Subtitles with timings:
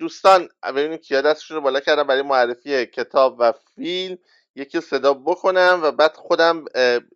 [0.00, 4.18] دوستان ببینید کیا دستشون رو بالا کردم برای معرفی کتاب و فیلم.
[4.54, 6.64] یکی صدا بکنم و بعد خودم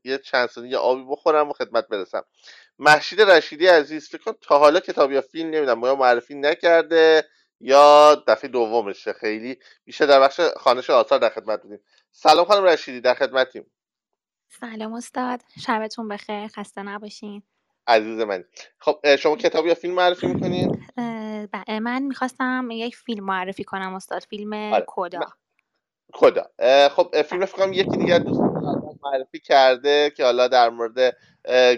[0.05, 2.25] یه چند ثانیه آبی بخورم و خدمت برسم.
[2.79, 7.29] محشید رشیدی عزیز فکر کن تا حالا کتاب یا فیلم نمی‌دونم یا معرفی نکرده
[7.61, 9.13] یا دفعه دومشه.
[9.13, 11.81] خیلی بیشتر در بخش خانش آثار در خدمت بودیم.
[12.13, 13.67] سلام خانم رشیدی در خدمتیم.
[14.49, 15.41] سلام استاد.
[15.67, 16.49] شبتون بخیر.
[16.49, 17.43] خسته نباشین.
[17.87, 18.45] عزیز من
[18.79, 20.87] خب شما کتاب یا فیلم معرفی می‌کنین؟
[21.83, 24.85] من می‌خواستم یک فیلم معرفی کنم استاد فیلم آره.
[24.87, 25.21] کدا
[26.13, 26.45] کدا
[26.89, 28.41] خب فیلم فکرم یکی دیگر دوست
[29.05, 31.17] معرفی کرده که حالا در مورد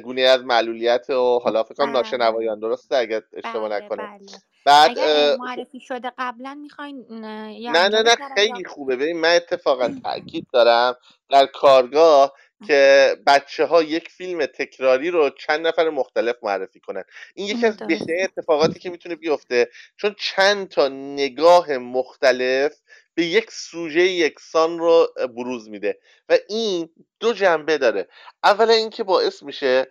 [0.02, 1.96] گونه از معلولیت و حالا فکر کنم بله.
[1.96, 4.38] ناشنوایان درسته اگر اشتباه بله، نکنم بله.
[4.64, 4.98] بعد
[5.38, 10.96] معرفی شده قبلا می‌خواین نه نه نه خیلی خوبه ببین من اتفاقا تاکید دارم
[11.30, 12.32] در کارگاه
[12.66, 17.04] که بچه ها یک فیلم تکراری رو چند نفر مختلف معرفی کنن.
[17.34, 22.72] این یکی از بهترین اتفاقاتی که می‌تونه بیفته چون چند تا نگاه مختلف
[23.14, 25.98] به یک سوژه یکسان رو بروز میده.
[26.28, 26.88] و این
[27.20, 28.08] دو جنبه داره.
[28.44, 29.86] اولا اینکه باعث میشه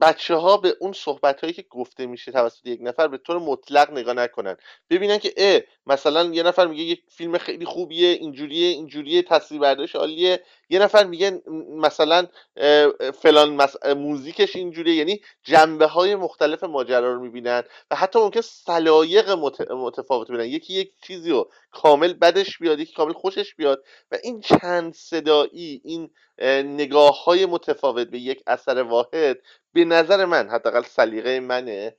[0.00, 3.90] بچه ها به اون صحبت هایی که گفته میشه توسط یک نفر به طور مطلق
[3.90, 4.56] نگاه نکنن.
[4.90, 9.96] ببینن که اه مثلا یه نفر میگه یک فیلم خیلی خوبیه اینجوریه اینجوریه تصویر برداشت
[9.96, 10.42] عالیه.
[10.68, 12.26] یه نفر میگه مثلا
[13.14, 14.94] فلان موزیکش اینجوریه.
[14.94, 19.30] یعنی جنبه های مختلف ماجرا رو می‌بینن و حتی ممکن سلایق
[19.70, 20.44] متفاوت ببینن.
[20.44, 25.80] یکی یک چیزی رو کامل بدش بیاد یکی کامل خوشش بیاد و این چند صدایی
[25.84, 26.10] این
[26.64, 29.38] نگاه های متفاوت به یک اثر واحد
[29.72, 31.96] به نظر من حداقل سلیقه منه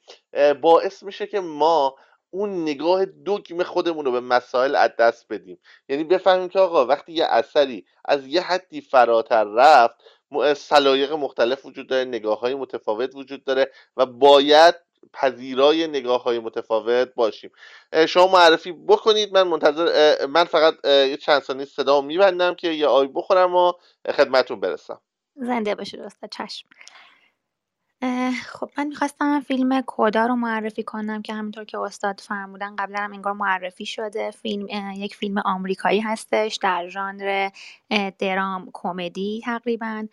[0.62, 1.96] باعث میشه که ما
[2.30, 5.60] اون نگاه دوگم خودمون رو به مسائل از دست بدیم.
[5.90, 9.96] یعنی بفهمیم که آقا وقتی یه اثری از یه حدی فراتر رفت
[10.56, 14.76] سلایق مختلف وجود داره نگاه های متفاوت وجود داره و باید
[15.14, 17.52] پذیرای نگاه های متفاوت باشیم.
[18.08, 19.34] شما معرفی بکنید.
[19.34, 23.74] من منتظر من فقط یه چند ثانیه صدا میبندم که یه آی بخورم و
[24.16, 25.02] خدمتون برسم.
[25.36, 26.68] زنده باشید استاد چشم.
[28.46, 33.14] خب من می‌خواستم فیلم کودا رو معرفی کنم که همینطور که استاد فرمودن قبلا هم
[33.14, 34.32] انگار معرفی شده.
[34.32, 37.50] فیلم یک فیلم آمریکایی هستش در ژانر
[38.20, 40.08] درام کمدی تقریبا.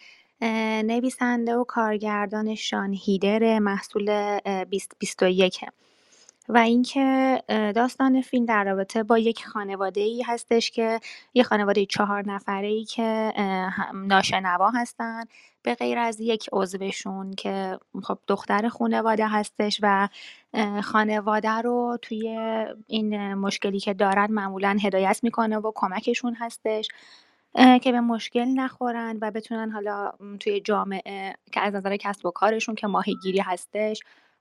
[0.84, 5.64] نویسنده و کارگردان شان هیدر محصول 2021
[6.48, 11.00] و اینکه داستان فیلم در رابطه با یک خانواده ای هستش که
[11.34, 13.32] یه خانواده چهار نفره ای که
[13.94, 15.24] ناشنوا هستن.
[15.62, 20.08] به غیر از یک عضوشون که خب دختر خانواده هستش و
[20.82, 22.38] خانواده رو توی
[22.86, 26.88] این مشکلی که دارن معمولا هدایت می‌کنه و کمکشون هستش
[27.54, 32.74] که به مشکل نخورن و بتونن حالا توی جامعه که از نظر کسب و کارشون
[32.74, 34.00] که ماهیگیری هستش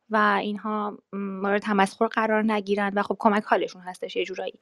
[0.10, 4.54] و اینها مورد تمسخر قرار نگیرن و خب کمک حالشون هستش یه جورایی.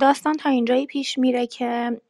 [0.00, 2.00] داستان تا اینجایی پیش میره که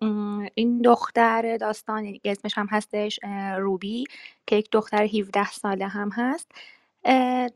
[0.54, 3.20] این دختر داستان یعنی اسمش هم هستش
[3.58, 4.04] روبی
[4.46, 6.50] که یک دختر 17 ساله هم هست.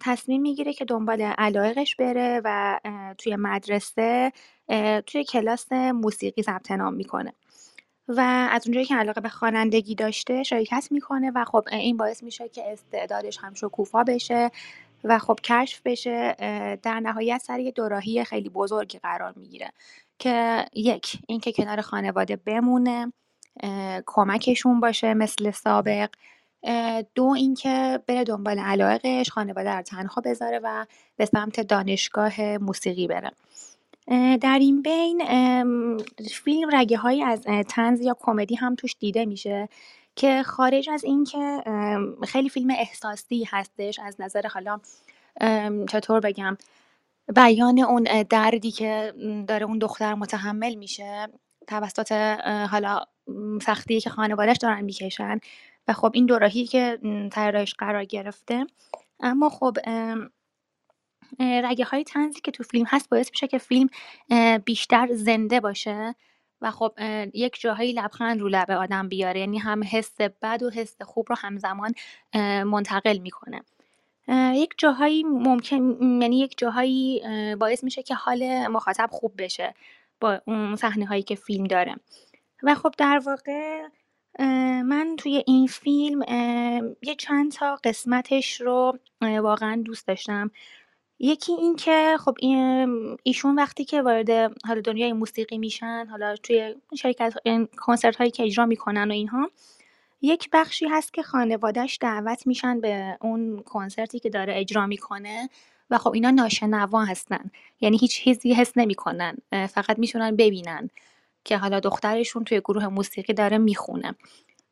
[0.01, 2.81] تصمیم می‌گیره که دنبال علایقش بره و
[3.19, 4.33] توی مدرسه
[5.07, 7.33] توی کلاس موسیقی ثبت نام می‌کنه.
[8.09, 12.49] و از اونجایی که علاقه به خوانندگی داشته شرکت می‌کنه و خب این باعث میشه
[12.49, 14.51] که استعدادش هم شکوفا بشه.
[15.05, 16.37] و خب کشف بشه
[16.83, 19.73] در نهایت سر یه دوراهی خیلی بزرگی قرار می‌گیره
[20.19, 23.13] که یک اینکه کنار خانواده بمونه
[24.07, 26.11] کمکشون باشه مثل سابق
[27.15, 33.31] دو اینکه بره دنبال علایقش خانواده رو تنها بذاره و به سمت دانشگاه موسیقی بره.
[34.37, 35.23] در این بین
[36.31, 39.69] فیلم رگه هایی از تنز یا کمدی هم توش دیده میشه.
[40.17, 41.63] که خارج از اینکه
[42.29, 44.81] خیلی فیلم احساسی هستش از نظر حالا
[45.89, 46.57] چطور بگم
[47.35, 49.15] بیان اون دردی که
[49.49, 51.29] داره اون دختر متحمل میشه
[51.67, 52.13] توسط
[52.71, 53.01] حالا
[53.63, 55.41] سختی که خانوادهش دارن می‌کشن
[55.89, 56.99] و خب این دوراهی که
[57.33, 58.67] طراحش قرار گرفته.
[59.21, 59.77] اما خب
[61.41, 63.89] رگه های تنزی که تو فیلم هست باعث میشه که فیلم
[64.65, 66.15] بیشتر زنده باشه.
[66.63, 66.93] و خب
[67.35, 71.37] یک جاهایی لبخند رو لب آدم بیاره یعنی هم حس بد و حس خوب رو
[71.39, 71.95] همزمان
[72.65, 73.63] منتقل می‌کنه.
[74.55, 77.23] یک جاهایی ممکن یعنی یک جاهایی
[77.61, 79.75] باعث میشه که حال مخاطب خوب بشه
[80.21, 81.97] با اون صحنه هایی که فیلم داره.
[82.63, 83.83] و خب در واقع
[84.83, 86.23] من توی این فیلم
[87.03, 90.51] یه چند تا قسمتش رو واقعا دوست داشتم.
[91.21, 92.37] یکی این که خب
[93.23, 94.31] ایشون وقتی که وارد
[94.67, 97.35] حالا دنیای موسیقی میشن حالا توی شرکت
[97.77, 99.51] کنسرت هایی که اجرا می‌کنن و اینها
[100.23, 105.49] یک بخشی هست که خانوادهش دعوت میشن به اون کنسرتی که داره اجرا می‌کنه
[105.91, 107.51] و خب اینا ناشنوا هستن.
[107.81, 109.37] یعنی هیچ چیزی حس نمی‌کنن.
[109.51, 110.91] فقط می‌تونن ببینن
[111.45, 114.15] که حالا دخترشون توی گروه موسیقی داره می‌خونه.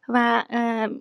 [0.09, 0.45] و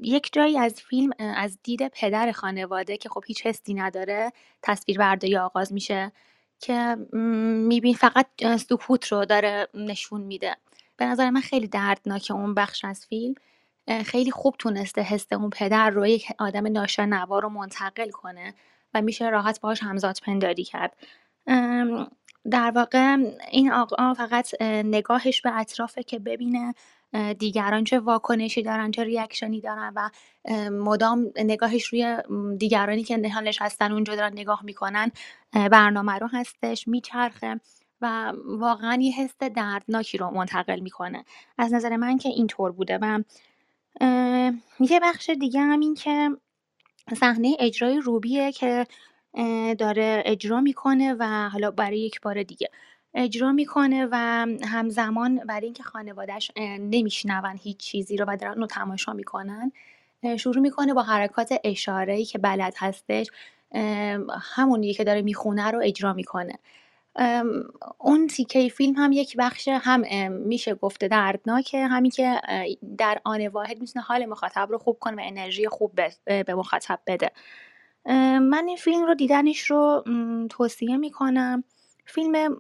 [0.02, 4.32] یک جایی از فیلم از دید پدر خانواده که خب هیچ حسی نداره
[4.62, 6.12] تصویر برداری آغاز میشه
[6.60, 8.28] که میبین فقط
[8.58, 10.56] سکوت رو داره نشون میده.
[10.98, 13.36] به نظر من خیلی دردناکه اون بخش از فیلم.
[14.06, 18.54] خیلی خوب تونسته حس اون پدر رو یک آدم ناشنوا رو منتقل کنه
[18.94, 20.98] و میشه راحت باهاش همزاد پنداری کرد.
[22.52, 23.18] در واقع
[23.52, 26.74] این آقا فقط نگاهش به اطرافه که ببینه
[27.40, 30.10] دیگران چه واکنشی دارن چه ریاکشنی دارن و
[30.70, 32.18] مدام نگاهش روی
[32.58, 35.12] دیگرانی که حالش هستن اونجا دارن نگاه می‌کنن
[35.54, 37.60] برنامه رو هستش میچرخه
[38.02, 41.26] و واقعا یه حس دردناکی رو منتقل می‌کنه.
[41.58, 43.24] از نظر من که اینطور بوده و
[44.80, 46.30] یه بخش دیگه هم این که
[47.18, 48.88] صحنه اجرای روبیه که
[49.80, 52.70] داره اجرا می‌کنه و حالا برای یک بار دیگه.
[53.20, 54.16] اجرا می‌کنه و
[54.64, 59.72] همزمان برای اینکه خانوادهش نمیشنون هیچ چیزی رو و دارن رو تماشا می‌کنن
[60.38, 63.28] شروع می‌کنه با حرکات اشاره که بلد هستش
[64.56, 66.60] همونی که داره می‌خونه رو اجرا می‌کنه.
[67.98, 71.88] اون تیکه فیلم هم یک بخش هم میشه گفته دردناکه.
[71.88, 72.42] همین که
[72.98, 77.32] در آن واحد می‌تونه حال مخاطب رو خوب کنه و انرژی خوب به مخاطب بده.
[78.40, 80.04] من این فیلم رو دیدنش رو
[80.50, 81.64] توصیه می‌کنم.
[82.08, 82.60] فیلم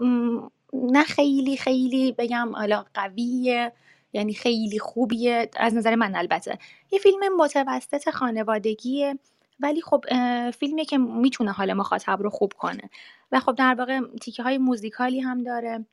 [0.73, 3.73] نه خیلی خیلی بگم حالا قویه
[4.13, 6.57] یعنی خیلی خوبیه از نظر من البته.
[6.91, 9.19] یه فیلم متوسط خانوادگیه
[9.59, 10.05] ولی خب
[10.51, 12.89] فیلمی که می‌تونه حال مخاطب رو خوب کنه.
[13.31, 15.85] و خب در واقع تیکه های موزیکالی هم داره.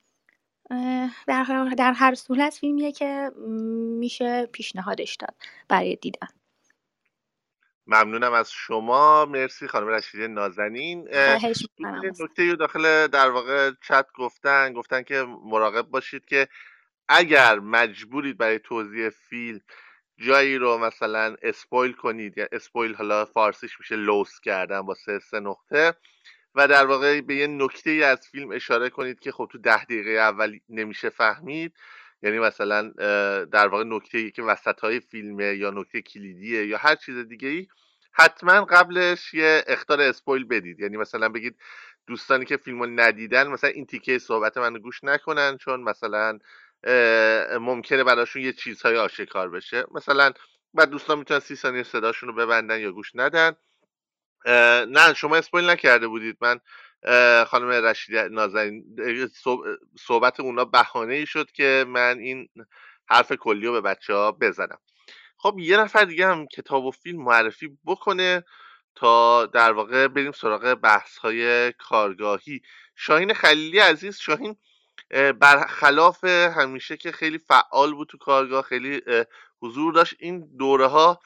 [1.27, 3.31] در, در هر صورت فیلمیه که
[3.99, 5.35] میشه پیشنهادش داد
[5.67, 6.27] برای دیدن.
[7.87, 9.25] ممنونم از شما.
[9.25, 11.07] مرسی خانم رشیدی نازنین.
[12.19, 16.47] نکته داخل در واقع چت گفتن گفتن که مراقب باشید که
[17.07, 19.61] اگر مجبورید برای توضیح فیلم
[20.17, 25.39] جایی رو مثلا اسپویل کنید یا اسپویل حالا فارسیش میشه لوس کردن با سه سه
[25.39, 25.93] نقطه
[26.55, 29.83] و در واقع به یه نکته ای از فیلم اشاره کنید که خب تو ده
[29.83, 31.73] دقیقه اول نمیشه فهمید
[32.23, 32.89] یعنی مثلا
[33.45, 37.67] در واقع نکته که وسط های فیلمه یا نکته کلیدیه یا هر چیز دیگه ای
[38.11, 40.79] حتما قبلش یه اختار اسپویل بدید.
[40.79, 41.55] یعنی مثلا بگید
[42.07, 46.39] دوستانی که فیلم رو ندیدن مثلا این تیکه صحبت من گوش نکنن چون مثلا
[47.59, 49.85] ممکنه براشون یه چیزهای آشکار بشه.
[49.91, 50.31] مثلا
[50.73, 53.55] بعد دوستان می‌تونن سی ثانیه صداشون رو ببندن یا گوش ندن.
[54.87, 56.37] نه شما اسپویل نکرده بودید.
[56.41, 56.59] من
[57.47, 58.85] خانم رشید نازنین
[59.99, 62.49] صحبت اونا بهانه ای شد که من این
[63.09, 64.77] حرف کلی رو به بچه ها بزنم.
[65.37, 68.43] خب یه نفر دیگه هم کتاب و فیلم معرفی بکنه
[68.95, 72.61] تا در واقع بریم سراغ بحث های کارگاهی.
[72.95, 74.55] شاهین خلیلی عزیز شاهین
[75.39, 79.01] برخلاف همیشه که خیلی فعال بود تو کارگاه خیلی
[79.61, 81.19] حضور داشت این دوره ها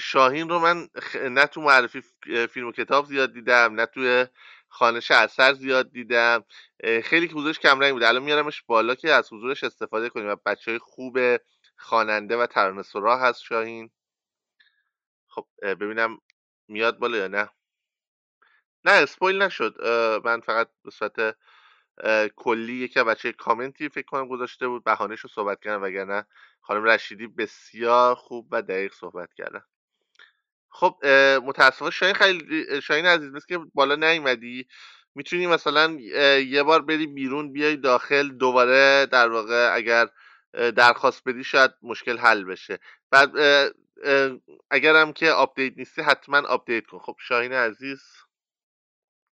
[0.00, 0.88] شاهین رو من
[1.30, 2.02] نه تو معرفی
[2.50, 4.26] فیلم و کتاب زیاد دیدم نه توی
[4.74, 6.44] خانش اثر زیاد دیدم.
[7.04, 8.02] خیلی که حضورش کم بود.
[8.02, 11.18] الان میارمش بالا که از حضورش استفاده کنیم و بچه های خوب
[11.76, 13.90] خواننده و ترانه سرا هست شاهین.
[15.28, 16.18] خب ببینم
[16.68, 17.50] میاد بالا یا نه.
[18.84, 19.74] نه اسپویل نشد.
[20.24, 21.36] من فقط به صورت
[22.36, 24.84] کلی یکی بچه کامنتی فکر کنم گذاشته بود.
[24.84, 26.26] بهانهش رو صحبت کردن وگرنه
[26.60, 29.62] خانم رشیدی بسیار خوب و دقیق صحبت کردن
[30.74, 31.06] خب
[31.44, 34.66] متاسفانه شاین خیلی شاین عزیز مثل که بالا نیومدی.
[35.14, 35.90] می‌تونی مثلا
[36.40, 40.08] یه بار بری بیرون بیای داخل دوباره در واقع اگر
[40.52, 42.78] درخواست بدی شاید مشکل حل بشه.
[43.10, 43.30] بعد
[44.70, 46.98] اگرم که update نیستی حتما update کن.
[46.98, 48.02] خب شاهین عزیز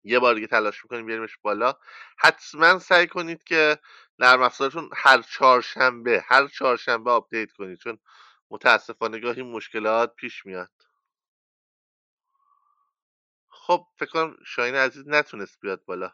[0.03, 1.73] یه بار دیگه تلاش می‌کنیم بیاریمش بالا.
[2.17, 3.77] حتما سعی کنید که
[4.19, 7.97] نرم افزارتون هر چهارشنبه هر چهارشنبه update کنید چون
[8.51, 10.82] متاسفانه گاهی مشکلات پیش میاد.
[13.67, 16.11] خب فکر کنم شاهین عزیز نتونست بیاد بالا.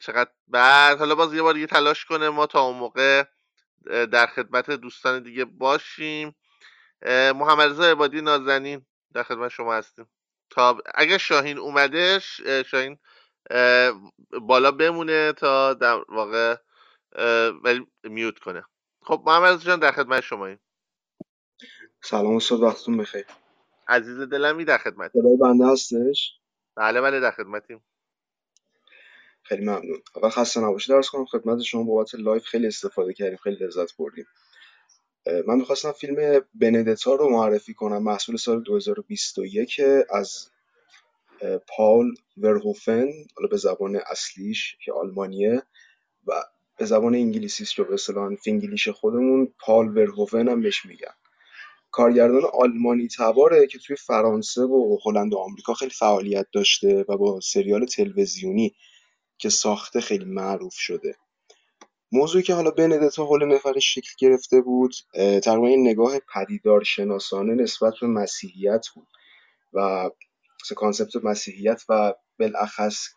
[0.00, 3.24] چقدر؟ بعد حالا باز یه بار دیگه تلاش کنه ما تا اون موقع
[3.86, 6.36] در خدمت دوستان دیگه باشیم.
[7.06, 10.08] محمد رضا عبادی نازنین در خدمت شما هستیم.
[10.50, 12.98] تا اگر شاهین اومدش شاهین
[14.40, 16.56] بالا بمونه تا در واقع
[17.62, 18.64] ولی میوت کنه.
[19.02, 20.60] خب محمد رضا جان در خدمت شماییم.
[22.02, 23.26] سلام استاد وقتتون بخیر.
[23.88, 25.12] عزیز دلمی در خدمت.
[25.40, 26.32] بنده هستش؟
[26.76, 27.84] بله بله در خدمتیم.
[29.42, 30.02] خیلی ممنون.
[30.16, 30.96] اول خسته نباشید.
[30.96, 34.26] عرض کنم خدمت شما بابت live خیلی استفاده کردیم خیلی لذت بردیم.
[35.46, 38.02] من می‌خواستم فیلم بندتا رو معرفی کنم.
[38.02, 40.50] محصول سال 2021 از
[41.68, 45.62] پاول ورهوفن حالا به زبان اصلیش که آلمانیه
[46.26, 46.32] و
[46.78, 51.14] به زبان انگلیسیش که به اصطلاح فینگلیش خودمون پال ورهوفن هم بهش میگن.
[51.96, 57.40] کارگردان آلمانی تباره که توی فرانسه و هلند و آمریکا خیلی فعالیت داشته و با
[57.40, 58.74] سریال تلویزیونی
[59.38, 61.16] که ساخته خیلی معروف شده.
[62.12, 64.94] موضوعی که حالا بندتا هول نفرش شکل گرفته بود
[65.44, 69.08] تقریبا نگاه پدیدار شناسانه نسبت به مسیحیت بود
[69.72, 70.10] و
[70.76, 73.08] کانسپت مسیحیت و بالاخص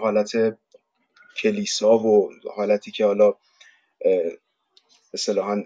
[0.00, 0.58] حالت
[1.42, 3.34] کلیسا و حالتی که حالا
[5.14, 5.62] اصطلاحا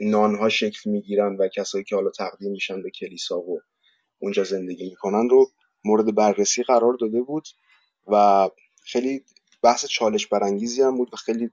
[0.00, 3.60] نانها شکل می‌گیرن و کسایی که حالا تقدیم میشن به کلیسا و
[4.18, 5.50] اونجا زندگی می‌کنن رو
[5.84, 7.48] مورد بررسی قرار داده بود
[8.06, 8.48] و
[8.82, 9.24] خیلی
[9.62, 11.50] بحث چالش برانگیزی هم بود و خیلی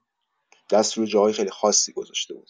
[0.69, 2.49] دست روی جاهای خیلی خاصی گذاشته بود.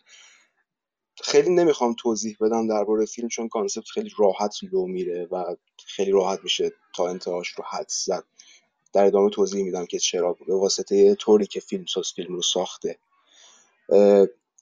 [1.24, 5.55] خیلی نمی‌خوام توضیح بدم درباره فیلم چون کانسپت خیلی راحت لو میره و
[5.86, 8.24] خیلی راحت میشه تا انتهاش رو حد زد.
[8.93, 10.33] در ادامه توضیح میدم که چرا.
[10.48, 13.00] به واسطه طوری که فیلم ساز فیلم رو ساخته.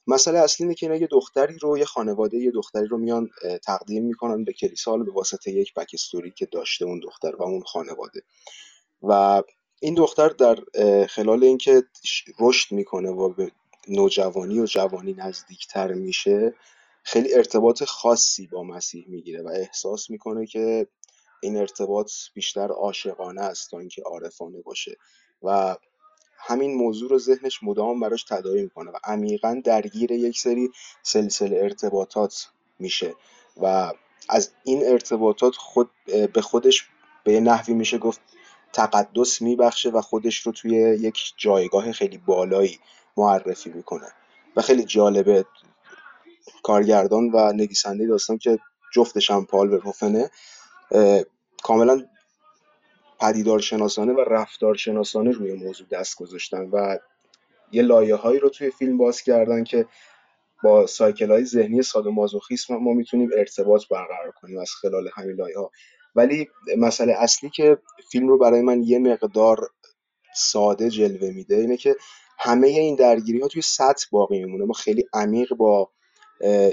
[0.06, 3.30] مسئله اصلی اینه که اینا یه دختری رو یه خانواده یه دختری رو میان
[3.64, 8.22] تقدیم می‌کنن به کلیسا به واسطه یک بکستوری که داشته اون دختر و اون خانواده.
[9.02, 9.42] و
[9.80, 10.58] این دختر در
[11.06, 11.82] خلال اینکه
[12.40, 13.52] رشد می‌کنه و به
[13.88, 16.54] نوجوانی و جوانی نزدیکتر میشه
[17.02, 20.86] خیلی ارتباط خاصی با مسیح می‌گیره و احساس می‌کنه که
[21.42, 24.96] این ارتباط بیشتر عاشقانه است تا اینکه عارفانه باشه.
[25.42, 25.76] و
[26.40, 30.70] همین موضوع رو ذهنش مدام براش تداعی می‌کنه و عمیقا درگیر یک سری
[31.02, 33.14] سلسله ارتباطات میشه
[33.62, 33.92] و
[34.28, 35.90] از این ارتباطات خود
[36.34, 36.88] به خودش
[37.24, 38.20] به نحوی میشه گفت
[38.72, 40.70] تقدس میبخشه و خودش رو توی
[41.00, 42.78] یک جایگاه خیلی بالایی
[43.16, 44.06] معرفی می‌کنه.
[44.56, 45.44] و خیلی جالبه
[46.62, 48.58] کارگردان و نویسنده داستان که
[48.94, 50.30] جفتش هم پال ورهوفنه
[51.62, 52.06] کاملا
[53.20, 56.98] پدیدار شناسانه و رفتار شناسانه روی موضوع دست گذاشتن و
[57.72, 59.86] یه لایه هایی رو توی فیلم باز کردن که
[60.62, 65.70] با سایکل های ذهنی سادومازوخیسم ما می‌تونیم ارتباط برقرار کنیم از خلال همین لایه ها
[66.14, 66.48] ولی
[66.78, 67.78] مسئله اصلی که
[68.10, 69.68] فیلم رو برای من یه مقدار
[70.34, 71.96] ساده جلوه میده اینه که
[72.38, 74.64] همه این درگیری ها توی سطح باقی میمونه.
[74.64, 75.90] ما خیلی عمیق با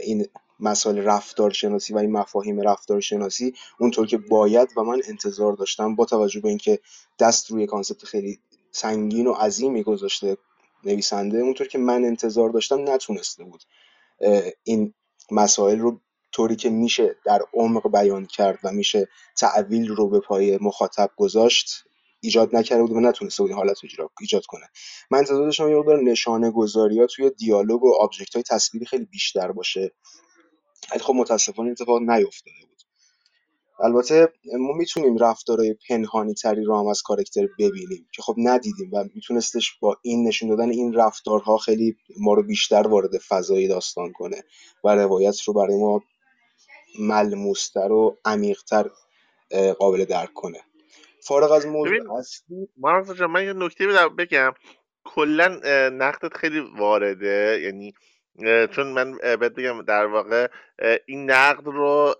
[0.03, 0.27] این
[0.59, 6.39] مسائل رفتارشناسی و این مفاهیم رفتارشناسی اونطور که باید و من انتظار داشتم با توجه
[6.39, 6.79] به اینکه
[7.19, 8.39] دست روی کانسپت خیلی
[8.71, 10.37] سنگین و عظیمی گذاشته
[10.83, 13.63] نویسنده اونطور که من انتظار داشتم نتونسته بود
[14.63, 14.93] این
[15.31, 19.07] مسائل رو طوری که میشه در عمق بیان کرد و میشه
[19.37, 21.83] تأویل رو به پای مخاطب گذاشت
[22.19, 24.69] ایجاد نکرده بود و نتونسته بود این حالت رو ایجاد کنه.
[25.11, 29.05] من انتظار داشتم یه مقدار نشانه گذاری ها توی دیالوگ و object های تصویری خیلی
[29.05, 29.91] بیشتر باشه.
[30.91, 32.77] ولی خب متاسفانه اتفاق نیفتاده بود.
[33.79, 39.03] البته ما می‌تونیم رفتارهای پنهانی تری رو هم از کارکتر ببینیم که خب ندیدیم و
[39.15, 44.43] میتونستش با این نشون دادن این رفتارها خیلی ما رو بیشتر وارد فضای داستان کنه
[44.83, 46.03] و روایت رو برای ما
[46.99, 48.89] ملموستر و عمیقتر
[49.79, 50.61] قابل درک کنه.
[51.23, 52.67] فارغ از موضوع اصلی
[53.29, 54.53] من یه نکته بگم.
[55.03, 55.47] کلا
[55.89, 57.93] نقدت خیلی وارده یعنی
[58.71, 60.47] چون من بهت بگم در واقع
[61.05, 62.15] این نقد رو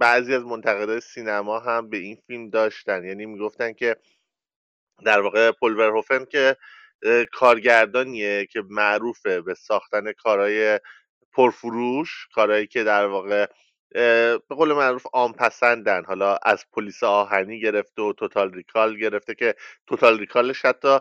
[0.00, 3.04] بعضی از منتقدای سینما هم به این فیلم داشتن.
[3.04, 3.96] یعنی می‌گفتن که
[5.04, 6.56] در واقع پولورهوفن که
[7.32, 10.80] کارگردانیه که معروفه به ساختن کارهای
[11.32, 13.46] پرفروش کارهایی که در واقع
[13.90, 15.06] به قول معروف
[15.38, 19.54] پسندن حالا از پلیس آهنی گرفته و توتال ریکال گرفته که
[19.86, 20.98] توتال ریکالش حتی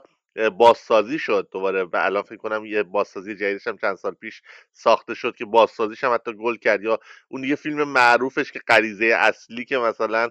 [0.57, 5.13] بازسازی شد دوباره و الان فکر کنم یه بازسازی جدیدش هم چند سال پیش ساخته
[5.13, 6.83] شد که بازسازیش هم حتی گل کرد.
[6.83, 10.29] یا اون یه فیلم معروفش که غریزه اصلی که مثلا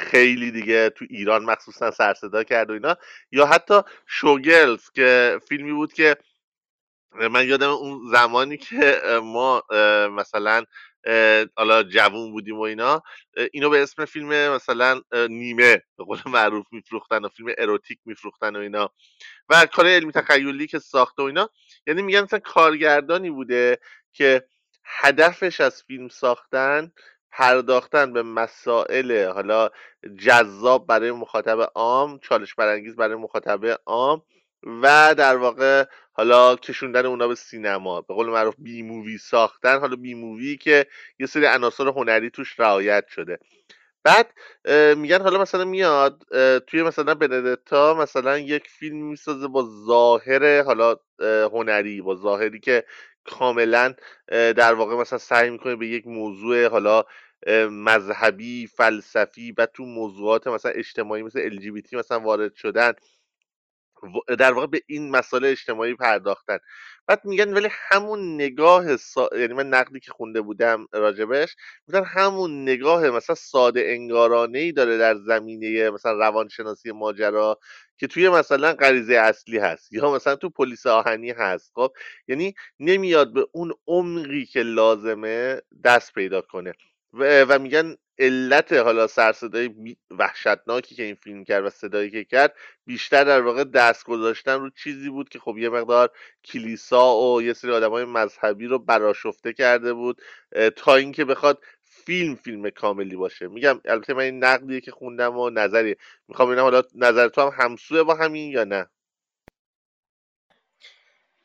[0.00, 2.96] خیلی دیگه تو ایران مخصوصا سرصدا کرد و اینا.
[3.32, 6.16] یا حتی شوگلز که فیلمی بود که
[7.14, 9.62] من یادم اون زمانی که ما
[10.10, 10.64] مثلا
[11.56, 13.02] حالا جوون بودیم و اینا
[13.52, 18.58] اینو به اسم فیلم مثلا نیمه به قول معروف میفروختن و فیلم اروتیک میفروختن و
[18.58, 18.90] اینا.
[19.48, 21.50] و کار علمی تخیلی که ساخته و اینا.
[21.86, 23.78] یعنی میگن مثلا کارگردانی بوده
[24.12, 24.44] که
[24.84, 26.92] هدفش از فیلم ساختن
[27.30, 29.70] پرداختن به مسائل حالا
[30.18, 34.22] جذاب برای مخاطب عام چالش برانگیز برای مخاطب عام
[34.82, 35.84] و در واقع
[36.16, 40.86] حالا کشوندن اونا به سینما به قول معروف B movie ساختن حالا B movie که
[41.18, 43.38] یه سری عناصر هنری توش رعایت شده.
[44.04, 44.30] بعد
[44.96, 46.22] میگن حالا مثلا میاد
[46.66, 50.96] توی مثلا بندتا مثلا یک فیلم می‌سازه با ظاهر حالا
[51.52, 52.84] هنری با ظاهری که
[53.24, 53.94] کاملا
[54.28, 57.04] در واقع مثلا سعی می‌کنه به یک موضوع حالا
[57.70, 62.92] مذهبی فلسفی و تو موضوعات مثلا اجتماعی مثل LGBT مثلا وارد شدن.
[64.38, 66.58] در واقع به این مسائل اجتماعی پرداختن.
[67.06, 69.30] بعد میگن ولی همون نگاه سا...
[69.38, 71.56] یعنی من نقدی که خونده بودم راجبش
[71.88, 77.58] میگن همون نگاه مثلا ساده انگارانه ای داره در زمینه مثلا روانشناسی ماجرا
[77.98, 81.72] که توی مثلا غریزه اصلی هست یا مثلا تو پلیس آهنی هست.
[81.74, 81.92] خب
[82.28, 86.72] یعنی نمیاد به اون عمقی که لازمه دست پیدا کنه.
[87.14, 92.54] و, و میگن علت حالا سرصدای وحشتناکی که این فیلم کرد و صدایی که کرد
[92.86, 96.10] بیشتر در واقع دست گذاشتن رو چیزی بود که خب یه مقدار
[96.44, 100.22] کلیسا و یه سری های مذهبی رو براشفته کرده بود
[100.76, 103.48] تا اینکه بخواد فیلم فیلم کاملی باشه.
[103.48, 105.96] میگم البته من این نقدیه که خوندم و نظری
[106.28, 108.86] می‌خوام ببینم حالا نظر تو هم همسوه با همین یا نه؟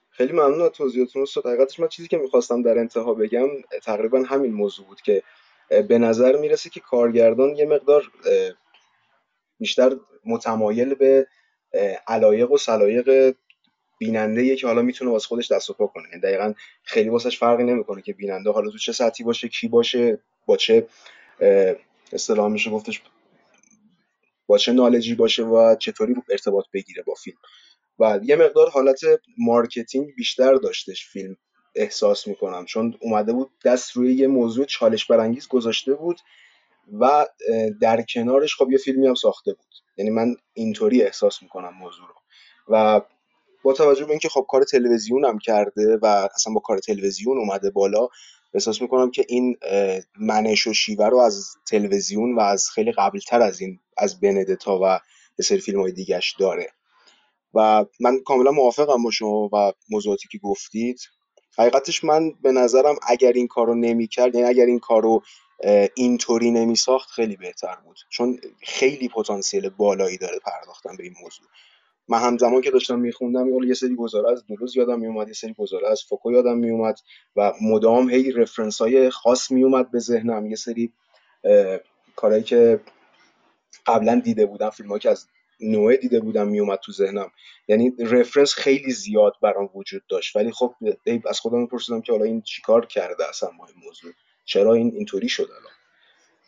[0.09, 1.45] خیلی ممنون از توضیحاتتون استاد.
[1.45, 3.47] حقیقتش من چیزی که می‌خواستم در انتها بگم
[3.83, 5.23] تقریبا همین موضوع بود که
[5.69, 8.11] به نظر می‌رسه که کارگردان یه مقدار
[9.59, 9.95] بیشتر
[10.25, 11.27] متمایل به
[12.07, 13.35] علایق و سلایق
[13.99, 16.03] بیننده که حالا می‌تونه واسه خودش دست و پا کنه.
[16.09, 20.19] یعنی دقیقا خیلی واسش فرقی نمی‌کنه که بیننده حالا تو چه سطحی باشه کی باشه
[20.45, 20.87] با چه
[22.13, 23.01] اصطلاح میشه گفتش
[24.47, 27.37] با چه نالجی باشه و چطوری ارتباط بگیره با فیلم.
[27.99, 28.99] و یه مقدار حالت
[29.37, 31.37] marketing بیشتر داشتش فیلم.
[31.79, 32.65] احساس می‌کنم.
[32.65, 36.19] چون اومده بود دست روی یه موضوع چالش برانگیز گذاشته بود
[36.99, 37.27] و
[37.81, 39.65] در کنارش خب یه فیلمی هم ساخته بود.
[39.97, 42.13] یعنی من اینطوری احساس می‌کنم موضوع رو.
[42.67, 43.01] و
[43.63, 46.05] با توجه به اینکه خب کار تلویزیون هم کرده و
[46.35, 48.07] اصلا با کار تلویزیون اومده بالا
[48.53, 49.57] احساس می‌کنم که این
[50.19, 54.99] منش و شیوه رو از تلویزیون و از خیلی قبلتر از این از بندتا و
[55.39, 56.67] یه سری فیلم های دیگهش داره.
[57.53, 60.99] و من کاملا موافقم با شما و موضوعاتی که گفتید.
[61.59, 65.21] حقیقتش من به نظرم اگر این کارو نمی‌کرد یعنی اگر این کارو
[65.95, 67.99] اینطوری نمیساخت خیلی بهتر بود.
[68.09, 71.47] چون خیلی پتانسیل بالایی داره پرداختن به این موضوع.
[72.07, 75.89] من همزمان که داشتم میخوندم یه سری گزاره از دولوز یادم میومد یه سری گزاره
[75.89, 76.99] از فوکو یادم میومد
[77.35, 80.45] و مدام هی رفرنس های خاص میومد به ذهنم.
[80.45, 80.93] یه سری
[82.15, 82.79] کارهایی که
[83.85, 85.27] قبلا دیده بودم فیلم که از
[85.61, 87.31] نوعه دیده بودم میومد تو ذهنم.
[87.67, 90.35] یعنی رفرنس خیلی زیاد برام وجود داشت.
[90.35, 90.75] ولی خب
[91.25, 94.11] از خودم میپرسیدم که حالا این چیکار کرده اصلا با این موضوع؟
[94.45, 95.73] چرا این اینطوری شد الان؟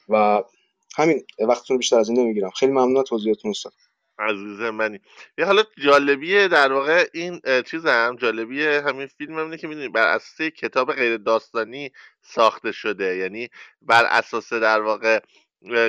[0.10, 0.44] و
[0.98, 2.50] همین وقتتون بیشتر از این نمی‌گیرم.
[2.50, 3.74] خیلی ممنون توضیحاتتون استاد
[4.20, 5.00] عزیز منی.
[5.38, 10.08] یه حالا جالبیه در واقع این چیز هم جالبیه همین فیلم همینه که می‌دونی بر
[10.08, 13.16] اساس کتاب غیر داستانی ساخته شده.
[13.16, 13.50] یعنی
[13.82, 15.20] بر اساس در واقع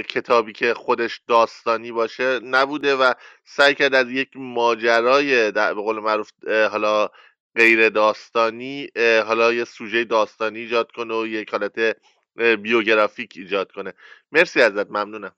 [0.09, 6.31] کتابی که خودش داستانی باشه نبوده و سعی کرد از یک ماجرای به قول معروف
[6.49, 7.09] حالا
[7.57, 11.97] غیر داستانی حالا یه سوژه داستانی ایجاد کنه و یک حالت
[12.37, 13.95] بیوگرافیک ایجاد کنه.
[14.33, 15.37] مرسی ازت ممنونم.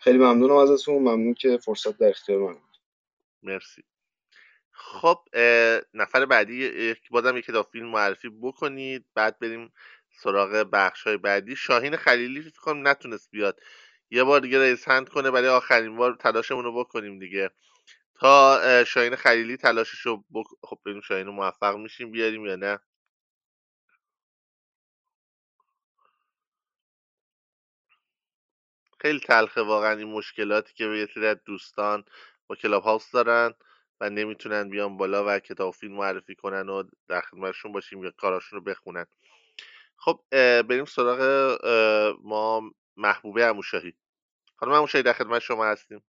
[0.00, 0.94] خیلی ممنونم ازتون.
[0.94, 2.58] ممنون که فرصت در اختیار من
[3.42, 3.82] مرسی.
[4.72, 5.18] خب
[5.94, 9.72] نفر بعدی بازم یک کتاب فیلم معرفی بکنید بعد بریم
[10.12, 11.56] سراغ بخش های بعدی.
[11.56, 13.60] شاهین خلیلی فکر کنم نتونست بیاد.
[14.10, 17.50] یه بار دیگه رئیس هند کنه برای آخرین بار تلاشمون رو بکنیم دیگه.
[18.14, 20.46] تا شاهین خلیلی تلاشش رو بک...
[20.64, 22.78] خب ببینیم شاهین رو موفق میشیم بیاریم یا نه.
[29.00, 32.04] خیلی تلخه واقعا این مشکلاتی که یه سری دوستان
[32.46, 33.54] با کلاب هاوس دارن
[34.00, 38.58] و نمی‌تونن بیان بالا و کتاب فیلم معرفی کنن و در خدمتشون باشیم یا کاراشون
[38.58, 39.06] رو بخونن.
[40.04, 40.24] خب
[40.62, 41.20] بریم سراغ
[42.22, 43.94] ما محبوبه اموشاهی
[44.56, 46.04] خانم اموشاهی در خدمت شما هستیم.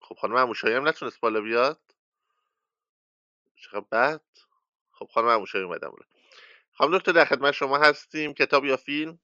[0.00, 1.80] خب خانم اموشاهی هم نتونست بالا بیاد؟
[3.56, 4.24] چقدر بد؟
[4.92, 6.06] خب خانم اموشاهی اومدم بالا.
[6.72, 8.34] خانم دکتر در خدمت شما هستیم.
[8.34, 9.18] کتاب یا فیلم؟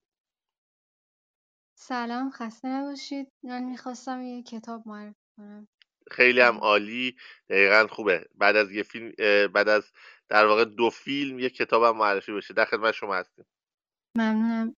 [1.74, 3.28] سلام خسته نباشید.
[3.42, 5.68] من می‌خواستم یه کتاب معرفی کنم.
[6.10, 7.16] خیلی هم عالی.
[7.50, 8.26] دقیقا خوبه.
[8.34, 9.12] بعد از یه فیلم
[9.52, 9.92] بعد از
[10.28, 12.54] در واقع دو فیلم یه کتاب هم معرفی بشه.
[12.54, 13.44] در خدمت شما هستیم.
[14.16, 14.74] ممنونم.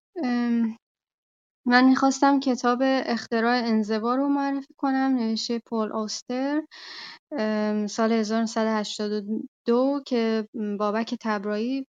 [1.66, 5.16] من می‌خواستم کتاب اختراع انزوا رو معرفی کنم.
[5.18, 6.62] نوشته پول اوستر.
[7.88, 11.86] سال 1982 که بابک تبرایی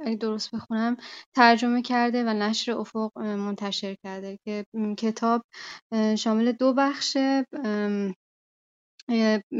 [0.00, 0.96] اگه درست بخونم
[1.36, 4.64] ترجمه کرده و نشر افق منتشر کرده که
[4.98, 5.42] کتاب
[6.18, 7.46] شامل دو بخشه.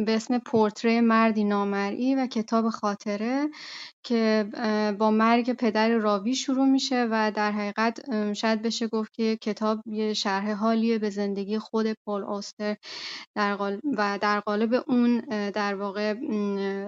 [0.07, 3.49] به اسم پورتری مردی نامرئی و کتاب خاطره.
[4.05, 4.47] که
[4.99, 8.01] با مرگ پدر راوی شروع میشه و در حقیقت
[8.35, 12.77] شاید بشه گفت که کتاب یه شرح حالیه به زندگی خود پل اوستر
[13.37, 15.19] در و در قالب اون
[15.55, 16.15] در واقع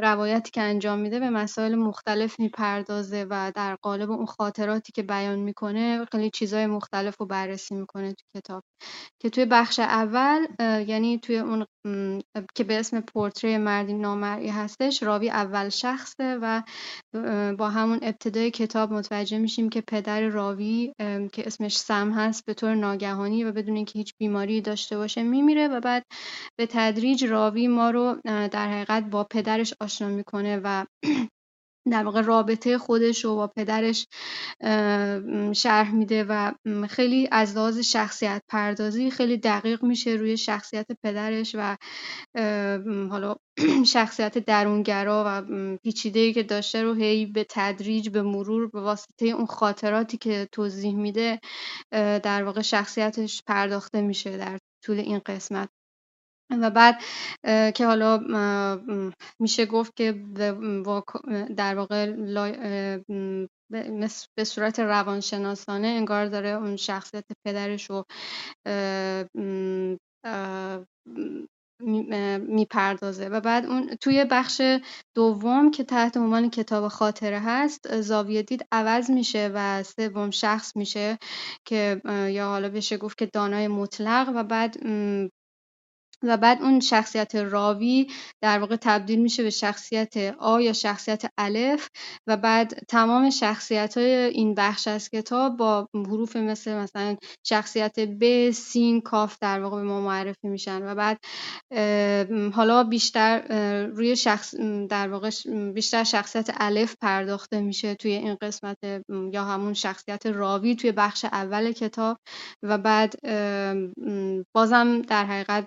[0.02, 5.38] روایتی که انجام میده به مسائل مختلف می‌پردازه و در قالب اون خاطراتی که بیان
[5.38, 8.62] می‌کنه خیلی چیزای مختلف رو بررسی می‌کنه تو کتاب.
[9.22, 10.46] که توی بخش اول
[10.88, 11.66] یعنی توی اون
[12.54, 16.62] که به اسم پورتری مردی نامرئی هستش راوی اول شخصه و
[17.58, 20.92] با همون ابتدای کتاب متوجه میشیم که پدر راوی
[21.32, 25.68] که اسمش سم هست به طور ناگهانی و بدون اینکه هیچ بیماری داشته باشه میمیره
[25.68, 26.02] و بعد
[26.58, 30.84] به تدریج راوی ما رو در حقیقت با پدرش آشنا می‌کنه و
[31.90, 34.06] در واقع رابطه خودش رو با پدرش
[35.52, 36.52] شرح میده و
[36.88, 41.76] خیلی از لحاظ شخصیت پردازی خیلی دقیق میشه روی شخصیت پدرش و
[43.10, 43.36] حالا
[43.94, 45.42] شخصیت درونگرا و
[45.82, 50.94] پیچیده که داشته رو هی به تدریج به مرور به واسطه اون خاطراتی که توضیح
[50.96, 51.40] میده
[52.22, 55.68] در واقع شخصیتش پرداخته میشه در طول این قسمت.
[56.50, 57.02] و بعد
[57.74, 58.18] که حالا
[59.40, 60.12] میشه گفت که
[61.56, 62.12] در واقع
[64.36, 68.04] به صورت روانشناسانه انگار داره اون شخصیت پدرش رو
[72.48, 73.28] می‌پردازه.
[73.28, 74.62] و بعد اون توی بخش
[75.16, 81.18] دوم که تحت عنوان کتاب خاطره هست زاویه دید عوض میشه و سوم شخص میشه
[81.64, 84.76] که یا حالا بشه گفت که دانای مطلق و بعد
[86.22, 88.06] و بعد اون شخصیت راوی
[88.42, 91.88] در واقع تبدیل میشه به شخصیت آ یا شخصیت الف
[92.26, 98.50] و بعد تمام شخصیت های این بخش از کتاب با حروف مثل مثلا شخصیت ب
[98.50, 101.18] سین کاف در واقع به ما معرفی میشن و بعد
[102.52, 103.42] حالا بیشتر
[103.86, 104.54] روی شخص
[104.88, 105.30] در واقع
[105.74, 108.78] بیشتر شخصیت الف پرداخته میشه توی این قسمت
[109.32, 112.16] یا همون شخصیت راوی توی بخش اول کتاب
[112.62, 113.14] و بعد
[114.54, 115.66] بازم در حقیقت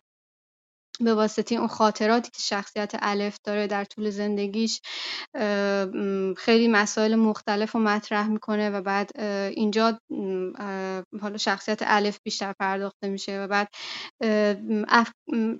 [1.04, 4.82] به واسطه اون خاطراتی که شخصیت الف داره در طول زندگیش
[6.38, 10.00] خیلی مسائل مختلف رو مطرح می‌کنه و بعد اینجا
[11.22, 13.68] حالا شخصیت الف بیشتر پرداخته میشه و بعد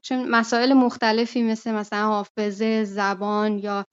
[0.04, 3.86] چون مسائل مختلفی مثل مثلا حافظه زبان یا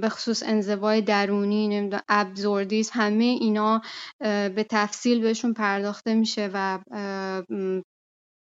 [0.00, 3.80] به خصوص انزوای درونی نمی‌دونم ابزوردیس همه اینا
[4.20, 6.78] به تفصیل بهشون پرداخته میشه و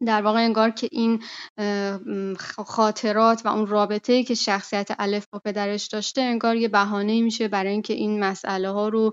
[0.07, 1.23] در واقع انگار که این
[2.67, 7.73] خاطرات و اون رابطه که شخصیت الف با پدرش داشته انگار یه بهانه میشه برای
[7.73, 9.13] اینکه این مسئله ها رو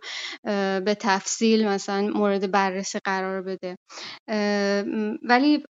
[0.86, 3.76] به تفصیل مثلا مورد بررسی قرار بده.
[5.24, 5.64] ولی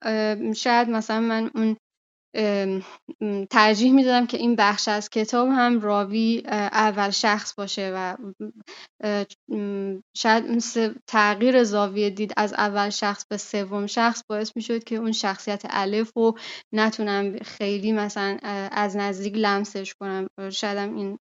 [0.56, 1.78] شاید مثلا من اون
[3.50, 8.18] ترجیح می‌دادم که این بخش از کتاب هم راوی اول شخص باشه و
[10.18, 10.62] شاید
[11.08, 16.12] تغییر زاویه دید از اول شخص به سوم شخص باعث می‌شد که اون شخصیت الف
[16.16, 16.38] رو
[16.74, 18.38] نتونم خیلی مثلا
[18.72, 20.28] از نزدیک لمسش کنم.
[20.52, 21.18] شاید این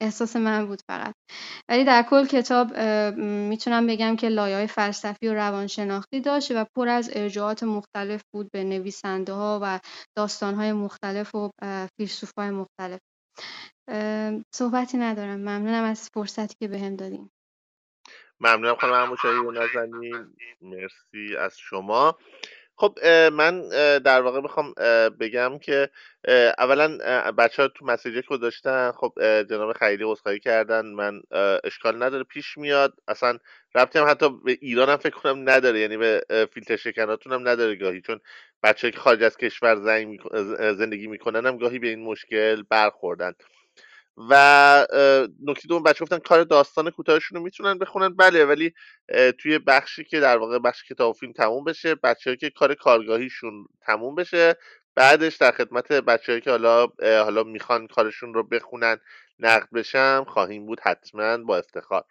[0.00, 1.14] احساس من بود فقط.
[1.68, 2.76] ولی در کل کتاب
[3.18, 8.64] می‌تونم بگم که لایه فلسفی و روانشناختی داشت و پر از ارجاعات مختلف بود به
[8.64, 9.80] نویسنده ها و
[10.16, 11.50] داستان های مختلف و
[11.96, 13.00] فیلسوف های مختلف.
[14.54, 15.40] صحبتی ندارم.
[15.40, 17.30] ممنونم از فرصتی که بهم به دادیم
[18.40, 20.34] ممنونم خانم هموشایی نازنین.
[20.60, 22.18] مرسی از شما.
[22.78, 22.98] خب
[23.32, 24.74] من در واقع می‌خوام
[25.20, 25.90] بگم که
[26.58, 26.98] اولا
[27.32, 28.92] بچه ها تو مسیجه که گذاشتن.
[28.92, 29.12] خب
[29.42, 30.86] جناب خیلی عذرخواهی کردن.
[30.86, 31.22] من
[31.64, 32.94] اشکال نداره پیش میاد.
[33.08, 33.38] اصلا
[33.74, 35.80] ربطی هم حتی به ایران هم فکر کنم نداره.
[35.80, 36.22] یعنی به
[36.54, 38.00] فیلتر شکناتون هم نداره گاهی.
[38.00, 38.20] چون
[38.62, 39.76] بچه که خارج از کشور
[40.74, 43.32] زندگی می‌کنن هم گاهی به این مشکل برخوردن.
[44.16, 44.86] و
[45.42, 48.16] نکته دوم بچه گفتن کار داستان کوتاهشون رو می‌تونن بخونن.
[48.16, 48.74] بله ولی
[49.38, 54.14] توی بخشی که در واقع بخش کتاب فیلم تموم بشه بچه که کار کارگاهیشون تموم
[54.14, 54.56] بشه
[54.94, 58.96] بعدش در خدمت بچه که حالا حالا می‌خوان کارشون رو بخونن
[59.38, 62.04] نقد بشم خواهیم بود حتما با افتخار.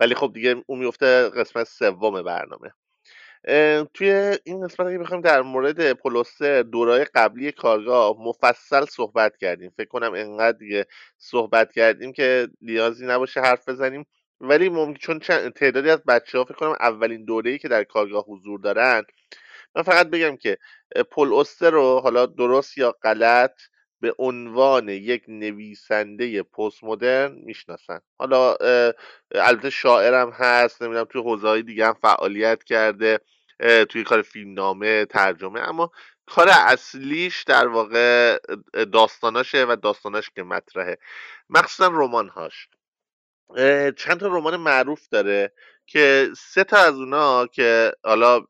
[0.00, 2.74] ولی خب دیگه اون میفته قسمت سوم برنامه.
[3.94, 9.72] توی این قسمت اگه بخوایم در مورد پولوستر دورای قبلی کارگاه مفصل صحبت کردیم.
[9.76, 10.86] فکر کنم انقدر دیگه
[11.18, 14.06] صحبت کردیم که نیازی نباشه حرف بزنیم.
[14.40, 18.60] ولی ممکن چون تعدادی از بچه ها فکر کنم اولین دوره که در کارگاه حضور
[18.60, 19.02] دارن
[19.74, 20.58] من فقط بگم که
[21.10, 23.60] پل رو حالا درست یا غلط
[24.02, 28.00] به عنوان یک نویسنده پست مدرن می‌شناسن.
[28.18, 28.56] حالا
[29.34, 33.20] البته شاعرم هست نمی‌دونم توی حوزه دیگه هم فعالیت کرده
[33.88, 35.90] توی کار فیلمنامه ترجمه اما
[36.26, 38.38] کار اصلیش در واقع
[38.92, 40.98] داستاناشه و داستاناش که مطرحه.
[41.50, 42.68] مخصوصا رمانهاش.
[43.96, 45.52] چند تا رمان معروف داره
[45.86, 48.40] که سه تا از اونا که حالا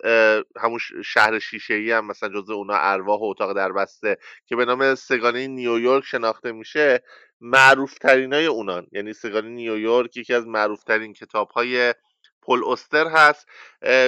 [0.61, 4.65] همون شهر شیشه ای هم مثلا جزء اونا ارواح و اتاق در بسته که به
[4.65, 7.03] نام سگانه نیویورک شناخته میشه
[7.41, 8.87] معروف ترین های اونان.
[8.93, 11.95] یعنی سگانه نیویورک یکی از معروف ترین کتاب های
[12.43, 13.47] پل استر هست.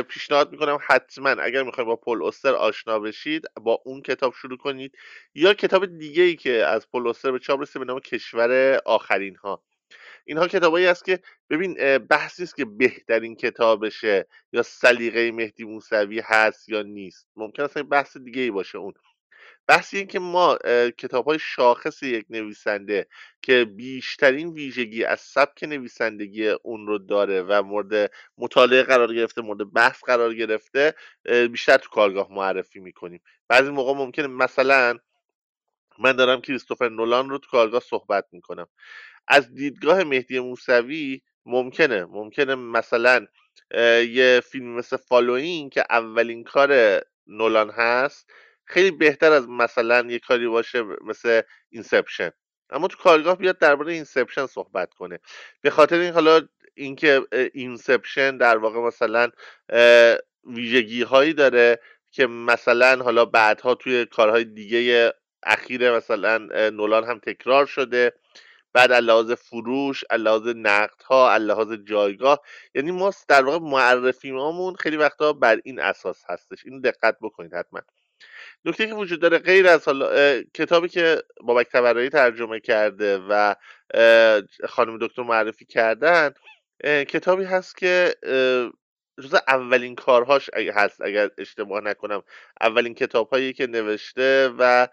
[0.09, 4.97] پیشنهاد می‌کنم حتما اگر می‌خواید با پل استر آشنا بشید با اون کتاب شروع کنید.
[5.35, 9.37] یا کتاب دیگه ای که از پل استر به چاپ رسیده به نام کشور آخرین
[9.37, 9.63] ها
[10.25, 16.69] اینها کتابایی است که ببین بحثی است که بهترین کتابشه یا سلیقه مهدی موسوی هست
[16.69, 17.27] یا نیست.
[17.37, 18.95] ممکن است بحث دیگه ای باشه اون.
[19.67, 20.59] بحث این که ما
[20.99, 23.07] کتاب های شاخص یک نویسنده
[23.43, 29.73] که بیشترین ویژگی از سبک نویسندگی اون رو داره و مورد مطالعه قرار گرفته مورد
[29.73, 30.95] بحث قرار گرفته
[31.51, 33.21] بیشتر تو کارگاه معرفی می‌کنیم.
[33.49, 34.99] بعضی موقع ممکنه مثلا
[35.99, 38.67] من دارم کریستوفر نولان رو تو کارگاه صحبت می‌کنم.
[39.29, 43.27] از دیدگاه مهدی موسوی ممکنه ممکنه مثلا
[44.09, 48.31] یه فیلم مثل Following که اولین کار نولان هست
[48.65, 52.31] خیلی بهتر از مثلا یه کاری باشه مثل Inception
[52.71, 55.19] اما تو کارگاه بیاد درباره Inception صحبت کنه.
[55.61, 56.41] به خاطر این حالا
[56.75, 57.23] اینکه
[57.55, 59.31] Inception در واقع مثلا
[60.45, 66.39] ویژگی هایی داره که مثلا حالا بعدها توی کارهای دیگه اخیر مثلا
[66.71, 68.13] نولان هم تکرار شده.
[68.75, 72.41] بعد لحاظ فروش لحاظ نقد ها لحاظ جایگاه
[72.75, 76.65] یعنی ما در واقع معرفی مامون خیلی وقتا بر این اساس هستش.
[76.67, 77.81] این دقت بکنید حتما.
[78.65, 83.55] نکته که وجود داره غیر از حالا کتابی که بابک تبرایی ترجمه کرده و
[84.69, 86.31] خانم دکتر معرفی کردن
[86.85, 88.15] کتابی هست که
[89.23, 92.23] جز اولین کارهاش هست اگر اشتباه نکنم
[92.61, 94.89] اولین کتاب هایی که نوشته و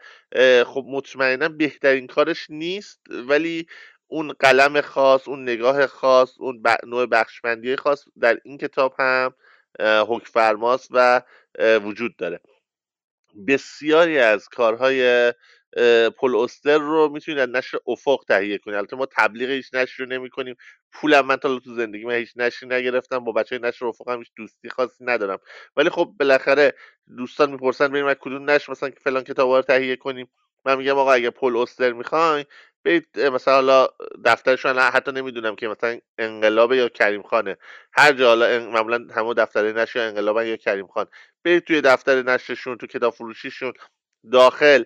[0.65, 3.67] خب مطمئنا بهترین کارش نیست ولی
[4.07, 9.33] اون قلم خاص اون نگاه خاص اون نوع بخشمندی خاص در این کتاب هم
[9.79, 11.21] حکم فرماست و
[11.59, 12.39] وجود داره.
[13.47, 15.33] بسیاری از کارهای
[16.17, 20.09] پل استر رو می‌تونید از نشر افق تهیه کنید البته ما تبلیغ هیچ نشر رو
[20.09, 20.55] نمی کنیم
[20.93, 23.19] پولم من تا تو زندگی من هیچ نشری نگرفتم.
[23.19, 25.39] با بچه های نشر افق هم هیچ دوستی خاصی ندارم.
[25.77, 26.73] ولی خب بالاخره
[27.17, 30.31] دوستان می‌پرسن بریم از کدوم نشر مثلا فلان کتاب رو تهیه کنیم.
[30.65, 32.45] من میگم آقا اگه پل استر می‌خواین
[32.85, 33.87] برید مثلا حالا
[34.25, 37.57] دفترشون حتی نمی‌دونم که مثلا انقلاب یا کریم خانه.
[37.93, 41.05] هر جا حالا معمولا همه دفتر نشر انقلاب یا کریم خان.
[41.43, 43.73] برید توی دفتر نشرشون تو کتاب فروشیشون.
[44.31, 44.83] داخل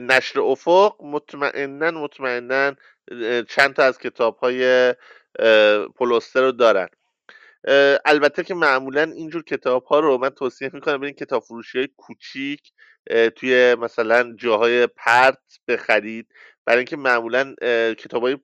[0.00, 0.94] نشر افق.
[1.02, 2.74] مطمئنا مطمئنا
[3.48, 4.94] چند تا از کتاب های
[5.96, 6.88] پولوستر رو دارن.
[8.04, 12.72] البته که معمولا اینجور کتاب ها رو من توصیه می‌کنم برین کتاب فروشی های کوچیک
[13.36, 16.28] توی مثلا جاهای پرت بخرید.
[16.64, 17.54] برای اینکه معمولا
[17.94, 18.36] کتاب های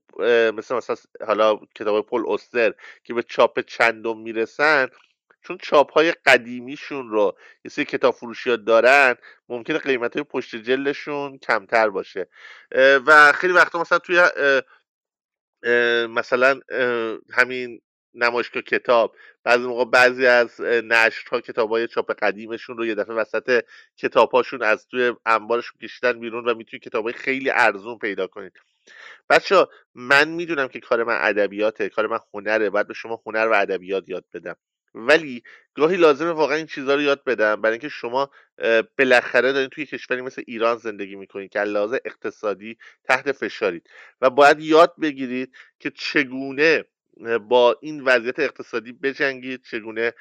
[0.50, 4.88] مثل مثلا حالا کتاب های پل استر که به چاپ چندم می‌رسن
[5.42, 9.14] چون چاپ های قدیمیشون رو یه سری کتاب فروشی ها دارن
[9.48, 12.28] ممکنه قیمت های پشت جلدشون کمتر باشه.
[13.07, 14.22] و خیلی وقتا مثلا توی
[16.07, 16.61] مثلا
[17.33, 17.81] همین
[18.14, 23.64] نمایشگاه کتاب بعضی موقع بعضی از نشرها کتاب های چاپ قدیمشون رو یه دفعه وسط
[23.96, 28.52] کتابهاشون از توی انبارشون کشیدن بیرون و می‌تونید کتاب های خیلی ارزون پیدا کنید.
[29.31, 33.52] بچه من می‌دونم که کار من ادبیاته کار من هنره باید به شما هنر و
[33.55, 34.57] ادبیات یاد بدم.
[34.94, 35.42] ولی
[35.74, 37.61] گاهی لازمه واقعا این چیزها رو یاد بدم.
[37.61, 38.31] برای اینکه شما
[38.98, 44.61] بالاخره دارین توی کشوری مثل ایران زندگی می‌کنید که لحاظ اقتصادی تحت فشارید و باید
[44.61, 46.85] یاد بگیرید که چگونه
[47.48, 50.12] با این وضعیت اقتصادی بجنگید چگونه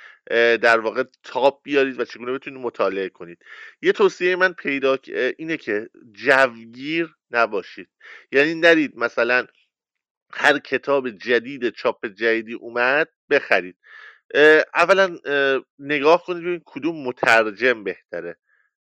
[0.58, 3.46] در واقع تاپ بیارید و چگونه بتونید مطالعه کنید.
[3.82, 4.98] یه توصیه من پیدا
[5.38, 7.90] اینه که جوگیر نباشید.
[8.32, 9.48] یعنی نرید مثلا
[10.34, 13.78] هر کتاب جدید چاپ جدیدی اومد بخرید.
[14.76, 15.18] اولا
[15.80, 18.38] نگاه کنید ببینید کدوم مترجم بهتره.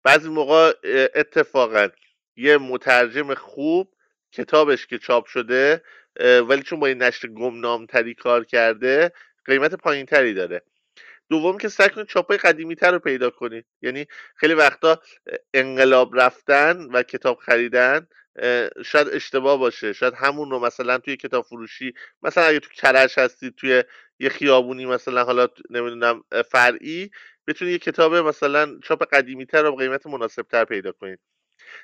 [0.04, 0.74] بعضی موقع
[1.16, 1.88] اتفاقا
[2.36, 3.94] یه مترجم خوب
[4.32, 5.84] کتابش که چاپ شده
[6.20, 9.12] ولی چون با این نشر گمنامتری کار کرده
[9.46, 10.62] قیمت پایین تری داره.
[11.30, 13.66] دوم که سعی کنید چاپای قدیمی تر رو پیدا کنید.
[13.82, 14.06] یعنی
[14.36, 15.02] خیلی وقتا
[15.54, 18.08] انقلاب رفتن و کتاب خریدن
[18.86, 19.94] شاید اشتباه باشه.
[19.94, 23.84] شاید همون رو مثلا توی کتاب فروشی مثلا اگه تو کرش هستید توی
[24.20, 27.12] یه خیابونی مثلا حالا نمی‌دونم فرعی
[27.48, 31.20] بتونید یه کتاب مثلا چاپ قدیمی تر و قیمت مناسب تر پیدا کنید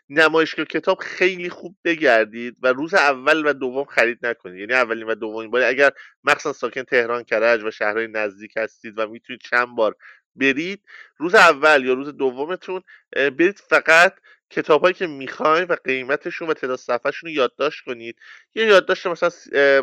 [0.09, 4.59] نمایشگاه کتاب خیلی خوب بگردید و روز اول و دوم خرید نکنید.
[4.59, 5.61] یعنی اولین و دومین بار.
[5.61, 5.91] اگر
[6.23, 9.95] مخصوصا ساکن تهران کرج و شهرهای نزدیک هستید و می‌تونید چند بار
[10.35, 10.83] برید
[11.17, 12.81] روز اول یا روز دومتون
[13.13, 14.13] برید فقط
[14.51, 18.19] کتابهایی که می‌خواین و قیمتشون و تعداد صفحهشون رو یادداشت کنید.
[18.55, 19.29] یه یادداشت مثلا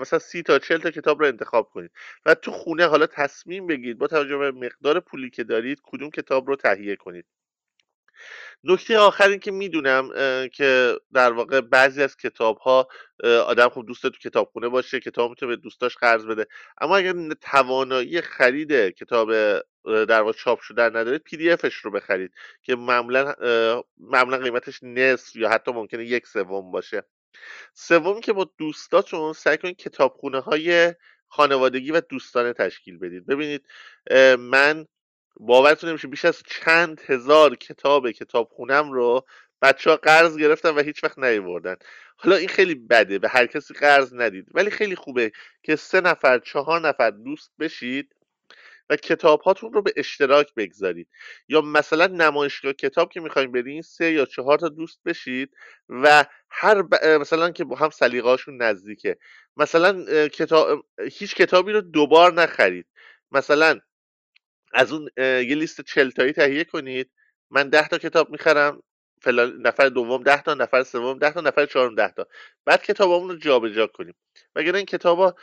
[0.01, 1.91] مثلا سی تا چل تا کتاب رو انتخاب کنید.
[2.27, 6.49] و تو خونه حالا تصمیم بگیرید با توجه به مقدار پولی که دارید کدوم کتاب
[6.49, 7.27] رو تهیه کنید.
[8.65, 10.11] نکته آخر این که می‌دونم
[10.49, 12.89] که در واقع بعضی از کتاب ها
[13.25, 16.47] آدم خوب دوست تو کتابخونه باشه کتاب می‌تونه به دوستاش قرض بده.
[16.81, 19.33] اما اگر توانایی خرید کتاب
[19.85, 23.35] در واقع چاپ شده ندارید پی دی افش رو بخرید که معمولا
[23.99, 27.03] معمولا قیمتش نصف یا حتی ممکنه یک سوم باشه.
[27.75, 30.95] سوم که با دوستاتون سعی کنید کتابخونه های
[31.29, 33.27] خانوادگی و دوستانه تشکیل بدید.
[33.27, 33.67] ببینید
[34.39, 34.87] من
[35.41, 39.27] باورتون نمیشه بیش از چند هزار کتاب کتاب خونم رو
[39.63, 41.77] بچه ها قرض گرفتن و هیچ وقت نیوردن
[42.17, 44.47] حالا این خیلی بده به هر کسی قرض ندید.
[44.55, 48.15] ولی خیلی خوبه که سه نفر چهار نفر دوست بشید
[48.91, 51.09] و کتاب هاتون رو به اشتراک بگذارید.
[51.49, 55.51] یا مثلا نمایشگاه کتاب که می‌خوایم برین سه یا چهار تا دوست بشید
[55.89, 56.83] و هر
[57.19, 59.19] مثلا که با هم سلیقه‌هاشون نزدیکه.
[59.57, 62.87] مثلا کتاب هیچ کتابی رو دوبار نخرید.
[63.33, 63.81] مثلا
[64.73, 67.11] از اون یه لیست چل تایی تهیه کنید.
[67.51, 68.83] من ده تا کتاب می‌خرم
[69.23, 72.27] فلان نفر دوم ده تا نفر سوم ده تا نفر چهارم ده تا.
[72.65, 74.15] بعد کتابمون رو جابجا کنیم.
[74.57, 75.35] مگر این کتابا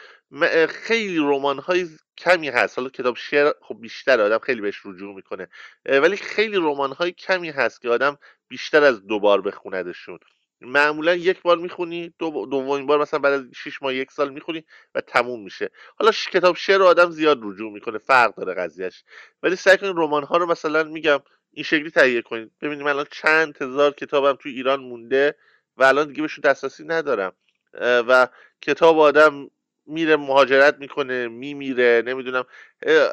[0.69, 2.77] خیلی رمان های کمی هست.
[2.77, 5.47] حالا کتاب شعر خب بیشتر آدم خیلی بهش رجوع می‌کنه.
[5.85, 10.19] ولی خیلی رمان های کمی هست که آدم بیشتر از دوبار بخوندشون.
[10.61, 14.65] معمولا یک بار می‌خونی دو دومین بار مثلا بعد از 6 ماه یک سال می‌خونی
[14.95, 15.69] و تموم میشه.
[15.99, 19.03] حالا کتاب شعر رو آدم زیاد رجوع می‌کنه فرق داره قضیهش
[19.43, 21.19] ولی سعی کنید رمان ها رو مثلا میگم
[21.51, 22.51] این شکلی تهیه کنید.
[22.61, 25.35] ببینیم الان چند هزار کتابم توی ایران مونده
[25.77, 27.33] و الان دیگه بهشون دسترسی ندارم.
[27.81, 28.27] و
[28.61, 29.49] کتاب آدم
[29.85, 32.45] میره مهاجرت می‌کنه میمیره نمی‌دونم.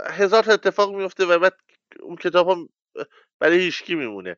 [0.07, 1.55] هزار تا اتفاق میفته و بعد
[2.01, 2.69] اون کتاب هم
[3.39, 4.37] برای هیچکی میمونه.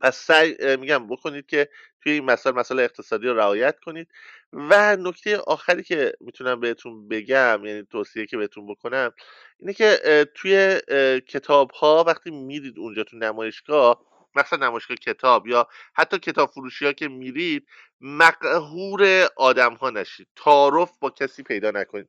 [0.00, 1.68] پس سعی میگم بکنید که
[2.02, 4.08] توی این مسائل مسائل اقتصادی رو رعایت کنید.
[4.52, 9.12] و نکته آخری که می‌تونم بهتون بگم یعنی توصیه که بهتون بکنم
[9.58, 9.98] اینه که
[10.34, 10.80] توی
[11.28, 16.92] کتاب ها وقتی میرید اونجا تو نمایشگاه مثلا نمایشگاه کتاب یا حتی کتاب فروشی ها
[16.92, 17.66] که میرید
[18.00, 20.28] مقهور آدم ها نشید.
[20.36, 22.08] تعارف با کسی پیدا نکنید.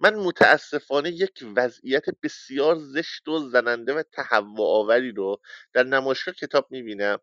[0.00, 5.40] من متاسفانه یک وضعیت بسیار زشت و زننده و تهوع آوری رو
[5.72, 7.18] در نمایشگاه کتاب می‌بینم.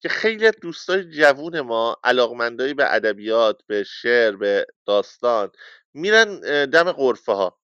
[0.00, 5.50] که خیلی دوستای جوون ما علاقمندایی به ادبیات به شعر به داستان
[5.94, 7.58] میرن دم قرفه ها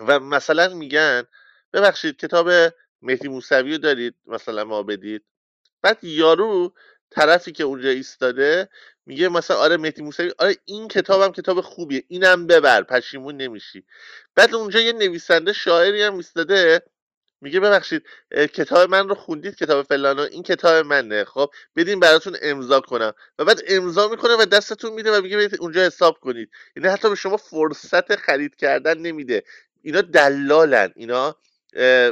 [0.00, 1.24] و مثلا میگن
[1.72, 2.50] ببخشید کتاب
[3.02, 5.24] مهدی موسوی رو دارید؟ مثلا ما بدید.
[5.82, 6.74] بعد یارو
[7.10, 8.68] طرفی که اونجا ایستاده
[9.06, 13.84] میگه مثلا آره مهدی موسوی آره این کتابم کتاب خوبیه اینم ببر پشیمون نمیشی.
[14.34, 16.82] بعد اونجا یه نویسنده شاعری هم ایستاده
[17.40, 21.24] میگه ببخشید کتاب من رو خوندید کتاب فلانو این کتاب منه.
[21.24, 23.12] خب بدین براتون امضا کنم.
[23.38, 26.50] و بعد امضا می‌کنه و دستتون میده و میگه اونجا حساب کنید.
[26.76, 29.44] یعنی حتی به شما فرصت خرید کردن نمیده.
[29.82, 30.92] اینا دلالن.
[30.96, 31.36] اینا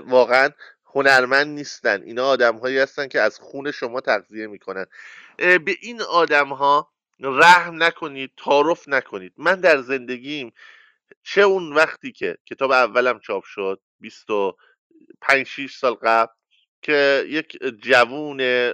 [0.06, 0.50] واقعا
[0.86, 2.02] هنرمند نیستن.
[2.02, 4.86] اینا آدم هایی هستن که از خون شما تغذیه می‌کنن.
[5.38, 9.32] به این آدم ها رحم نکنید تعارف نکنید.
[9.36, 10.52] من در زندگیم
[11.22, 13.80] چه اون وقتی که کتاب اولم چاپ شد
[15.20, 16.32] 25 6 سال قبل
[16.82, 18.72] که یک جوون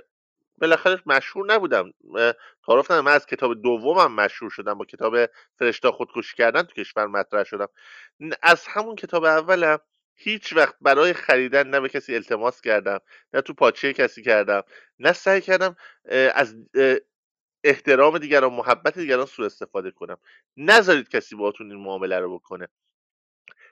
[0.59, 1.93] بالاخره مشهور نبودم.
[2.67, 5.17] تعارف ندارم من از کتاب دومم مشهور شدم با کتاب
[5.59, 7.69] فرشتا خودکشی کردن تو کشور مطرح شدم.
[8.43, 9.79] از همون کتاب اولم
[10.15, 12.99] هیچ وقت برای خریدن نه به کسی التماس کردم
[13.33, 14.63] نه تو پاچه کسی کردم
[14.99, 15.77] نه سعی کردم
[16.35, 16.57] از
[17.65, 20.17] احترام دیگران محبت دیگران سوء استفاده کنم.
[20.57, 22.69] نذارید کسی باهاتون این معامله رو بکنه.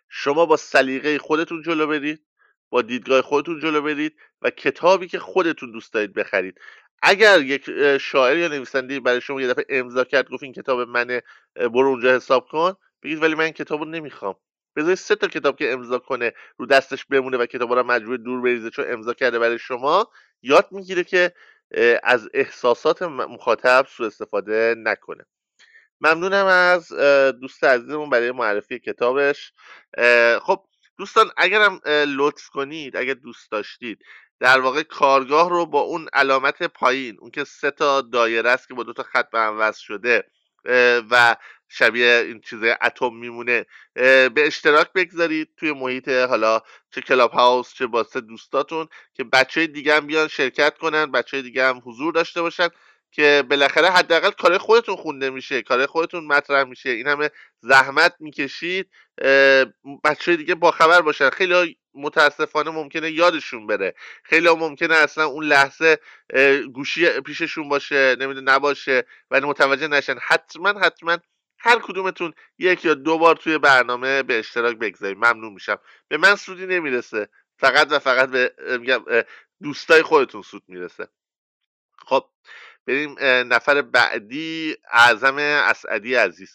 [0.08, 2.26] شما با سلیقه خودتون جلو برید.
[2.70, 6.60] با دیدگاه خودتون جلو برید و کتابی که خودتون دوست دارید بخرید.
[7.02, 11.22] اگر یک شاعر یا نویسنده برای شما یه دفعه امضا کرد گفت این کتاب منه
[11.56, 14.34] برو اونجا حساب کن بگید ولی من این کتاب رو نمی‌خوام.
[14.76, 18.40] بذارید سه تا کتاب که امضا کنه رو دستش بمونه و کتاب رو مجبور دور
[18.40, 20.10] بریزه چون امضا کرده برای شما
[20.42, 21.32] یاد می‌گیره که
[22.02, 25.24] از احساسات مخاطب سوء استفاده نکنه.
[26.00, 26.92] ممنونم از
[27.40, 29.52] دوست عزیزمون برای معرفی کتابش.
[30.40, 30.64] خب
[31.00, 34.00] دوستان اگرم لطف کنید اگر دوست داشتید
[34.40, 38.74] در واقع کارگاه رو با اون علامت پایین اون که سه تا دایره است که
[38.74, 40.24] با دو تا خط به هم وصل شده
[41.12, 41.36] و
[41.70, 46.62] شبیه این چیز اتم میمونه به اشتراک بگذارید توی محیط حالا
[46.92, 51.66] چه کلاب هاوس چه با دوستاتون که بچه دیگه هم بیان شرکت کنن بچه دیگه
[51.68, 52.68] هم حضور داشته باشن.
[53.10, 56.90] که بالاخره حداقل کار خودتون خونده میشه کار خودتون مطرح میشه.
[56.90, 57.30] این همه
[57.60, 58.90] زحمت می‌کشید
[60.04, 61.30] بچه دیگه باخبر باشن.
[61.30, 63.94] خیلی متاسفانه ممکنه یادشون بره.
[64.24, 65.98] خیلی ممکنه اصلا اون لحظه
[66.72, 70.18] گوشی پیششون باشه نمیده نباشه و متوجه نشن.
[70.26, 71.18] حتما حتما
[71.58, 75.16] هر کدومتون یک یا دو بار توی برنامه به اشتراک بگذارید.
[75.16, 75.78] ممنون میشم.
[76.08, 77.28] به من سودی نمی‌رسه.
[77.58, 78.54] فقط و فقط به
[79.62, 81.08] دوستای خودتون سود می‌رسه.
[82.06, 82.24] خب
[82.90, 83.16] بریم
[83.52, 86.52] نفر بعدی اعظم اسعدی عزیز.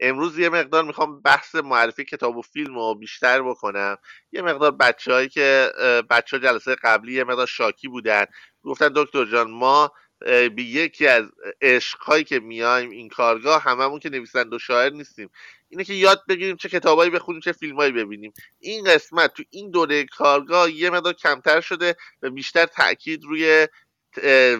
[0.00, 3.96] امروز یه مقدار می‌خوام بحث معرفی کتاب و فیلم رو بیشتر بکنم.
[4.32, 5.72] یه مقدار بچه هایی که
[6.10, 8.24] بچه ها جلسه قبلی یه مقدار شاکی بودن.
[8.62, 9.92] گفتن دکتر جان ما
[10.26, 11.24] به یکی از
[11.60, 15.30] عشقهایی که میایم این کارگاه هممون که نویسنده و شاعر نیستیم.
[15.68, 18.32] اینه که یاد بگیریم چه کتابایی بخونیم چه فیلمایی ببینیم.
[18.58, 23.68] این قسمت تو این دوره کارگاه یه مقدار کمتر شده و بیشتر تاکید روی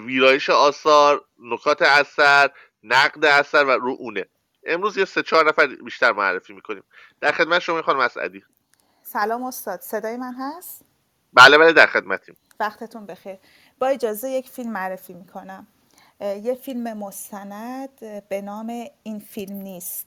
[0.07, 2.51] ویرایش آثار نکات اثر
[2.83, 4.25] نقد اثر و رو اونه.
[4.67, 6.83] امروز یه سه چهار نفر بیشتر معرفی می‌کنیم.
[7.21, 8.43] در خدمت شما خانم اسعدی.
[9.03, 9.81] سلام استاد.
[9.81, 10.85] صدای من هست؟
[11.33, 12.37] بله بله در خدمتیم.
[12.61, 13.39] وقتتون بخیر.
[13.79, 15.67] با اجازه یک فیلم معرفی می‌کنم.
[16.21, 20.07] یه فیلم مستند به نام این فیلم نیست.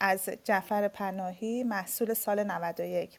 [0.00, 3.18] از جعفر پناهی محصول سال 91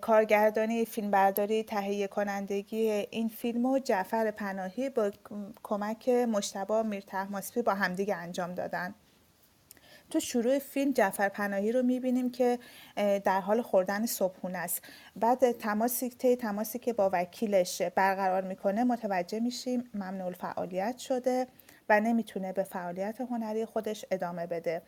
[0.00, 5.10] کارگردانی فیلمبرداری تهیه کنندگی این فیلم و جعفر پناهی با
[5.62, 8.94] کمک مشتبه میرتحماسپی با همدیگه انجام دادن.
[10.10, 12.58] تو شروع فیلم جعفر پناهی رو می‌بینیم که
[13.24, 14.82] در حال خوردن صبحونه است.
[15.16, 21.46] بعد تماسی تی تماسی که با وکیلش برقرار می‌کنه متوجه میشیم ممنوع فعالیت شده
[21.88, 24.82] و نمی‌تونه به فعالیت هنری خودش ادامه بده.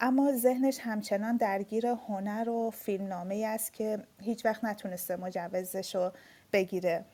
[0.00, 6.12] اما ذهنش همچنان درگیر هنر و فیلمنامه است که هیچ وقت نتونسته مجوزش رو
[6.52, 7.04] بگیره.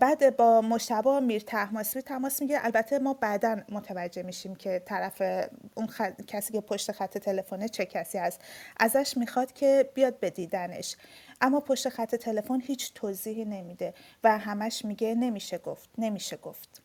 [0.00, 2.60] بعد با مشتبه میر تحماسبی تماس می‌گیره.
[2.62, 5.22] البته ما بعدا متوجه میشیم که طرف
[5.74, 5.88] اون
[6.26, 8.40] کسی که پشت خط تلفنه چه کسی هست
[8.80, 10.96] ازش می‌خواد که بیاد به دیدنش.
[11.40, 13.94] اما پشت خط تلفن هیچ توضیحی نمیده
[14.24, 16.82] و همش میگه نمیشه گفت نمیشه گفت.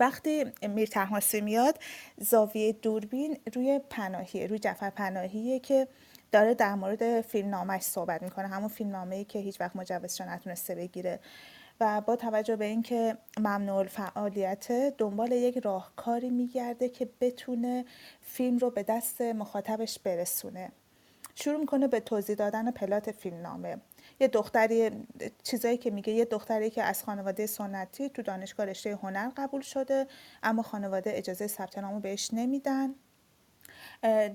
[0.00, 1.78] وقتی میر تحماسی میاد
[2.18, 5.88] زاویه دوربین روی پناهی روی جعفر پناهیه که
[6.32, 10.74] داره در مورد فیلم نامش صحبت می‌کنه همون فیلم نامه که هیچ وقت مجوزش نتونسته
[10.74, 11.20] بگیره.
[11.80, 17.84] و با توجه به اینکه ممنوع فعالیت دنبال یک راهکاری میگرده که بتونه
[18.20, 20.72] فیلم رو به دست مخاطبش برسونه.
[21.34, 23.76] شروع می‌کنه به توضیح دادن پلات فیلم نامه
[24.20, 24.90] یه دختری
[25.42, 30.06] چیزایی که میگه یه دختری که از خانواده سنتی تو دانشگاه رشته هنر قبول شده
[30.42, 32.94] اما خانواده اجازه ثبت نامو بهش نمیدن.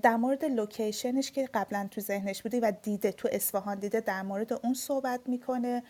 [0.02, 4.52] در مورد لوکیشنش که قبلا تو ذهنش بوده و دیده تو اصفهان دیده در مورد
[4.52, 5.82] اون صحبت می‌کنه.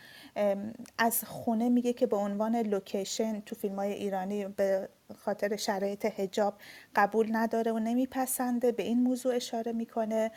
[0.99, 6.55] از خونه میگه که به عنوان لوکیشن تو فیلم های ایرانی به خاطر شرایط حجاب
[6.97, 10.31] قبول نداره و نمیپسنده به این موضوع اشاره می‌کنه.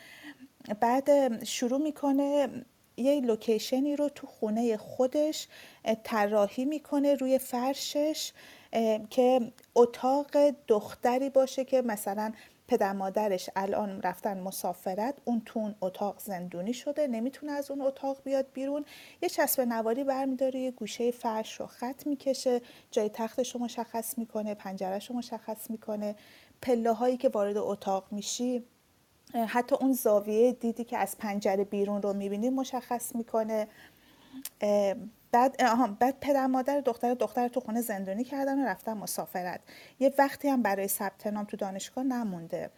[0.80, 2.48] بعد شروع می‌کنه
[2.98, 5.48] یه لوکیشنی رو تو خونه خودش
[6.04, 8.32] طراحی می‌کنه روی فرشش
[9.10, 10.26] که اتاق
[10.68, 12.32] دختری باشه که مثلا
[12.68, 18.46] پدر مادرش الان رفتن مسافرت اون تون اتاق زندونی شده نمی‌تونه از اون اتاق بیاد
[18.52, 18.84] بیرون.
[19.22, 24.54] یه چسب نواری برمیداره یه گوشه فرش رو خط می‌کشه جای تختش رو مشخص می‌کنه
[24.54, 26.16] پنجرش رو مشخص می‌کنه.
[26.62, 28.64] پله هایی که وارد اتاق میشی.
[29.34, 33.68] حتی اون زاویه دیدی که از پنجره بیرون رو می‌بینی مشخص می‌کنه.
[35.32, 35.56] بعد
[35.98, 39.60] بعد پدر مادر دختر دختر تو خونه زندانی کردن و رفتن مسافرت.
[40.00, 42.70] یه وقتی هم برای ثبت نام تو دانشگاه نمونده.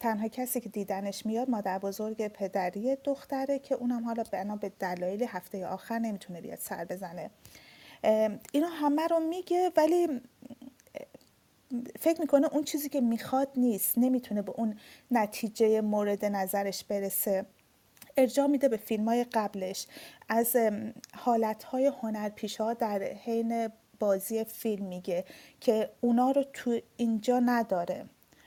[0.00, 5.22] تنها کسی که دیدنش میاد مادر بزرگ پدری دختره که اونم حالا بنا به دلایل
[5.22, 7.30] هفته آخر نمی‌تونه بیاد سر بزنه.
[8.52, 10.20] اینا همه رو میگه ولی
[12.00, 14.76] فکر می‌کنه اون چیزی که می‌خواد نیست نمی‌تونه به اون
[15.10, 17.46] نتیجه مورد نظرش برسه.
[18.16, 19.86] ارجاع میده به فیلم های قبلش.
[20.28, 20.56] از
[21.14, 23.68] حالت های هنرپیشه ها در حین
[24.00, 25.24] بازی فیلم میگه
[25.60, 28.04] که اونا رو تو اینجا نداره.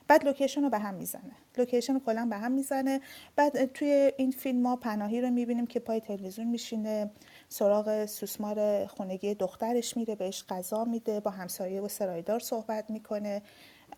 [0.07, 1.31] بعد لوکیشن رو به هم می‌زنه.
[1.57, 3.01] لوکیشن رو کلا به هم می‌زنه.
[3.35, 7.11] بعد توی این فیلم ها پناهی رو می‌بینیم که پای تلویزیون میشینه.
[7.49, 13.41] سراغ سوسمار خونگی دخترش میره بهش غذا میده با همسایه و سرایدار صحبت می‌کنه.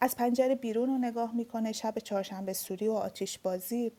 [0.01, 3.91] از پنجره بیرون رو نگاه می‌کنه شب چهارشنبه سوری و آتیش بازی.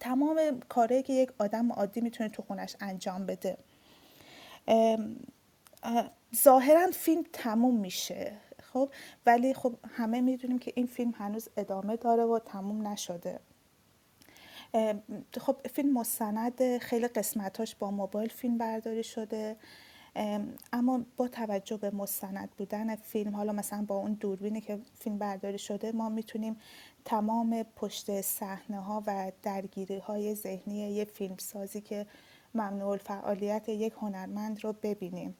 [0.00, 3.56] تمام کاری که یک آدم عادی می‌تونه تو خونش انجام بده.
[6.36, 8.32] ظاهرا فیلم تموم میشه
[8.72, 8.90] خب؟
[9.26, 13.40] ولی خب همه می‌دونیم که این فیلم هنوز ادامه داره و تموم نشده.
[15.40, 19.56] خب فیلم مستند خیلی قسمتاش با موبایل فیلم برداری شده
[20.72, 25.58] اما با توجه به مستند بودن فیلم حالا مثلا با اون دوربینی که فیلم برداری
[25.58, 26.56] شده ما می‌تونیم
[27.04, 32.06] تمام پشت صحنه ها و درگیری های ذهنی یه فیلم سازی که
[32.54, 35.36] ممنوع فعالیت یک هنرمند رو ببینیم.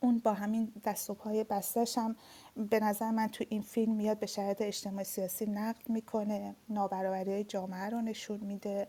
[0.00, 2.16] اون با همین دست و پای بستش هم
[2.56, 7.90] به نظر من تو این فیلم میاد به شرایط اجتماعی سیاسی نقد می‌کنه نابرابری جامعه
[7.90, 8.88] رو نشون میده.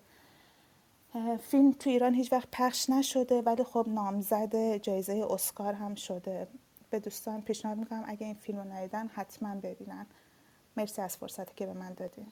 [1.50, 6.48] فیلم تو ایران هیچ وقت پخش نشده ولی خب نامزد جایزه اسکار هم شده.
[6.90, 10.06] به دوستان پیشنهاد می‌کنم اگه این فیلم رو ندیدن حتما ببینن.
[10.78, 12.28] مرسی از فرصتی که به من دادین.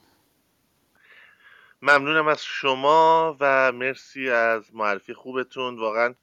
[1.82, 5.80] ممنونم از شما و مرسی از معرفی خوبتون.
[5.80, 6.14] واقعا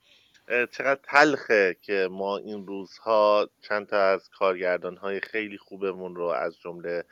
[0.49, 6.61] چقدر تلخه که ما این روزها چند تا از کارگردان های خیلی خوبمون رو از
[6.61, 7.05] جمله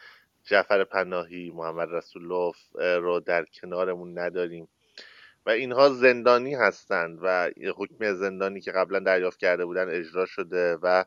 [0.44, 4.68] جعفر پناهی محمد رسول رو در کنارمون نداریم.
[5.46, 11.04] و اینها زندانی هستند و حکم زندانی که قبلا دریافت کرده بودن اجرا شده و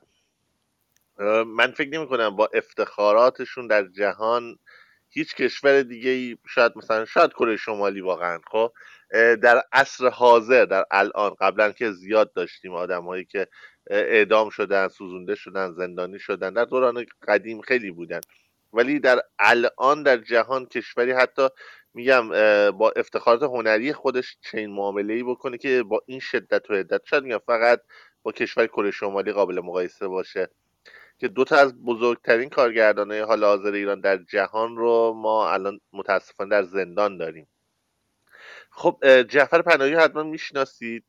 [1.46, 4.60] من فکر نمی کنم با افتخاراتشون در جهان
[5.10, 8.74] هیچ کشور دیگه ای شاید مثلا شاید کره شمالی واقعا خب؟
[9.14, 13.48] در عصر حاضر در الان قبلا که زیاد داشتیم آدمهایی که
[13.90, 18.22] اعدام شدن سوزونده شدن زندانی شدن در دوران قدیم خیلی بودن.
[18.74, 21.48] ولی در الان در جهان کشوری حتی
[21.94, 22.30] میگم
[22.72, 27.24] با افتخارات هنری خودش چنین معامله ای بکنه که با این شدت و عدت شاید
[27.24, 27.82] میگم فقط
[28.24, 30.50] با کشور کره شمالی قابل مقایسه باشه.
[31.20, 36.50] که دو تا از بزرگترین کارگردانه حال حاضر ایران در جهان رو ما الان متاسفانه
[36.50, 37.48] در زندان داریم.
[38.78, 41.06] خب جعفر پناهی حتما می‌شناسید.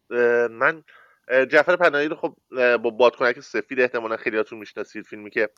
[0.51, 0.85] من
[1.29, 2.37] جعفر پناهی رو خب
[2.77, 5.05] با بادکنک سفید احتمالا خیلیاتون می‌شناسید.
[5.05, 5.49] فیلمی که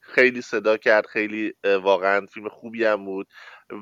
[0.00, 3.28] خیلی صدا کرد خیلی واقعا فیلم خوبی هم بود.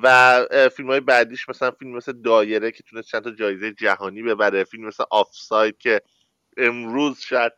[0.02, 0.44] و
[0.76, 4.86] فیلم های بعدیش مثلا فیلم مثل دایره که تونست چند تا جایزه جهانی ببره فیلم
[4.86, 6.00] مثل آفساید که
[6.56, 7.52] امروز شاید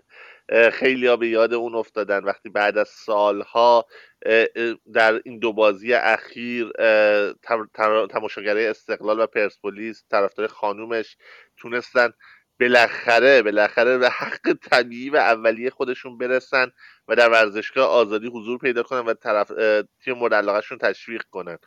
[0.73, 3.87] خیلی ها به یاد اون افتادن وقتی بعد از سالها
[4.93, 6.73] در این دو بازی اخیر
[8.11, 11.17] تماشاگرای استقلال و پرسپولیس طرفدار خانومش
[11.57, 12.13] تونستن
[12.61, 16.73] بالاخره بالاخره به حق طبیعی و اولیه خودشون برسن
[17.09, 19.53] و در ورزشگاه آزادی حضور پیدا کنن و طرف
[20.05, 21.59] تیم مورد علاقهشون تشویق کنن.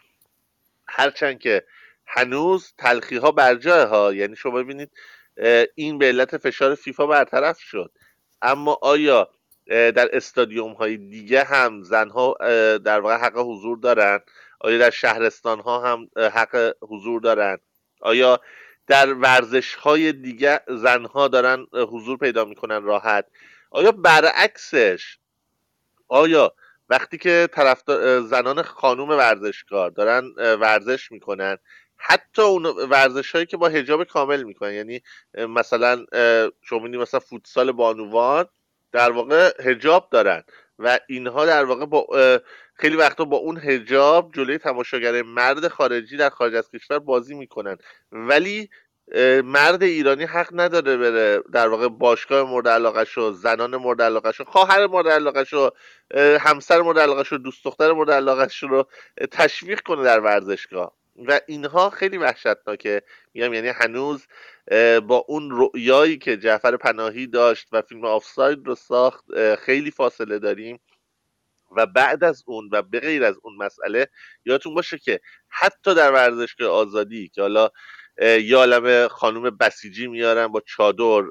[0.87, 1.63] هرچند که
[2.05, 4.91] هنوز تلخی ها بر جای ها یعنی شما ببینید
[5.75, 7.91] این به علت فشار فیفا برطرف شد.
[8.43, 9.29] اما آیا
[9.67, 12.35] در استادیوم های دیگه هم زنها
[12.77, 14.19] در واقع حق حضور دارن؟
[14.59, 17.57] آیا در شهرستان ها هم حق حضور دارن؟
[18.01, 18.39] آیا
[18.87, 23.25] در ورزش های دیگه زنها دارن حضور پیدا می‌کنن راحت؟
[23.71, 25.17] آیا برعکسش
[26.07, 26.53] آیا
[26.89, 27.83] وقتی که طرف
[28.29, 31.57] زنان خانوم ورزشکار دارن ورزش می‌کنن
[32.05, 34.73] حتی اون ورزش هایی که با هجاب کامل می‌کنن.
[34.73, 35.01] یعنی
[35.37, 36.05] مثلا
[36.61, 38.45] شما مثلا فوتسال بانوان
[38.91, 40.43] در واقع هجاب دارن
[40.79, 42.07] و اینها در واقع با
[42.75, 47.77] خیلی وقتا با اون هجاب جلوی تماشاگر مرد خارجی در خارج از کشور بازی می‌کنن.
[48.11, 48.69] ولی
[49.43, 55.07] مرد ایرانی حق نداره بره در واقع باشگاه مورد علاقه زنان مورد علاقه خواهر مورد
[55.07, 55.71] علاقه
[56.39, 58.87] همسر مورد علاقه دوست دختر مورد علاقه رو
[59.31, 61.02] تشویق کنه در ورزشگاه.
[61.15, 63.01] و اینها خیلی وحشتناکه.
[63.33, 64.27] میگم یعنی هنوز
[65.07, 70.79] با اون رؤیایی که جعفر پناهی داشت و فیلم آفساید رو ساخت خیلی فاصله داریم.
[71.75, 74.07] و بعد از اون و به غیر از اون مسئله
[74.45, 77.69] یادتون باشه که حتی در ورزشگاه آزادی که حالا
[78.21, 81.23] یه خانوم بسیجی میارن با چادر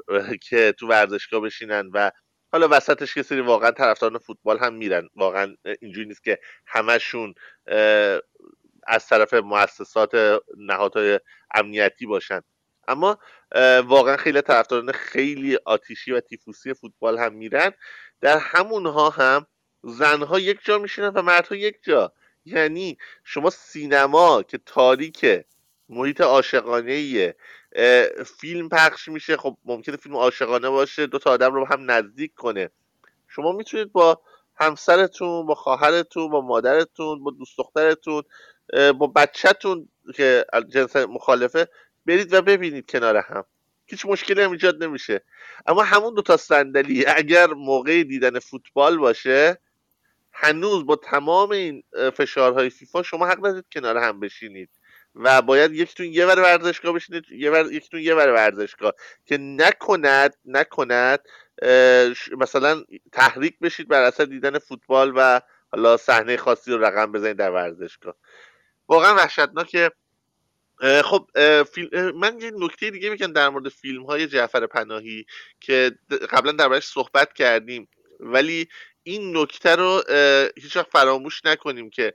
[0.43, 2.11] که تو ورزشگاه بشینن و
[2.53, 5.09] حالا وسطش که سری واقعا طرفداران فوتبال هم میرن.
[5.17, 7.35] واقعا اینجوری نیست که همشون
[8.87, 11.21] از طرف مؤسسات نهادهای
[11.55, 12.41] امنیتی باشن.
[12.89, 13.19] اما
[13.85, 17.73] واقعا خیلی طرفداران خیلی آتیشی و تیفوسی فوتبال هم میرن.
[18.21, 19.47] در همونها هم
[19.83, 22.13] زنها یک جا میشینن و مردها یک جا.
[22.45, 25.45] یعنی شما سینما که تاریکه
[25.89, 27.35] محیط عاشقانه
[28.41, 32.71] فیلم پخش میشه خب ممکنه فیلم عاشقانه باشه دو تا آدم رو هم نزدیک کنه.
[33.29, 34.21] شما می‌تونید با
[34.55, 38.23] همسرتون با خواهرتون با مادرتون با دوست دخترتون
[38.99, 41.69] با بچهتون که جنس مخالفه
[42.07, 43.45] برید و ببینید کنار هم.
[43.87, 45.25] هیچ مشکلی هم ایجاد نمیشه.
[45.67, 49.59] اما همون دو تا صندلی اگر موقع دیدن فوتبال باشه
[50.33, 51.83] هنوز با تمام این
[52.17, 54.71] فشارهای فیفا شما حق ندارید کنار هم بشینید.
[55.15, 57.73] و باید یکیتون یه ور ورزشگاه بشینید یه ور...
[57.73, 58.93] یکیتون یه ور ورزشگاه.
[59.27, 61.21] که نکند نکند
[62.39, 65.41] مثلا تحریک بشید بر اثر دیدن فوتبال و
[65.73, 68.15] حالا صحنه خاصی رو رقم بزنید در ورزشگاه.
[68.89, 69.91] واقعا وحشتناکه.
[71.05, 71.29] خب
[72.15, 75.27] من یه نکته دیگه میگم در مورد فیلم های جعفر پناهی
[75.61, 75.93] که
[76.31, 77.89] قبلا دربارش صحبت کردیم.
[78.21, 78.69] ولی
[79.03, 80.03] این نکته رو
[80.57, 82.15] هیچ وقت فراموش نکنیم که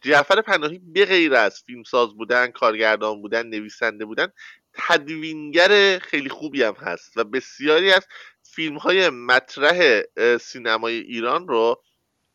[0.00, 4.32] جعفر پناهی به غیر از فیلمساز بودن کارگردان بودن نویسنده بودن
[4.72, 8.06] تدوینگر خیلی خوبی هم هست و بسیاری از
[8.42, 10.02] فیلم های مطرح
[10.40, 11.82] سینمای ایران رو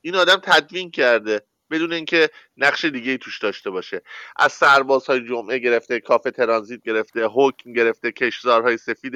[0.02, 1.42] این آدم تدوین کرده.
[1.72, 4.02] بدون اینکه نقش دیگه ای توش داشته باشه.
[4.36, 9.14] از سربازهای جمعه گرفته کافه ترانزیت گرفته حکم گرفته کشزارهای سفید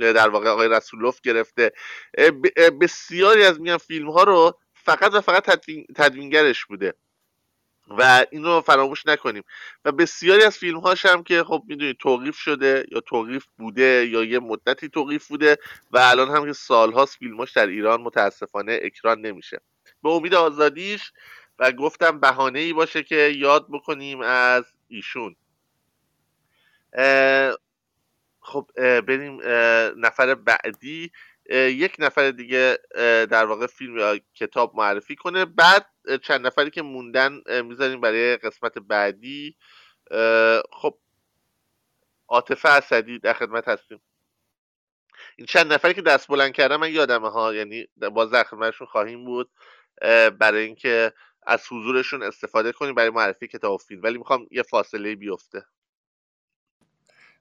[0.00, 1.72] در واقع آقای رسولوف گرفته.
[2.80, 6.94] بسیاری از میان فیلم ها رو فقط و فقط تدوین، تدوینگرش بوده.
[7.98, 9.42] و این رو فراموش نکنیم.
[9.84, 14.24] و بسیاری از فیلم هاش هم که خب می‌دونید توقیف شده یا توقیف بوده یا
[14.24, 15.56] یه مدتی توقیف بوده
[15.90, 19.60] و الان هم که سالهاست فیلماش در ایران متاسفانه اکران نمیشه.
[20.02, 21.12] به امید آزادیش
[21.58, 25.36] و گفتم بهانه ای باشه که یاد بکنیم از ایشون.
[28.40, 29.40] خب بریم
[29.96, 31.12] نفر بعدی.
[31.50, 32.78] یک نفر دیگه
[33.30, 35.44] در واقع فیلم یا کتاب معرفی کنه.
[35.44, 35.86] بعد
[36.22, 39.56] چند نفری که موندن می‌ذاریم برای قسمت بعدی.
[40.72, 40.98] خب
[42.28, 44.00] عاطفه اسدی در خدمت هستیم.
[45.36, 49.24] این چند نفری که دست بلند کردم من یادمه ها یعنی باز در خدمتشون خواهیم
[49.24, 49.50] بود.
[50.38, 51.12] برای اینکه
[51.46, 54.02] از حضورشون استفاده کنیم برای معرفی کتاب و فیلم.
[54.02, 55.64] ولی می‌خوام یه فاصله بیفته.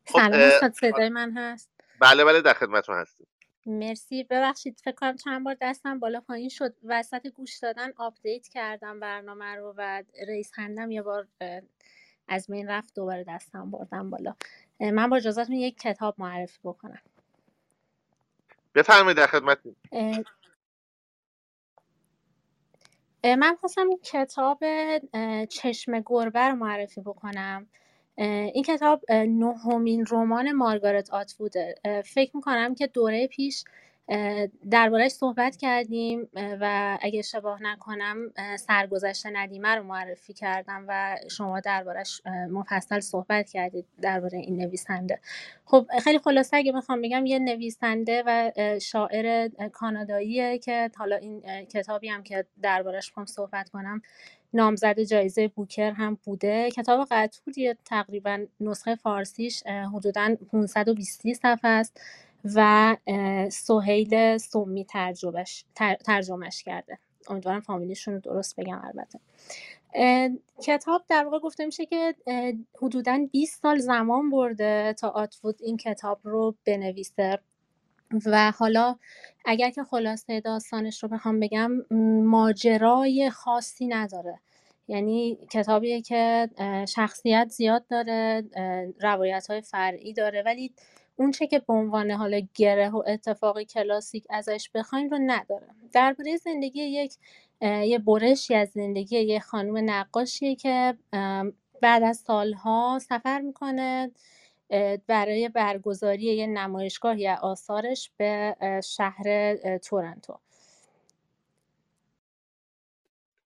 [0.06, 3.28] خب سلام صدای من هست؟ بله بله در خدمتتون هستیم.
[3.66, 4.24] مرسی.
[4.24, 6.76] ببخشید فکر کنم چند بار دستم بالا پایین شد.
[6.84, 11.28] وسط گوش دادن آپدیت کردم برنامه رو و رئیس خندم یه بار
[12.28, 14.36] از مین رفت دوباره دستم بردم بالا.
[14.80, 17.02] من با اجازهتون یک کتاب معرفی بکنم.
[18.76, 19.60] بفرمایید در خدمت
[23.24, 24.60] من خواستم کتاب
[25.50, 27.68] چشم گربه رو معرفی بکنم.
[28.54, 33.64] این کتاب نهمین رمان مارگارت آتووده فکر می‌کنم که دوره پیش
[34.72, 38.18] دربارهش صحبت کردیم و اگه اشتباه نکنم
[38.60, 45.20] سرگذشت ندیمه رو معرفی کردم و شما دربارهش مفصل صحبت کردید درباره این نویسنده.
[45.66, 52.10] خب خیلی خلاصه اگه می‌خوام بگم یه نویسنده و شاعر کاناداییه که حالا این کتابی
[52.10, 54.02] هم که دربارهش می‌خوام صحبت کنم
[54.54, 56.72] نامزد جایزه بوکر هم بوده.
[56.72, 62.02] کتاب قطوریه تقریبا نسخه فارسیش حدودا 520 صفحه است.
[62.56, 62.98] و
[63.52, 65.66] سهیل سومی ترجمهش,
[66.06, 67.00] ترجمهش کرده.
[67.30, 69.20] امیدوارم فامیلیشون رو درست بگم البته.
[70.64, 72.16] کتاب در واقع گفته میشه که
[72.82, 77.40] حدودا 20 سال زمان برده تا آتوود این کتاب رو بنویسه.
[78.26, 78.96] و حالا
[79.46, 81.72] اگر که خلاصه داستانش رو بخوام بگم
[82.24, 84.40] ماجرای خاصی نداره.
[84.88, 86.50] یعنی کتابیه که
[86.88, 88.44] شخصیت زیاد داره
[89.02, 90.44] روایت های فرعی داره.
[90.46, 90.74] ولی
[91.16, 95.68] اون چه که به عنوان حالا گره و اتفاقی کلاسیک ازش بخوایم رو نداره.
[95.94, 97.14] درباره زندگی یک
[97.62, 100.98] یه برشی از زندگی یه خانم نقاشیه که
[101.82, 104.12] بعد از سالها سفر می‌کنه
[105.08, 110.40] برای برگزاری یه نمایشگاه یا آثارش به شهر تورنتو.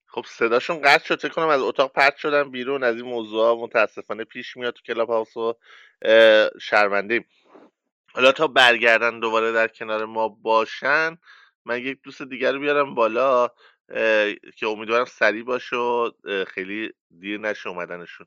[0.06, 4.56] خب صداشون قطع شد کنم از اتاق پرت شدن بیرون از این موضوع متاسفانه پیش
[4.56, 5.54] میاد تو کلاب هاوس و
[8.14, 11.18] حالا تا برگردن دوباره در کنار ما باشن
[11.64, 13.48] من یک دوست دیگر رو بیارم بالا
[14.56, 16.10] که امیدوارم سریع باشه و
[16.44, 18.26] خیلی دیر نشه اومدنشون.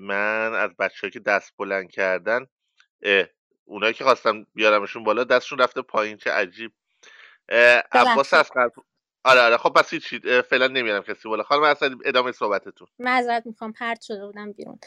[0.00, 2.46] من از بچه که دست بلند کردن
[3.64, 6.72] اونایی که خواستم بیارمشون بالا دستشون رفته پایین چه عجیب.
[7.92, 8.50] عباس از
[9.24, 10.14] آره آره خب پس هیچ
[10.50, 11.42] فعلا نمیارم کسی بالا.
[11.42, 12.88] خانم اصلا ادامه صحبتتون.
[12.98, 14.78] معذرت می‌خوام پرت شده بودم بیرون.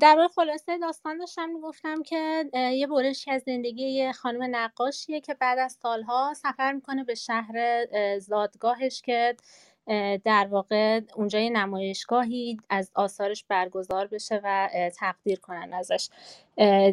[0.00, 5.34] در واقع خلاصه داستان داشتم می‌گفتم که یه برشی از زندگی یه خانم نقاشیه که
[5.34, 7.86] بعد از سالها سفر می‌کنه به شهر
[8.18, 9.36] زادگاهش که
[10.24, 14.68] در واقع اونجا یه نمایشگاهی از آثارش برگزار بشه و
[14.98, 16.08] تقدیر کنن ازش.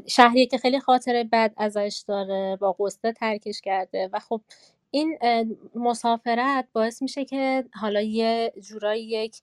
[0.08, 4.42] شهری که خیلی خاطره بد ازش داره با قصه ترکش کرده و خب
[4.92, 5.20] این
[5.76, 9.42] مسافرت باعث میشه که حالا یه جورایی یک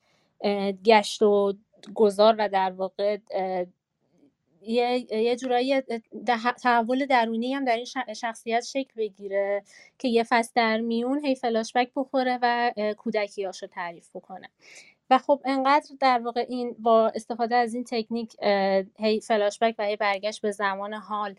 [0.84, 1.52] گشت و
[1.94, 3.18] گذار و در واقع
[4.62, 5.82] یه, یه جورایی
[6.62, 9.62] تحول درونی هم در این شخصیت شکل بگیره
[9.98, 14.48] که یه فصل در میون هی فلاشبک بخوره و کودکیاشو تعریف بکنه.
[15.10, 18.36] و خب انقدر در واقع این با استفاده از این تکنیک
[18.98, 21.34] هی فلاشبک و هی برگشت به زمان حال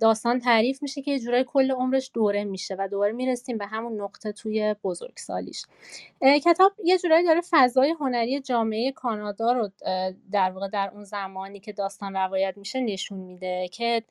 [0.00, 4.00] داستان تعریف میشه که یه جورای کل عمرش دوره میشه و دوباره می‌رسیم به همون
[4.00, 5.64] نقطه توی بزرگسالیش.
[6.44, 9.70] کتاب یه جورایی داره فضای هنری جامعه کانادا رو
[10.32, 14.02] در واقع در اون زمانی که داستان روایت میشه نشون میده که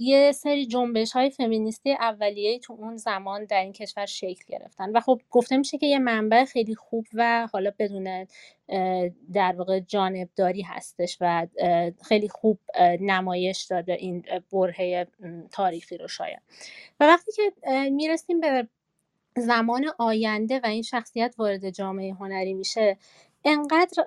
[0.00, 4.96] یه سری جنبش های فمینیستی اولیه تو اون زمان در این کشور شکل گرفتن.
[4.96, 8.26] و خب گفته میشه که یه منبع خیلی خوب و حالا بدون
[9.32, 11.46] در واقع جانبداری هستش و
[12.02, 12.58] خیلی خوب
[13.00, 15.06] نمایش داده این برهه
[15.52, 16.40] تاریخی رو شاید.
[17.00, 17.52] و وقتی که
[17.90, 18.68] می‌رسیم به
[19.36, 22.96] زمان آینده و این شخصیت وارد جامعه هنری میشه
[23.44, 24.04] انقدر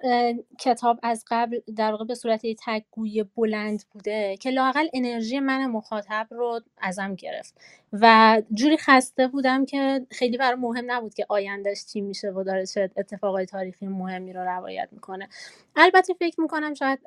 [0.59, 6.27] کتاب از قبل در واقع به صورت تگوی بلند بوده که لاقل انرژی من مخاطب
[6.31, 7.55] رو ازم گرفت
[7.93, 12.65] و جوری خسته بودم که خیلی برای مهم نبود که آیندهش چی میشه و داره
[12.65, 15.29] چه اتفاقای تاریخی مهمی رو روایت می‌کنه.
[15.75, 16.99] البته فکر می‌کنم شاید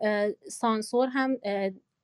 [0.48, 1.36] سانسور هم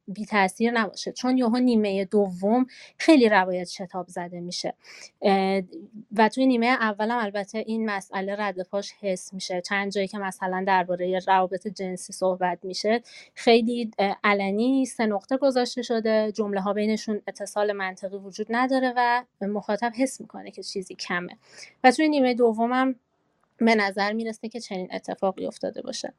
[0.09, 1.13] بی تاثیر نباشه.
[1.13, 2.67] چون یهو نیمه دوم
[2.99, 4.75] خیلی روایت شتاب زده میشه.
[6.17, 9.61] و توی نیمه اولم البته این مسئله رد پاش حس میشه.
[9.61, 13.03] چند جایی که مثلا درباره روابط جنسی صحبت میشه
[13.35, 13.91] خیلی
[14.25, 16.33] علنی سه نقطه گذاشته شده.
[16.33, 21.37] جمله ها بینشون اتصال منطقی وجود نداره و مخاطب حس می‌کنه که چیزی کمه.
[21.85, 22.95] و توی نیمه دومم
[23.57, 26.15] به نظر می‌رسه که چنین اتفاقی افتاده باشه.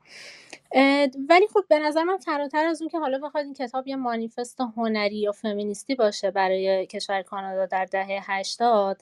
[1.30, 4.62] ولی خب به نظر من فراتر از اون که حالا بخواد این کتاب یه مانیفست
[4.78, 9.02] هنری یا فمینیستی باشه برای کشور کانادا در دهه 80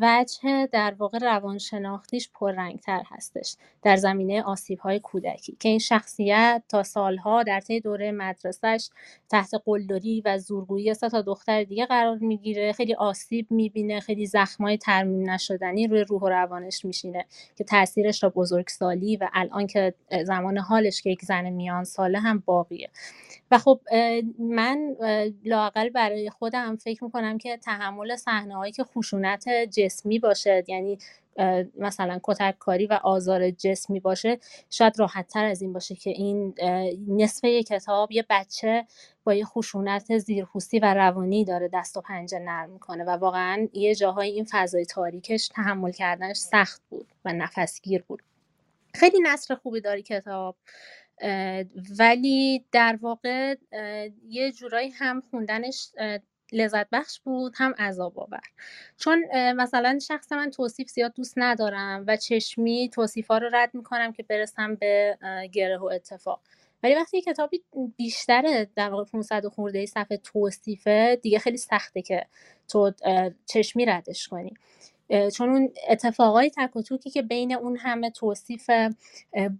[0.00, 6.82] وجه در واقع روانشناختیش پررنگتر هستش در زمینه آسیب های کودکی که این شخصیت تا
[6.82, 8.90] سالها در طی دوره مدرسهش
[9.30, 14.78] تحت قلدری و زورگویی سه تا دختر دیگه قرار می‌گیره خیلی آسیب می‌بینه خیلی زخمای
[14.78, 19.94] ترمیم نشدنی روی روح و روانش میشینه که تاثیرش تا بزرگسالی و الان که
[20.24, 22.90] زمان حالش که یک زن میان ساله هم باقیه.
[23.50, 23.80] و خب
[24.38, 24.96] من
[25.44, 30.98] لاقل برای خودم فکر می‌کنم که تحمل صحنه هایی که خشونت جسمی باشه یعنی
[31.78, 34.38] مثلا کتک کاری و آزار جسمی باشه
[34.70, 36.54] شاید راحت تر از این باشه که این
[37.08, 38.86] نصف کتاب یه بچه
[39.24, 43.94] با یه خشونت زیرپوستی و روانی داره دست و پنجه نرم می‌کنه و واقعا یه
[43.94, 48.22] جاهای این فضای تاریکش تحمل کردنش سخت بود و نفسگیر بود.
[48.94, 50.56] خیلی نصر خوبی داری کتاب.
[51.98, 53.54] ولی در واقع
[54.28, 55.88] یه جورایی هم خوندنش
[56.52, 58.40] لذت بخش بود هم عذاب آور.
[58.96, 64.12] چون مثلا شخص من توصیف زیاد دوست ندارم و چشمی توصیف ها رو رد می‌کنم
[64.12, 65.18] که برسم به
[65.52, 66.40] گره و اتفاق.
[66.82, 67.62] ولی وقتی کتابی
[67.96, 72.26] بیشتر در واقع 500 خورده صفحه توصیفه دیگه خیلی سخته که
[72.68, 72.92] تو
[73.46, 74.54] چشمی ردش کنی.
[75.36, 78.70] چون اون اتفاقای تک توکی که بین اون همه توصیف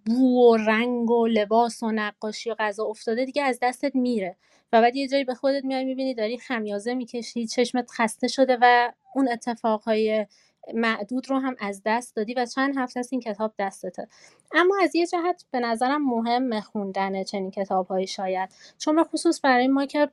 [0.06, 4.36] بو و رنگ و لباس و نقاشی و غذا افتاده دیگه از دستت میره
[4.72, 8.92] و بعد یه جایی به خودت میای می‌بینی داری خمیازه می‌کشی چشمت خسته شده و
[9.14, 10.26] اون اتفاقهای
[10.74, 14.08] معدود رو هم از دست دادی و چند هفته است این کتاب دستته.
[14.52, 18.50] اما از یه جهت به نظرم مهم خوندن چنین کتاب شاید.
[18.78, 20.08] چون به خصوص برای ما که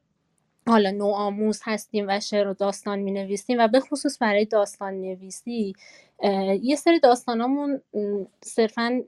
[0.68, 5.74] حالا نوآموز هستیم و شعر و داستان می نویسیم و به خصوص برای داستان نویسی
[6.62, 7.82] یه سری داستانامون
[8.44, 9.02] صرفا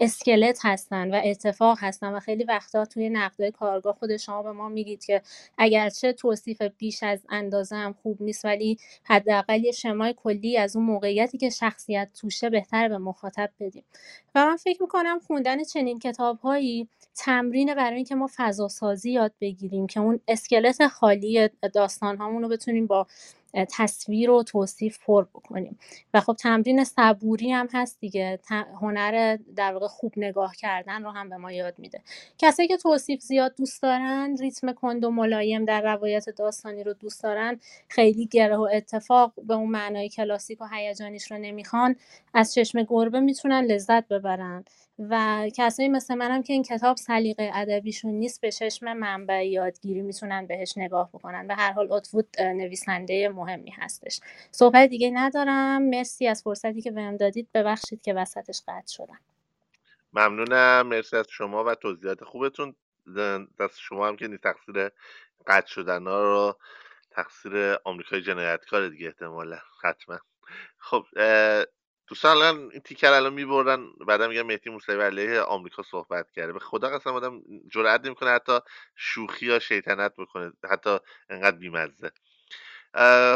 [0.00, 4.68] اسکلت هستن و اتفاق هستن و خیلی وقتا توی نقده کارگاه خود شما به ما
[4.68, 5.22] میگید که
[5.58, 10.84] اگرچه توصیف بیش از اندازه هم خوب نیست ولی حداقل یه شمای کلی از اون
[10.86, 13.84] موقعیتی که شخصیت توشه بهتر به مخاطب بدیم.
[14.34, 19.32] و من فکر می‌کنم خوندن چنین کتاب هایی تمرین برای اینکه ما فضا سازی یاد
[19.40, 23.06] بگیریم که اون اسکلت خالی داستان رو بتونیم با
[23.64, 25.78] تصویر و توصیف پر بکنیم.
[26.14, 28.38] و خب تمرین صبوری هم هست دیگه.
[28.80, 32.00] هنر در واقع خوب نگاه کردن رو هم به ما یاد میده.
[32.38, 37.22] کسایی که توصیف زیاد دوست دارن ریتم کند و ملایم در روایت داستانی رو دوست
[37.22, 41.96] دارن خیلی گره و اتفاق به اون معنای کلاسیک و هیجانیش رو نمی‌خوان
[42.34, 44.64] از چشم گربه می‌تونن لذت ببرن.
[44.98, 50.46] و کسایی مثل منم که این کتاب سلیقه ادبیشون نیست به چشم منبع یادگیری می‌تونن
[50.46, 51.46] بهش نگاه بکنن.
[51.46, 54.20] به هر حال اتفود نویسنده مهمی هستش.
[54.50, 55.82] صحبت دیگه ندارم.
[55.82, 57.48] مرسی از فرصتی که بهم دادید.
[57.54, 59.20] ببخشید که وسطش قطع شدم.
[60.12, 60.86] ممنونم.
[60.86, 62.74] مرسی از شما و توضیحات خوبتون.
[63.60, 64.90] دست شما هم که تقصیر
[65.46, 66.58] قطع شدن ها رو
[67.10, 69.58] تقصیر آمریکای جنایتکار دیگه احتمالا.
[69.84, 70.18] حتما.
[70.78, 71.04] خب
[72.08, 76.52] دوستان الان این تیکر الان میبردن بعدا میگن مهدی موسوی علیه آمریکا صحبت کرده.
[76.52, 78.58] به خدا قسم آدم جرئت نمی‌کنه حتی
[78.96, 80.98] شوخی یا شیطنت بکنه حتی
[81.30, 82.10] انقدر بیمزه.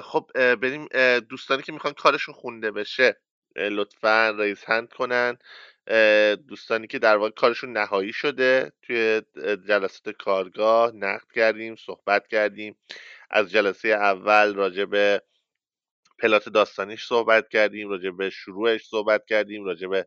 [0.02, 3.20] خب بریم دوستانی که می‌خوان کارشون خونده بشه
[3.56, 5.38] لطفا رئیس هند کنن.
[6.48, 9.22] دوستانی که در واقع کارشون نهایی شده توی
[9.68, 12.76] جلسات کارگاه نقد کردیم صحبت کردیم.
[13.30, 15.22] از جلسه اول راجع به
[16.22, 20.06] پلات داستانیش صحبت کردیم راجع به شروعش صحبت کردیم راجع به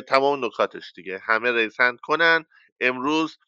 [0.00, 1.18] تمام نکاتش دیگه.
[1.18, 2.44] همه ریسند کنن.
[2.80, 3.38] امروز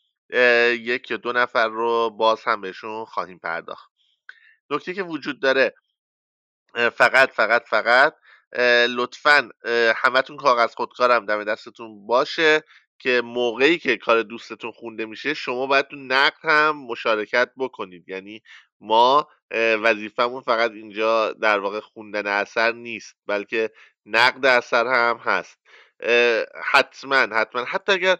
[0.72, 3.90] یک یا دو نفر رو باز هم بهشون خواهیم پرداخت.
[4.70, 5.74] نکته که وجود داره
[6.74, 8.14] فقط فقط فقط
[8.88, 9.48] لطفا
[9.96, 12.62] همتون کاغذ خودکارم دم دستتون باشه.
[12.98, 18.08] که موقعی که کار دوستتون خونده میشه شما باید تو نقد هم مشارکت بکنید.
[18.08, 18.42] یعنی
[18.80, 23.70] ما وظیفمون فقط اینجا در واقع خوندن اثر نیست بلکه
[24.06, 25.58] نقد اثر هم هست.
[26.64, 27.64] حتما حتما.
[27.64, 28.16] حتی اگر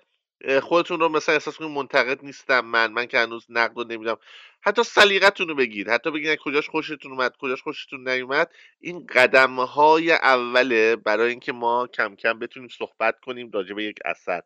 [0.60, 4.16] خودتون رو مثلا احساس کنید منتقد نیستم من من که هنوز نقد رو نمیدم
[4.68, 8.50] حتی سلیقتون رو بگید حتی بگید کجاش خوشتون اومد کجاش خوشتون نیومد.
[8.80, 13.98] این قدم های اوله برای اینکه ما کم کم بتونیم صحبت کنیم راجع به یک
[14.04, 14.42] اثر.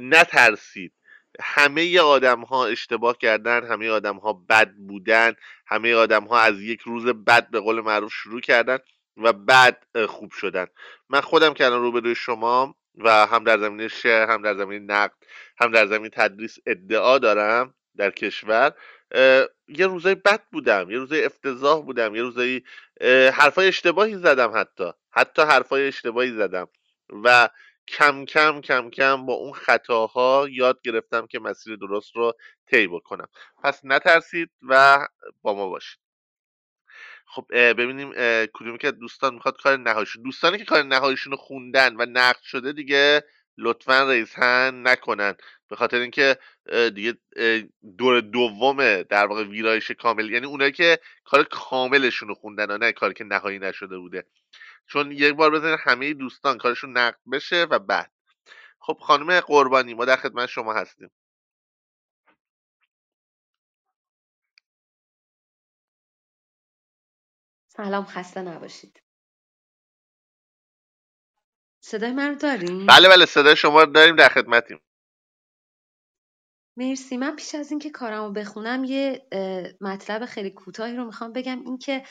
[0.00, 0.92] نترسید.
[1.40, 5.34] همه آدم ها اشتباه کردن همه آدم ها بد بودن
[5.66, 8.78] همه آدم ها از یک روز بد به قول معروف شروع کردن
[9.16, 10.66] و بعد خوب شدن.
[11.08, 15.14] من خودم که الان روبروی شما و هم در زمینه شعر هم در زمینه نقد
[15.60, 18.72] هم در زمینه تدریس ادعا دارم در کشور.
[19.68, 22.62] یه روزای بد بودم یه روزای افتضاح بودم یه روزای
[23.32, 26.68] حرفای اشتباهی زدم حتی حتی حرفای اشتباهی زدم
[27.24, 27.48] و
[27.88, 32.32] کم کم کم کم با اون خطاها یاد گرفتم که مسیر درست رو
[32.66, 33.28] طی بکنم.
[33.62, 35.06] پس نترسید و
[35.42, 36.00] با ما باشید.
[37.26, 38.12] خب ببینیم
[38.52, 42.72] کدومی که دوستان می‌خواد کار نهاییشون دوستانی که کار نهاییشون رو خوندن و نقد شده
[42.72, 43.24] دیگه
[43.60, 45.34] لطفا ریزهن نکنن.
[45.68, 46.38] به خاطر اینکه
[46.94, 47.18] دیگه
[47.98, 52.92] دور دوم در واقع ویرایش کامل یعنی اونایی که کار کاملشون رو خوندن و نه
[52.92, 54.26] کاری که نهایی نشده بوده.
[54.86, 58.12] چون یک بار بزنین همه دوستان کارشون نقد بشه و بعد.
[58.80, 61.10] خب خانم قربانی ما در خدمت شما هستیم.
[67.68, 69.02] سلام خسته نباشید.
[71.90, 74.80] صدای من رو داریم؟ بله بله صدای شما رو داریم در خدمتیم.
[76.76, 77.16] مرسی.
[77.16, 79.26] من پیش از اینکه کارم رو بخونم یه
[79.80, 81.62] مطلب خیلی کوتاهی رو می‌خوام بگم.
[81.64, 82.02] اینکه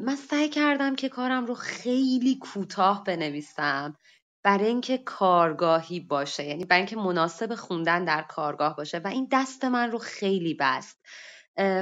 [0.00, 3.96] من سعی کردم که کارم رو خیلی کوتاه بنویسم
[4.44, 6.44] برای اینکه کارگاهی باشه.
[6.44, 8.98] یعنی برای اینکه مناسب خوندن در کارگاه باشه.
[8.98, 11.00] و این دست من رو خیلی بست.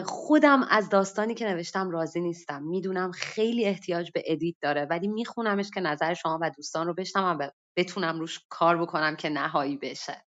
[0.04, 2.62] خودم از داستانی که نوشتم راضی نیستم.
[2.62, 7.36] می‌دونم خیلی احتیاج به ادیت داره ولی میخونمش که نظر شما و دوستان رو بشنوم
[7.40, 10.24] و بتونم روش کار بکنم که نهایی بشه.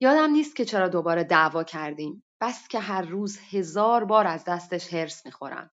[0.00, 2.22] یادم نیست که چرا دوباره دعوا کردیم.
[2.40, 5.70] بس که هر روز هزار بار از دستش هرس می‌خورم.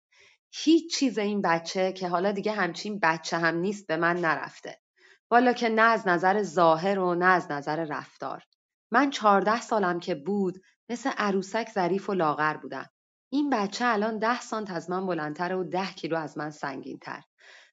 [0.52, 4.80] هیچ چیز این بچه که حالا دیگه همچین بچه هم نیست به من نرفته.
[5.30, 8.42] والا که نه از نظر ظاهر و نه از نظر رفتار.
[8.90, 12.90] من چهارده سالم که بود مثل عروسک ظریف و لاغر بودم
[13.32, 16.50] این بچه الان ده سانت از من بلندتر و ده کیلو از من
[17.00, 17.22] تر.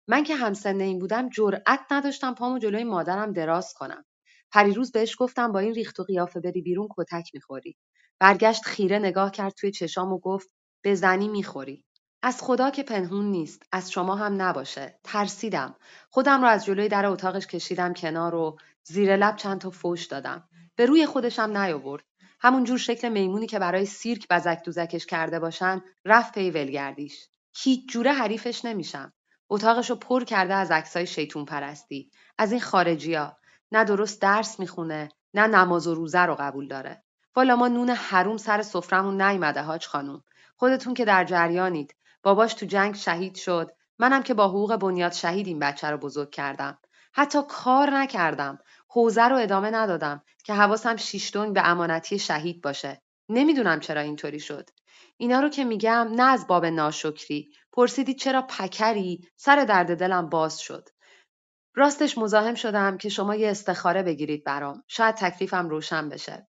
[0.08, 4.06] من که همسن این بودم جرأت نداشتم پامو جلوی مادرم دراز کنم.
[4.52, 7.78] پریروز بهش گفتم با این ریخت و قیافه بری بیرون کتک می‌خوری.
[8.20, 10.50] برگشت خیره نگاه کرد توی چشام و گفت
[10.82, 11.86] به زنی می‌خوری.
[12.24, 15.00] از خدا که پنهون نیست از شما هم نباشه.
[15.04, 15.76] ترسیدم.
[16.10, 20.50] خودم رو از جلوی در اتاقش کشیدم کنار و زیر لب چند تا فوش دادم.
[20.76, 22.04] به روی خودشم نیاورد.
[22.46, 27.28] همون جور شکل میمونی که برای سیرک بزک دوزکش کرده باشن رفت پی ولگردیش.
[27.56, 29.14] هیچ جوره حریفش نمیشم.
[29.50, 33.38] اتاقشو پر کرده از عکسای شیطون پرستی از این خارجیا
[33.72, 37.04] نه درست درس می‌خونه نه نماز و روزه رو قبول داره.
[37.36, 40.24] والا ما نون حروم سر سفرمون نیومده هاج خانوم
[40.56, 41.96] خودتون که در جریانید.
[42.24, 43.72] باباش تو جنگ شهید شد.
[44.00, 46.78] منم که با حقوق بنیاد شهید این بچه رو بزرگ کردم.
[47.14, 48.60] حتی کار نکردم.
[48.96, 53.02] حوزه رو ادامه ندادم که حواسم شیشتون به امانتی شهید باشه.
[53.30, 54.70] نمی‌دونم چرا اینطوری شد.
[55.18, 57.52] اینا رو که میگم نه از باب ناشکری.
[57.74, 60.90] پرسیدید چرا پکری؟ سر درد دلم باز شد.
[61.76, 64.84] راستش مزاحم شدم که شما یه استخاره بگیرید برام.
[64.88, 66.48] شاید تکلیفم روشن بشه.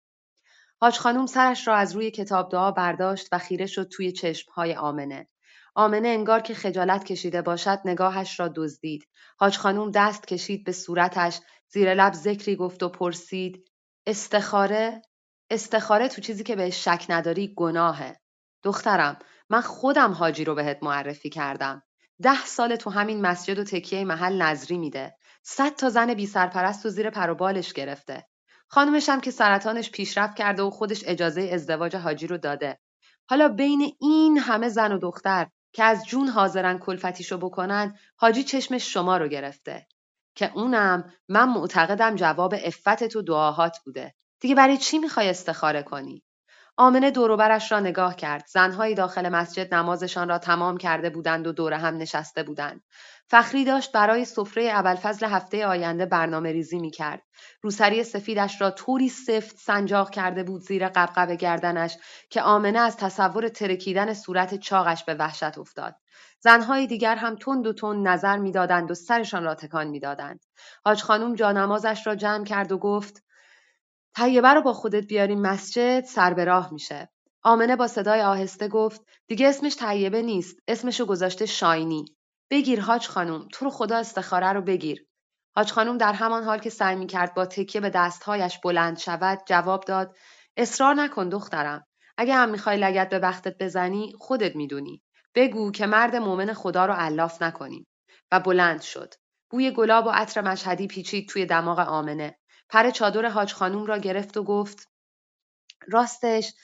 [0.80, 5.28] حاج خانوم سرش را از روی کتاب دعا برداشت و خیره شد توی چشمهای آمنه.
[5.74, 9.08] آمنه انگار که خجالت کشیده باشد نگاهش را دزدید.
[9.38, 11.40] حاج خانوم دست کشید به صورتش
[11.74, 13.70] زیر لب ذکری گفت و پرسید
[14.06, 15.02] استخاره؟
[15.50, 18.16] استخاره تو چیزی که بهش شک نداری گناهه.
[18.62, 19.18] دخترم
[19.50, 21.82] من خودم حاجی رو بهت معرفی کردم.
[22.22, 25.16] ده سال تو همین مسجد و تکیه محل نظری میده.
[25.42, 28.26] صد تا زن بی سرپرست و زیر پروبالش گرفته.
[28.68, 32.78] خانمشم که سرطانش پیشرفت کرده و خودش اجازه ازدواج حاجی رو داده.
[33.28, 38.92] حالا بین این همه زن و دختر که از جون حاضرن کلفتیشو بکنن حاجی چشمش
[38.92, 39.86] شما رو گرفته
[40.34, 46.22] که اونم من معتقدم جواب افت و دعاهات بوده دیگه برای چی می‌خوای استخاره کنی
[46.76, 48.44] آمنه دوروبرش را نگاه کرد.
[48.48, 52.82] زنهایی داخل مسجد نمازشان را تمام کرده بودند و دور هم نشسته بودند.
[53.28, 57.22] فخری داشت برای سفره ابوالفضل هفته آینده برنامه ریزی می کرد.
[57.62, 61.96] روسری سفیدش را طوری سفت سنجاق کرده بود زیر قبقب گردنش
[62.30, 65.94] که آمنه از تصور ترکیدن صورت چاقش به وحشت افتاد.
[66.40, 70.44] زنهای دیگر هم تند و تند نظر می‌دادند و سرشان را تکان می‌دادند.
[70.84, 73.22] حاج خانم جانمازش را جمع کرد و گفت
[74.16, 77.08] طیبه رو با خودت بیاریم مسجد سر به راه میشه.
[77.42, 82.04] آمنه با صدای آهسته گفت دیگه اسمش طیبه نیست اسمشو گذاشته شاینی.
[82.54, 85.06] بگیر حاج خانم تو رو خدا استخاره رو بگیر.
[85.56, 89.42] حاج خانم در همان حال که سعی می کرد با تکیه به دستهایش بلند شود
[89.46, 90.16] جواب داد
[90.56, 91.86] اصرار نکن دخترم.
[92.16, 95.02] اگه هم می‌خوای لگت به بختت بزنی خودت می‌دونی.
[95.34, 97.86] بگو که مرد مؤمن خدا رو علاف نکنیم.
[98.32, 99.14] و بلند شد.
[99.50, 102.38] بوی گلاب و عطر مشهدی پیچید توی دماغ آمنه.
[102.68, 104.88] پر چادر حاج خانوم را گرفت و گفت
[105.88, 106.54] راستش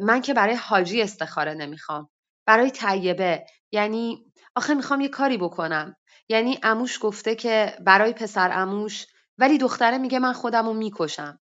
[0.00, 2.10] من که برای حاجی استخاره نمی‌خوام
[2.46, 5.96] برای طیبه یعنی آخه می‌خوام یه کاری بکنم.
[6.28, 9.06] یعنی اموش گفته که برای پسر اموش
[9.38, 11.40] ولی دختره میگه من خودم رو می‌کشم.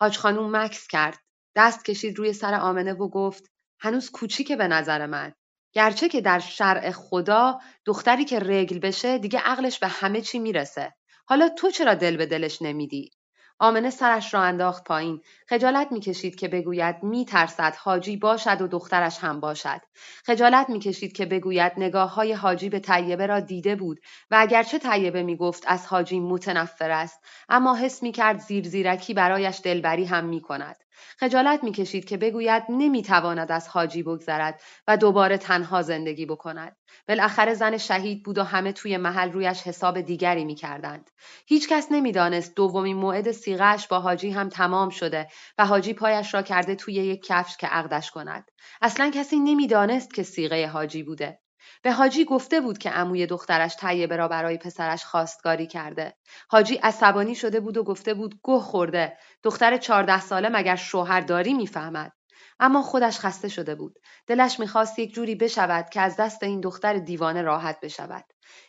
[0.00, 1.18] حاج خانوم مکس کرد.
[1.56, 5.32] دست کشید روی سر آمنه و گفت هنوز کوچیکه به نظر من.
[5.72, 10.94] گرچه که در شرع خدا دختری که رگل بشه دیگه عقلش به همه چی می‌رسه.
[11.26, 13.10] حالا تو چرا دل به دلش نمیدی؟
[13.58, 15.22] آمنه سرش را انداخت پایین.
[15.48, 19.80] خجالت می‌کشید که بگوید میترسد حاجی باشد و دخترش هم باشد.
[20.26, 24.00] خجالت می‌کشید که بگوید نگاه های حاجی به طیبه را دیده بود
[24.30, 30.04] و اگرچه طیبه می‌گفت از حاجی متنفر است اما حس می‌کرد زیر زیرکی برایش دلبری
[30.04, 30.76] هم می‌کند.
[31.18, 36.76] خجالت می‌کشید که بگوید نمی‌تواند از حاجی بگذرد و دوباره تنها زندگی بکند.
[37.08, 41.10] بالاخره زن شهید بود و همه توی محل رویش حساب دیگری می‌کردند.
[41.46, 45.28] هیچ کس نمی‌دانست دومین موعد سیغش با حاجی هم تمام شده
[45.58, 48.50] و حاجی پایش را کرده توی یک کفش که عقدش کند.
[48.82, 51.38] اصلا کسی نمی‌دانست که سیغه حاجی بوده.
[51.82, 56.14] به حاجی گفته بود که عموی دخترش طیبه را برای پسرش خواستگاری کرده.
[56.50, 59.18] حاجی عصبانی شده بود و گفته بود گه خورده.
[59.42, 62.12] دختر چهارده ساله مگر شوهر داری می‌فهمد.
[62.60, 63.98] اما خودش خسته شده بود.
[64.26, 68.24] دلش می‌خواست یک جوری بشود که از دست این دختر دیوانه راحت بشود.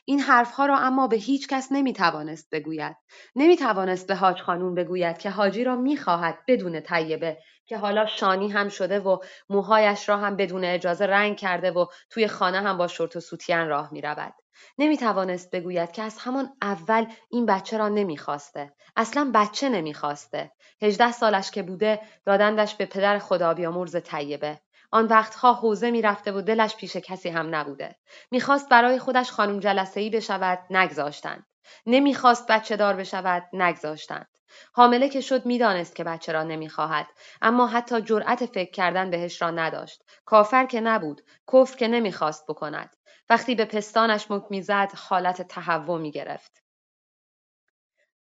[0.06, 2.96] این حرفها را اما به هیچ کس نمی توانست بگوید.
[3.36, 7.38] نمی توانست به حاج خانوم بگوید که حاجی را می‌خواهد بدون طیبه
[7.70, 9.18] که حالا شانی هم شده و
[9.50, 13.68] موهایش را هم بدون اجازه رنگ کرده و توی خانه هم با شورت و سوتین
[13.68, 14.34] راه می رود.
[14.78, 18.74] نمی توانست بگوید که از همان اول این بچه را نمی‌خواسته.
[18.96, 20.52] اصلا بچه نمی‌خواسته.
[20.82, 24.60] هجده سالش که بوده دادندش به پدر خدا بیامرز طیبه.
[24.92, 27.96] آن وقتها حوزه می‌رفته و دلش پیش کسی هم نبوده.
[28.32, 31.46] می‌خواست برای خودش خانم جلسه ای بشود نگذاشتند.
[31.86, 34.39] نمی‌خواست بچه دار بشود نگذاشتند.
[34.74, 37.08] حامله که شد می‌دانست که بچه را نمی‌خواهد
[37.42, 40.04] اما حتی جرأت فکر کردن بهش را نداشت.
[40.26, 41.22] کافر که نبود
[41.54, 42.96] کفر که نمی‌خواست بکند.
[43.30, 46.64] وقتی به پستانش مک می‌زد حالت تهوع می‌گرفت.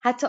[0.00, 0.26] حتی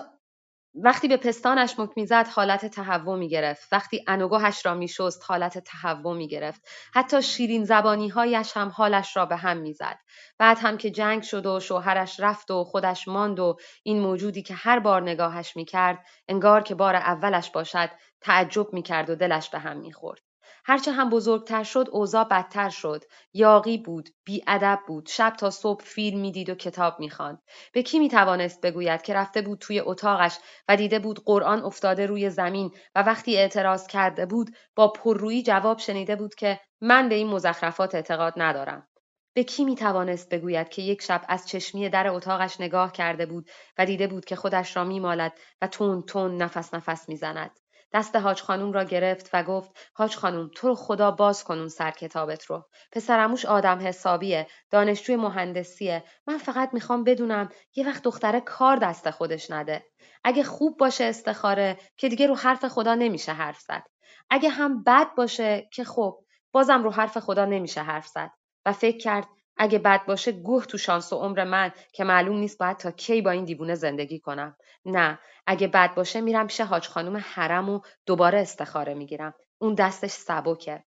[0.76, 3.68] وقتی به پستانش مک می‌زد حالت تهوع می گرفت.
[3.72, 6.62] وقتی انوگاهش را میشست حالت تهوع می گرفت.
[6.94, 10.00] حتی شیرین زبانی هایش هم حالش را به هم می‌زد.
[10.38, 14.54] بعد هم که جنگ شد و شوهرش رفت و خودش ماند و این موجودی که
[14.54, 17.90] هر بار نگاهش می کرد انگار که بار اولش باشد
[18.22, 20.27] تعجب می کرد و دلش به هم می خورد.
[20.70, 23.04] هرچه هم بزرگتر شد اوضاع بدتر شد.
[23.34, 24.10] یاقی بود
[24.48, 25.08] ادب بود.
[25.10, 27.42] شب تا صبح فیلم می‌دید و کتاب می‌خواند.
[27.74, 30.38] به کی می‌توانست بگوید که رفته بود توی اتاقش
[30.68, 35.78] و دیده بود قرآن افتاده روی زمین و وقتی اعتراض کرده بود با پررویی جواب
[35.78, 38.88] شنیده بود که من به این مزخرفات اعتقاد ندارم.
[39.34, 43.50] به کی می توانست بگوید که یک شب از چشمی در اتاقش نگاه کرده بود
[43.78, 47.52] و دیده بود که خودش را میمالد و تون تون نفس نفس می‌زند؟
[47.94, 51.68] دست حاج خانوم را گرفت و گفت حاج خانوم تو رو خدا باز کن اون
[51.68, 52.70] سر کتابت رو.
[52.92, 56.04] پسرموش آدم حسابیه دانشجوی مهندسیه.
[56.28, 59.86] من فقط می‌خوام بدونم یه وقت دختره کار دست خودش نده.
[60.24, 63.84] اگه خوب باشه استخاره که دیگه رو حرف خدا نمیشه حرف زد.
[64.30, 66.20] اگه هم بد باشه که خب
[66.52, 68.32] بازم رو حرف خدا نمیشه حرف زد.
[68.66, 69.28] و فکر کرد
[69.58, 73.22] اگه بد باشه گوه تو شانس و عمر من که معلوم نیست باید تا کی
[73.22, 74.58] با این دیوونه زندگی کنم.
[74.86, 79.34] نه اگه بد باشه میرم پیش حاج خانوم حرم و دوباره استخاره می‌گیرم.
[79.58, 80.84] اون دستش سبکه.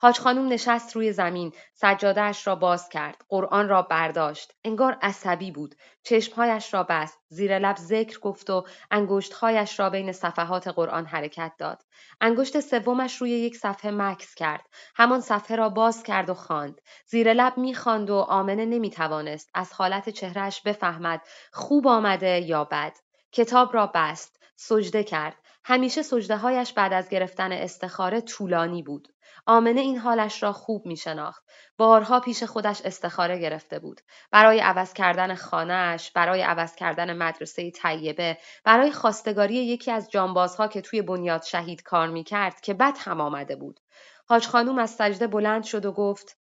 [0.00, 4.52] حاج خانم نشست روی زمین سجادهاش را باز کرد قرآن را برداشت.
[4.64, 5.74] انگار عصبی بود.
[6.02, 7.18] چشمهایش را بست.
[7.28, 11.82] زیر لب ذکر گفت و انگشتهایش را بین صفحات قرآن حرکت داد.
[12.20, 14.66] انگشت سومش روی یک صفحه مکس کرد.
[14.94, 16.80] همان صفحه را باز کرد و خواند.
[17.06, 19.50] زیر لب می‌خواند و آمنه نمی‌توانست.
[19.54, 21.20] از حالت چهرهش بفهمد
[21.52, 22.96] خوب آمده یا بد.
[23.32, 24.40] کتاب را بست.
[24.56, 25.36] سجده کرد.
[25.64, 29.08] همیشه سجده هایش بعد از گرفتن استخاره طولانی بود.
[29.50, 31.44] آمنه این حالش را خوب می شناخت.
[31.78, 34.00] بارها پیش خودش استخاره گرفته بود.
[34.30, 40.80] برای عوض کردن خانهاش، برای عوض کردن مدرسه طیبه، برای خواستگاری یکی از جانبازها که
[40.80, 43.80] توی بنیاد شهید کار می کرد که بد هم آمده بود.
[44.28, 46.38] حاج خانوم از سجده بلند شد و گفت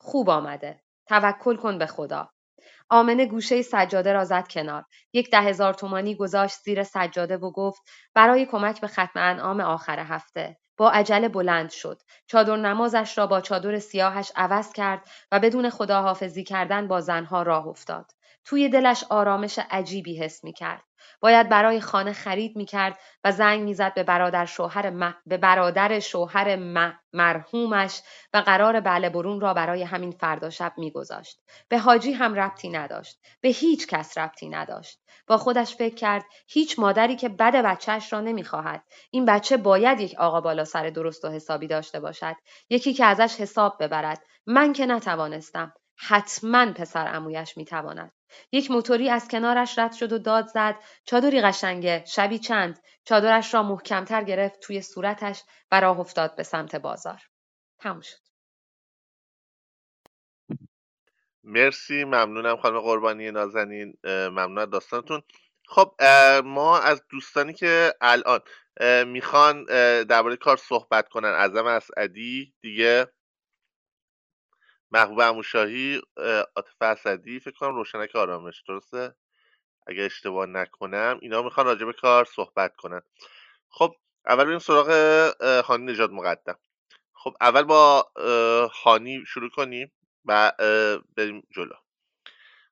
[0.00, 0.82] خوب آمده.
[1.06, 2.30] توکل کن به خدا.
[2.90, 4.84] آمنه گوشه سجاده را زد کنار.
[5.12, 7.82] یک ده هزار تومانی گذاشت زیر سجاده و گفت
[8.14, 10.56] برای کمک به ختم انعام آخر هفته.
[10.76, 12.02] با عجله بلند شد.
[12.26, 17.66] چادر نمازش را با چادر سیاهش عوض کرد و بدون خداحافظی کردن با زنها راه
[17.66, 18.12] افتاد.
[18.44, 20.82] توی دلش آرامش عجیبی حس می کرد.
[21.20, 26.56] باید برای خانه خرید می کرد و زنگ می‌زد به برادر شوهر به برادر شوهر
[27.12, 28.00] مرحومش
[28.34, 31.40] و قرار بله برون را برای همین فردا شب میگذاشت.
[31.68, 33.18] به حاجی هم ربطی نداشت.
[33.40, 35.00] به هیچ کس ربطی نداشت.
[35.26, 38.84] با خودش فکر کرد هیچ مادری که بد بچهش را نمی‌خواهد.
[39.10, 42.36] این بچه باید یک آقا بالا سر درست و حسابی داشته باشد.
[42.70, 44.22] یکی که ازش حساب ببرد.
[44.46, 45.72] من که نتوانستم.
[45.96, 48.12] حتما پسر امویش می‌تواند.
[48.52, 50.76] یک موتوری از کنارش رد شد و داد زد.
[51.04, 52.04] چادری قشنگه.
[52.06, 57.20] شبی چند؟ چادرش را محکمتر گرفت توی صورتش و راه افتاد به سمت بازار.
[57.78, 58.18] تموم شد.
[61.44, 62.04] مرسی.
[62.04, 63.98] ممنونم خانم قربانی نازنین.
[64.04, 65.22] ممنون داستانتون.
[65.66, 65.94] خب
[66.44, 68.40] ما از دوستانی که الان
[69.06, 69.64] می‌خوان
[70.04, 71.28] درباره کار صحبت کنن.
[71.28, 73.06] اعظم اسعدی دیگه
[74.92, 76.02] محبوب اموشاهی
[76.56, 79.14] عاطفه اسدی فکر کنم روشنک آرامش درسته؟
[79.86, 83.02] اگه اشتباه نکنم اینا می‌خوان راجع به کار صحبت کنن.
[83.68, 83.94] خب
[84.26, 84.90] اول بریم سراغ
[85.62, 86.58] خانی نجات مقدم.
[87.12, 88.10] خب اول با
[88.72, 89.92] خانی شروع کنیم
[90.24, 90.52] و
[91.16, 91.74] بریم جلو.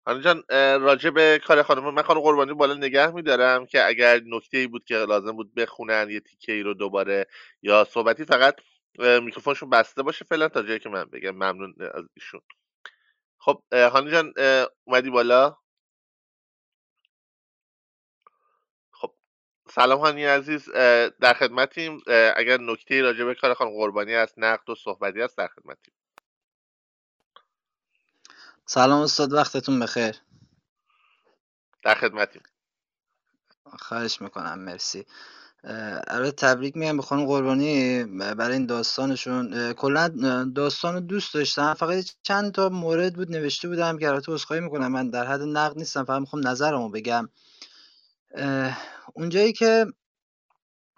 [0.04, 0.44] خانی جان
[0.80, 4.84] راجع به کار خانم من خانم قربانی بالا نگه میدارم که اگر نکته ای بود
[4.84, 7.26] که لازم بود بخونن یه تیکه ای رو دوباره
[7.62, 8.56] یا صحبتی فقط
[8.98, 11.30] میکروفونشون بسته باشه فعلا تا جایی که من بگم.
[11.30, 12.40] ممنون از ایشون.
[13.38, 14.32] خب هانی جان
[14.84, 15.56] اومدی بالا؟
[18.92, 19.14] خب
[19.70, 20.70] سلام هانی عزیز.
[21.20, 22.00] در خدمتیم.
[22.36, 25.94] اگر نکته راجع به کار خانم قربانی هست نقد و صحبتی هست در خدمتیم.
[28.66, 30.16] سلام استاد وقتتون بخیر.
[31.82, 32.42] در خدمتیم.
[33.78, 35.06] خواهش می‌کنم مرسی.
[35.64, 39.72] البته تبریک میگم به خانم قربانی برای این داستانشون.
[39.72, 40.08] کلا
[40.54, 41.74] داستان رو دوست داشتم.
[41.74, 44.92] فقط چند تا مورد بود نوشته بودم که البته عذرخواهی می‌کنم.
[44.92, 47.28] من در حد نقد نیستم فقط می‌خوام نظرمو بگم.
[49.14, 49.86] اونجایی که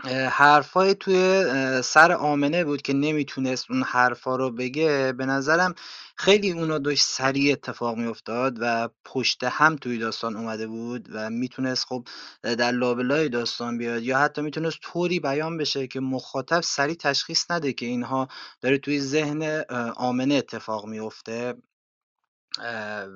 [0.08, 1.44] حرفای توی
[1.82, 5.14] سر آمنه بود که نمی‌تونست اون حرفا رو بگه.
[5.18, 5.74] به نظرم
[6.16, 11.84] خیلی اونا داشت سریع اتفاق میافتاد و پشت هم توی داستان اومده بود و می‌تونست
[11.84, 12.08] خب
[12.42, 17.72] در لابلای داستان بیاد یا حتی می‌تونست طوری بیان بشه که مخاطب سریع تشخیص نده
[17.72, 18.28] که اینها
[18.60, 19.64] داره توی ذهن
[19.96, 21.54] آمنه اتفاق میفته.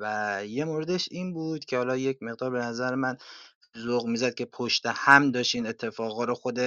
[0.00, 3.16] و یه موردش این بود که حالا یک مقدار به نظر من
[3.78, 6.58] ذوق می‌زد که پشت هم داشت این اتفاقا رو خود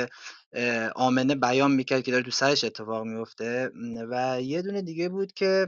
[0.95, 3.71] آمنه بیان می‌کرد که داره تو سرش اتفاق میفته
[4.09, 5.67] و یه دونه دیگه بود که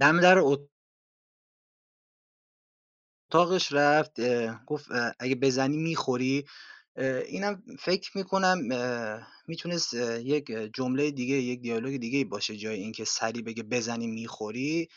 [0.00, 0.38] دم در
[3.30, 4.20] اتاقش رفت
[4.66, 4.86] گفت
[5.18, 6.44] اگه بزنی می‌خوری.
[7.28, 8.58] اینم فکر می‌کنم
[9.48, 14.88] می‌تونست یک جمله دیگه یک دیالوگ دیگه باشه جای اینکه سری بگه بزنی می‌خوری.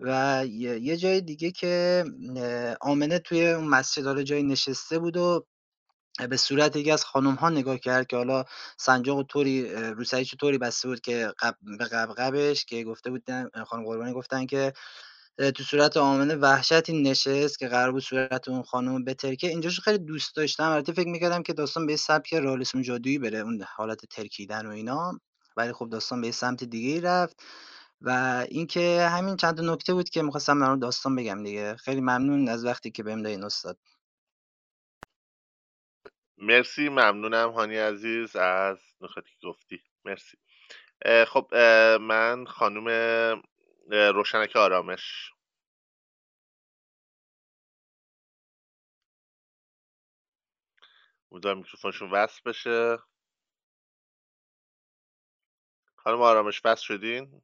[0.00, 2.04] و یه جای دیگه که
[2.80, 5.46] آمنه توی اون مسجد حالا جایی نشسته بود و
[6.30, 8.44] به صورت یکی از ها نگاه کرد که حالا
[8.78, 10.04] سنجاق طوری رو
[10.40, 11.56] طوری بسته بود که قب
[11.92, 14.72] قبقبش که گفته بودن خانم قربانی گفتن که
[15.38, 19.48] تو صورت آمنه وحشتی نشست که قرار بود صورت اون خانم بترکه.
[19.48, 20.70] اینجاش خیلی دوست داشتم.
[20.70, 25.20] البته فکر می‌کردم که داستان به سبک رئالیسم جادویی بره اون حالت ترکیدن و اینا.
[25.56, 27.42] ولی خب داستان به سمت دیگه رفت.
[28.00, 28.10] و
[28.48, 31.76] اینکه همین چند نکته بود که می‌خواستم در داستان بگم دیگه.
[31.76, 33.78] خیلی ممنون از وقتی که بهم دادین استاد.
[36.38, 39.82] مرسی ممنونم هانی عزیز از نکاتی که گفتی.
[40.04, 40.38] مرسی.
[41.28, 41.54] خب
[42.00, 42.88] من خانم
[43.90, 45.32] روشنک آرامش.
[51.32, 52.98] امیدوارم میکروفونشون وصل بشه.
[55.96, 57.42] خانم آرامش وصل شدین؟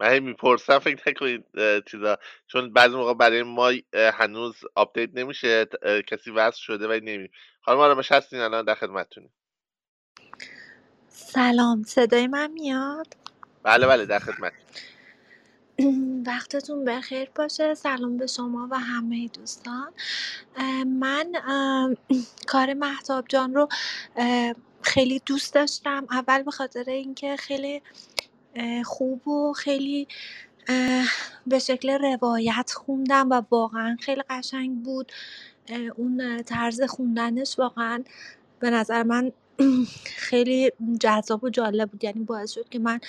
[0.00, 1.44] من هی می‌پرسم فکر نکنید
[1.86, 2.18] چیزا.
[2.46, 5.66] چون بعضی موقع برای ما هنوز update نمیشه
[6.08, 7.28] کسی وصل شده و نمی.
[7.62, 9.34] خانم آرامش هستین الان در خدمتتونیم.
[11.08, 13.14] سلام صدای من میاد؟
[13.62, 14.52] بله بله در خدمت
[16.28, 17.74] وقتتون بخیر باشه.
[17.74, 19.92] سلام به شما و همه دوستان.
[20.86, 21.32] من
[22.52, 23.68] کار محتاب جان رو
[24.82, 26.06] خیلی دوست داشتم.
[26.10, 27.82] اول به خاطر اینکه خیلی
[28.84, 30.08] خوب و خیلی
[31.46, 35.12] به شکل روایت خوندم و واقعا خیلی قشنگ بود.
[35.96, 38.04] اون طرز خوندنش واقعا
[38.60, 39.32] به نظر من
[40.28, 42.04] خیلی جذاب و جالب بود.
[42.04, 43.00] یعنی باعث شد که من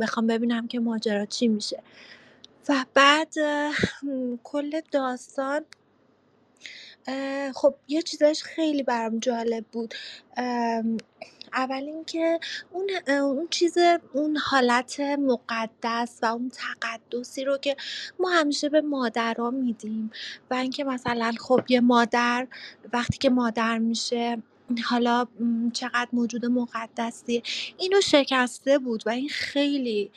[0.00, 1.82] بخوام ببینم که ماجرا چی میشه.
[2.68, 3.34] و بعد
[4.44, 5.64] کل داستان
[7.54, 9.94] خب یه چیزاش خیلی برام جالب بود.
[11.52, 12.40] اول اینکه
[12.72, 13.78] اون اون چیز
[14.12, 17.76] اون حالت مقدس و اون تقدسی رو که
[18.18, 20.10] ما همیشه به مادرها میدیم
[20.50, 22.46] و اینکه مثلا خب یه مادر
[22.92, 24.42] وقتی که مادر میشه
[24.84, 25.26] حالا
[25.72, 27.42] چقدر موجود مقدسیه
[27.78, 30.10] اینو شکسته بود و این خیلی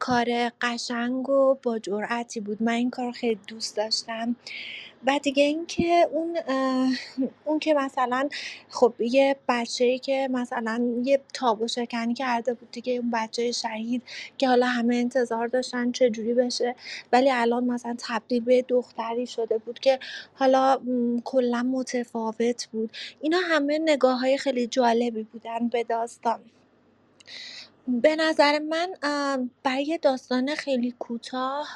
[0.00, 2.62] کار قشنگ و با جرأتی بود.
[2.62, 4.36] من این کار خیلی دوست داشتم.
[5.06, 6.38] و دیگه اینکه اون
[7.44, 8.28] اون که مثلا
[8.68, 9.36] خب یه
[9.80, 14.02] ای که مثلا یه تابو شکنی کرده بود دیگه اون بچه شهید
[14.38, 16.74] که حالا همه انتظار داشتن چجوری بشه.
[17.12, 19.98] ولی الان مثلا تبدیل به دختری شده بود که
[20.34, 20.80] حالا
[21.24, 22.90] کلا متفاوت بود.
[23.20, 26.40] اینا همه نگاه های خیلی جالبی بودن به داستان.
[27.88, 28.88] به نظر من
[29.62, 31.68] برای داستان خیلی کوتاه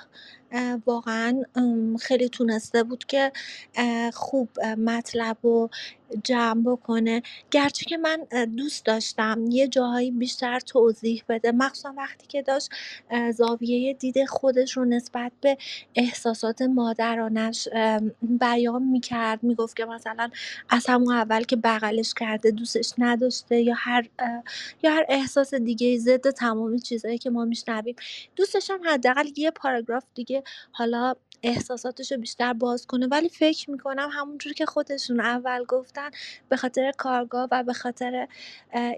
[0.87, 1.43] واقعا
[2.01, 3.33] خیلی تونسته بود که
[4.15, 5.71] خوب مطلب رو
[6.25, 7.23] جمع بکنه.
[7.51, 8.17] گرچه که من
[8.57, 11.53] دوست داشتم یه جاهایی بیشتر توضیح بده.
[11.53, 12.69] مخصوصا وقتی که داشت
[13.35, 15.57] زاویه دید خودش رو نسبت به
[15.95, 17.69] احساسات مادرانش
[18.23, 19.43] بیان می‌کرد.
[19.43, 20.31] می‌گفت که مثلا
[20.71, 24.09] از همون اول که بغلش کرده دوستش نداشته یا هر
[24.83, 27.97] یا هر احساس دیگه ضد تمامی چیزهایی که ما میشنویم.
[28.37, 33.07] دوست داشتم حداقل یه پاراگراف دیگه حالا احساساتش رو بیشتر باز کنه.
[33.07, 35.65] ولی فکر می‌کنم همونجور که خودشون اول
[35.97, 36.11] گفتن
[36.51, 38.29] به خاطر کارگاه و به خاطر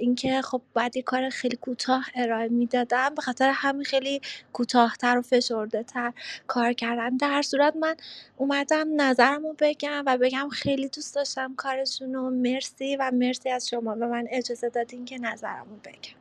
[0.01, 4.21] اینکه خب باید یه کار خیلی کوتاه ارائه می‌دادم به خاطر همین خیلی
[4.55, 6.13] کوتاهتر و فشرده تر
[6.49, 7.19] کار کردن.
[7.19, 7.97] در صورت من
[8.37, 13.69] اومدم نظرم رو بگم و بگم خیلی دوست داشتم کارشون رو مرسی و مرسی از
[13.69, 16.17] شما به من اجازه دادین که نظرم رو بگم.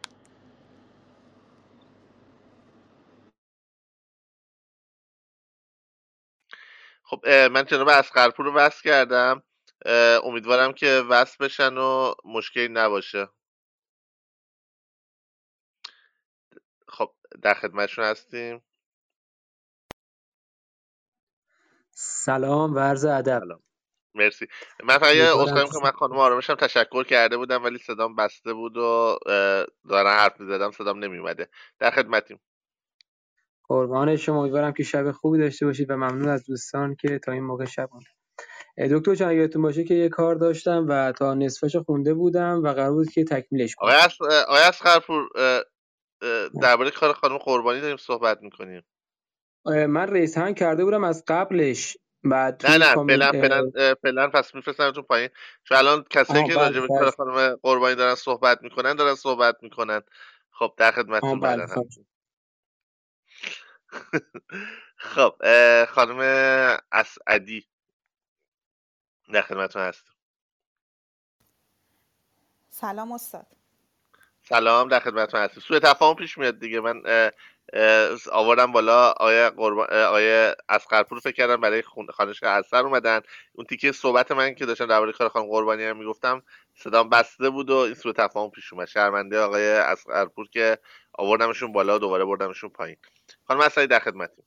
[7.03, 9.43] خب من جناب اسقرپور رو وصل کردم.
[10.23, 13.29] امیدوارم که وصل بشن و مشکلی نباشه.
[16.87, 18.63] خب در خدمتشون هستیم.
[21.91, 23.41] سلام و عرض ادب.
[24.15, 24.47] مرسی.
[24.83, 29.19] من فقط یه که من خانم آرامشم تشکر کرده بودم ولی صدام بسته بود و
[29.89, 31.49] دارن حرف می‌زدم صدام نمیومده
[31.79, 32.39] در خدمتیم.
[33.63, 34.39] قربان شما.
[34.41, 37.89] امیدوارم که شب خوبی داشته باشید و ممنون از دوستان که تا این موقع شب
[38.77, 42.91] دکتر جان یادتون باشه که یه کار داشتم و تا نصفش خونده بودم و قرار
[42.91, 43.89] بود که تکمیلش کنم.
[44.47, 45.29] آقای اسخرپور
[46.61, 48.83] درباره کار خانم قربانی داریم صحبت می‌کنیم.
[49.65, 53.71] من ریسان کرده بودم از قبلش بعد نه نه فعلا فعلا
[54.01, 55.29] فعلا پس میفرستمتون پایین.
[55.63, 60.01] چون الان کسایی که راجع به کار خانم قربانی دارن صحبت می‌کنن دارن صحبت می‌کنن.
[60.51, 61.67] خب در خدمتتون بعدا
[64.99, 65.35] خب.
[65.95, 66.19] خانم
[66.91, 67.67] اسعدی
[69.33, 70.03] در خدمتتون هست
[72.69, 73.47] سلام استاد.
[74.43, 75.61] سلام در خدمتتون هستم.
[75.61, 76.79] سوء تفاهم پیش میاد دیگه.
[76.79, 77.01] من
[78.31, 79.11] آوردم بالا.
[79.11, 83.21] آیا قربان آیا اسقرپور فکر کردم برای خانش اثر اومدن.
[83.53, 86.43] اون تیکه صحبت من که داشتم درباره کار خانم قربانی هم می‌گفتم
[86.75, 88.87] صدام بسته بود و این سوء تفاهم پیش اومد.
[88.87, 90.77] شرمنده آقای اسقرپور که
[91.13, 92.97] آوردمشون بالا و دوباره بردمشون پایین.
[93.47, 94.45] خانم اصلی در خدمتیم.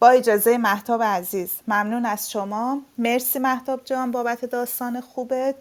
[0.00, 1.52] با اجازه محتاب عزیز.
[1.68, 2.82] ممنون از شما.
[2.98, 5.54] مرسی محتاب جان بابت داستان خوبت.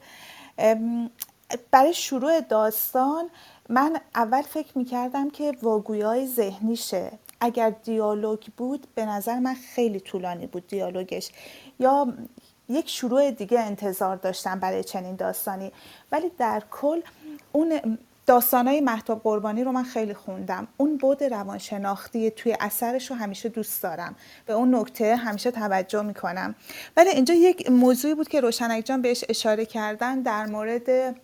[1.71, 3.29] برای شروع داستان
[3.69, 7.11] من اول فکر می‌کردم که واگویای ذهنیشه.
[7.41, 11.31] اگر دیالوگ بود به نظر من خیلی طولانی بود دیالوگش.
[11.79, 12.13] یا
[12.69, 15.71] یک شروع دیگه انتظار داشتم برای چنین داستانی.
[16.11, 17.01] ولی در کل
[17.51, 20.67] اون داستانای محتاب قربانی رو من خیلی خوندم.
[20.77, 24.15] اون بود روانشناختی توی اثرش رو همیشه دوست دارم.
[24.45, 26.55] به اون نکته همیشه توجه می‌کنم.
[26.97, 31.15] ولی اینجا یک موضوعی بود که روشنک جان بهش اشاره کردن در مورد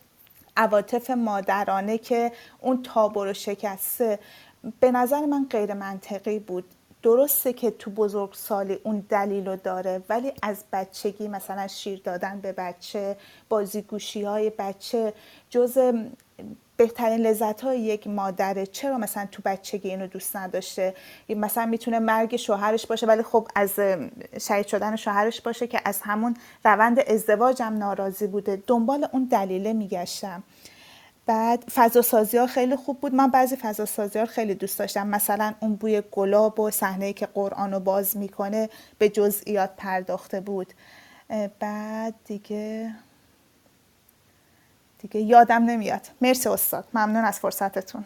[0.57, 2.31] عواطف مادرانه که
[2.61, 4.19] اون تابو رو شکسته.
[4.79, 6.65] به نظر من غیر منطقی بود.
[7.01, 12.51] درسته که تو بزرگسالی اون دلیل رو داره ولی از بچگی مثلا شیر دادن به
[12.51, 13.17] بچه
[13.49, 15.13] بازیگوشی های بچه
[15.49, 15.93] جز
[16.79, 18.65] بهترین لذت های یک مادره.
[18.65, 20.95] چرا مثلا تو بچگی اینو دوست نداشته؟
[21.29, 23.79] مثلا می‌تونه مرگ شوهرش باشه ولی خب از
[24.41, 26.35] شهید شدن شوهرش باشه که از همون
[26.65, 28.63] روند ازدواجم ناراضی بوده.
[28.67, 30.43] دنبال اون دلیله میگشتم.
[31.25, 33.15] بعد فضا سازی ها خیلی خوب بود.
[33.15, 35.07] من بعضی فضا سازی ها خیلی دوست داشتم.
[35.07, 40.73] مثلا اون بوی گلاب و صحنه که قرآن رو باز می‌کنه به جزئیات پرداخته بود.
[41.59, 42.91] بعد دیگه
[44.99, 46.07] دیگه یادم نمیاد.
[46.21, 46.87] مرسی استاد.
[46.93, 48.05] ممنون از فرصتتون.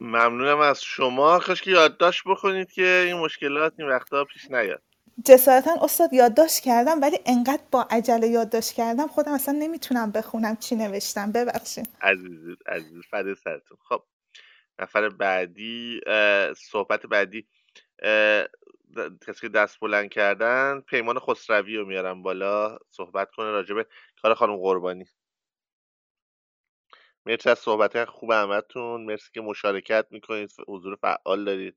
[0.00, 1.38] ممنونم از شما.
[1.38, 4.82] کاش که یادداشت بکنید که این مشکلات این وقتا پیش نیاد.
[5.24, 10.76] جسارتا استاد یادداشت کردم ولی انقدر با عجله یادداشت کردم خودم اصلا نمی‌تونم بخونم چی
[10.76, 11.32] نوشتم.
[11.32, 11.88] ببخشید.
[12.02, 13.78] عزیز عزیز فدای سرتون.
[13.88, 14.02] خب
[14.78, 16.00] نفر بعدی
[16.56, 17.46] صحبت بعدی.
[19.26, 22.78] کسی که دست بلند کردن پیمان خسروی رو میارم بالا.
[22.90, 23.86] صحبت کنه راجبه
[24.22, 25.04] کار خانم قربانی.
[27.26, 29.04] مرسی از صحبت خوب همتون.
[29.04, 30.50] مرسی که مشارکت می‌کنید.
[30.68, 31.76] حضور فعال دارید.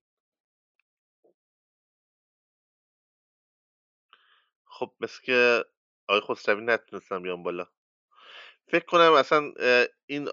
[4.65, 5.65] خب مثل که
[6.07, 7.67] آقای خسروی نتونستم بیام بالا.
[8.67, 9.51] فکر کنم اصلا
[10.05, 10.23] این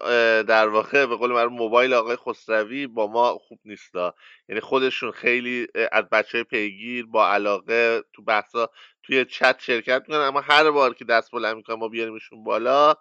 [0.43, 4.15] در واقع به قول من موبایل آقای خسروی با ما خوب نیستا.
[4.49, 8.69] یعنی خودشون خیلی از بچه پیگیر با علاقه تو بحثا
[9.03, 10.19] توی چت شرکت می‌کنن.
[10.19, 12.95] اما هر بار که دست بلند می‌کنن ما بیاریمشون بالا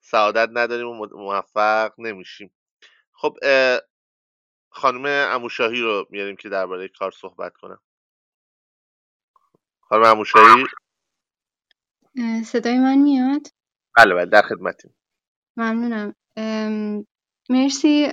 [0.00, 2.54] سعادت نداریم و موفق نمیشیم.
[3.12, 3.36] خب
[4.68, 5.04] خانم
[5.34, 7.80] اموشاهی رو میاریم که درباره کار صحبت کنم
[9.80, 10.64] خانم اموشاهی؟
[12.44, 13.46] صدای من میاد؟
[13.96, 14.94] بله بله در خدمتیم
[15.56, 16.14] ممنونم.
[17.50, 18.04] مرسی.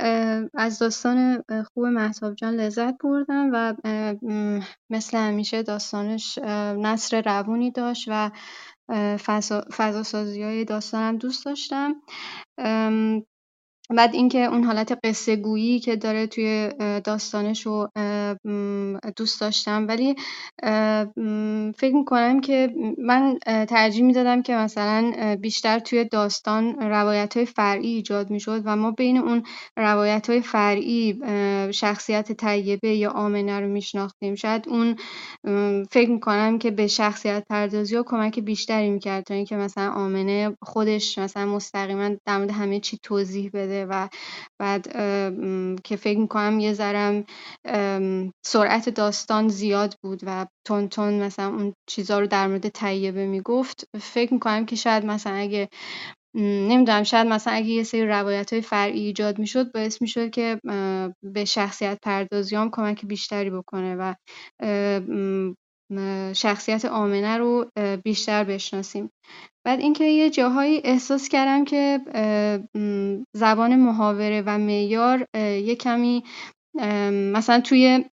[0.54, 1.44] از داستان
[1.74, 3.74] خوب محتاب جان لذت بردم و
[4.90, 6.38] مثل همیشه داستانش
[6.78, 8.32] نصر روونی داشت و
[9.72, 11.96] فضا سازی های داستانم دوست داشتم.
[13.98, 16.70] بعد اینکه اون حالت قصه گویی که داره توی
[17.04, 17.90] داستانش رو
[19.16, 19.86] دوست داشتم.
[19.88, 20.16] ولی
[21.78, 23.40] فکر می‌کنم که من
[23.70, 29.18] ترجیح می‌دادم که مثلا بیشتر توی داستان روایت های فرعی ایجاد می‌شد و ما بین
[29.18, 29.44] اون
[29.78, 31.20] روایت های فرعی
[31.74, 34.36] شخصیت طیبه یا آمنه رو میشناختیم.
[34.36, 34.96] شاید اون
[35.92, 41.18] فکر می‌کنم که به شخصیت پردازی و کمک بیشتری می‌کرد تا اینکه مثلا آمنه خودش
[41.18, 43.81] مثلا مستقیما در مورد همه چی توضیح بده.
[43.90, 44.10] و
[44.62, 44.84] بعد
[45.84, 47.26] که فکر می‌کنم یه ذرم
[48.46, 53.88] سرعت داستان زیاد بود و تون تون مثلا اون چیزا رو در مورد طیبه می‌گفت.
[54.02, 55.70] فکر می‌کنم که شاید مثلا اگه
[56.36, 60.60] نمی‌دونم شاید مثلا اگه یه سری روایت های فرعی ایجاد می‌شد باعث می‌شد که
[61.24, 64.14] به شخصیت پردازی هم کمک بیشتری بکنه و
[66.36, 67.72] شخصیت آمنه رو
[68.04, 69.12] بیشتر بشناسیم.
[69.66, 72.00] بعد اینکه یه جاهایی احساس کردم که
[73.34, 76.24] زبان محاوره و معیار یه کمی
[77.34, 78.06] مثلا توی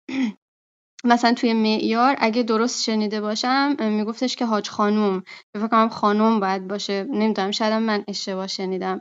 [1.04, 5.22] مثلا توی معیار اگه درست شنیده باشم میگفتش که حاج خانوم
[5.56, 7.06] فکر کنم خانوم باید باشه.
[7.10, 9.00] نمی‌دونم شاید من اشتباه شنیدم.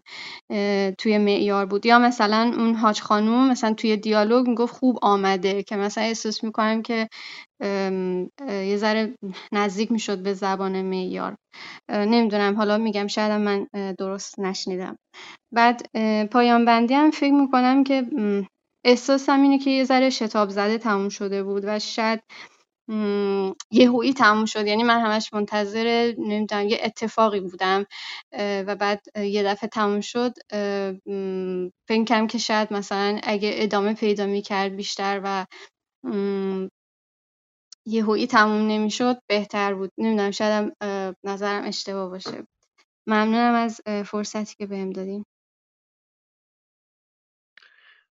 [0.97, 1.85] توی معیار بود.
[1.85, 5.63] یا مثلا اون حاج خانوم مثلا توی دیالوگ می‌گفت خوب آمده.
[5.63, 7.07] که مثلا احساس می‌کنم که
[8.49, 9.15] یه ذره
[9.51, 11.35] نزدیک می‌شد به زبان معیار.
[11.89, 12.55] نمی‌دونم.
[12.55, 13.67] حالا میگم شاید من
[13.99, 14.97] درست نشنیدم.
[15.53, 15.81] بعد
[16.31, 18.03] پایان بندی هم فکر می‌کنم که
[18.87, 22.21] احساسم اینه که یه ذره شتاب زده تموم شده بود و شاید
[23.71, 24.67] یهویی تموم شد.
[24.67, 27.85] یعنی من همش منتظر نمی‌دونم یه اتفاقی بودم
[28.39, 30.33] و بعد یه دفعه تموم شد.
[31.89, 35.45] فکر کنم که شاید مثلا اگه ادامه پیدا می‌کرد بیشتر و
[37.87, 39.91] یهویی تموم نمی‌شد بهتر بود.
[39.97, 40.73] نمی‌دونم شاید
[41.25, 42.47] نظرم اشتباه باشه.
[43.07, 45.25] ممنونم از فرصتی که بهم دادیم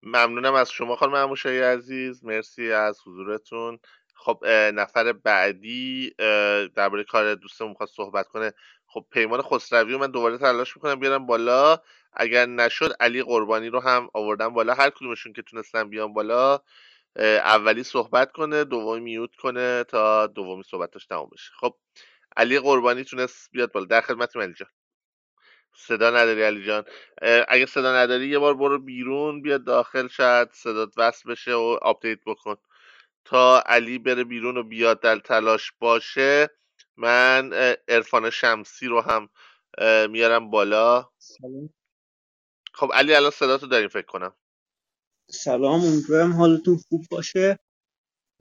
[0.02, 2.24] ممنونم از شما خانم اموشایی عزیز.
[2.24, 3.78] مرسی از حضورتون.
[4.14, 6.14] خب نفر بعدی
[6.74, 8.52] درباره کار دوستمون می‌خواد صحبت کنه.
[8.86, 11.78] خب پیمان خسروی رو من دوباره تلاش می‌کنم بیارم بالا.
[12.12, 14.74] اگر نشد علی قربانی رو هم آوردم بالا.
[14.74, 16.60] هر کدومشون که تونستم بیام بالا
[17.16, 21.50] اولی صحبت کنه دومی mute کنه تا دومی صحبتش تمام بشه.
[21.60, 21.76] خب
[22.36, 23.86] علی قربانی تونست بیاد بالا.
[23.86, 24.68] در خدمت علی جان.
[25.76, 26.84] صدا نداری علی جان.
[27.48, 32.18] اگه صدا نداری یه بار برو بیرون بیاد داخل شاید صدات وصل بشه و update
[32.26, 32.56] بکن.
[33.24, 36.50] تا علی بره بیرون و بیاد در تلاش باشه
[36.96, 37.50] من
[37.88, 39.28] عرفان شمسی رو هم
[40.10, 41.10] میارم بالا.
[41.18, 41.70] سلام.
[42.74, 44.34] خب علی الان صداتو داریم فکر کنم.
[45.30, 47.58] سلام امیدوارم حالتون خوب باشه.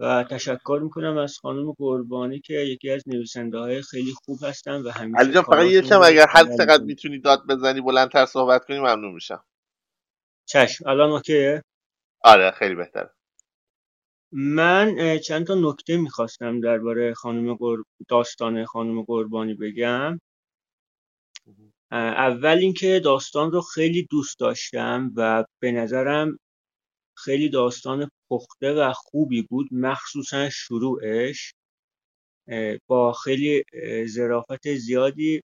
[0.01, 4.89] و تشکر می‌کنم از خانم قربانی که یکی از نویسنده های خیلی خوب هستن و
[4.89, 6.83] همیشه علی جان فقط یکم رو اگر هر چقدر.
[6.83, 9.43] می‌تونی داد بزنی بلندتر صحبت کنی ممنون میشم.
[10.45, 10.89] چشم.
[10.89, 11.63] الان اوکیه؟
[12.23, 13.09] آره خیلی بهتره.
[14.31, 17.77] من چند تا نکته می‌خواستم درباره خانم قر...
[18.07, 20.19] داستان خانم قربانی بگم.
[21.91, 26.37] اول اینکه داستان رو خیلی دوست داشتم و به نظرم
[27.17, 31.53] خیلی داستان پخته و خوبی بود مخصوصا شروعش.
[32.87, 35.41] با خیلی اه، ظرافت زیادی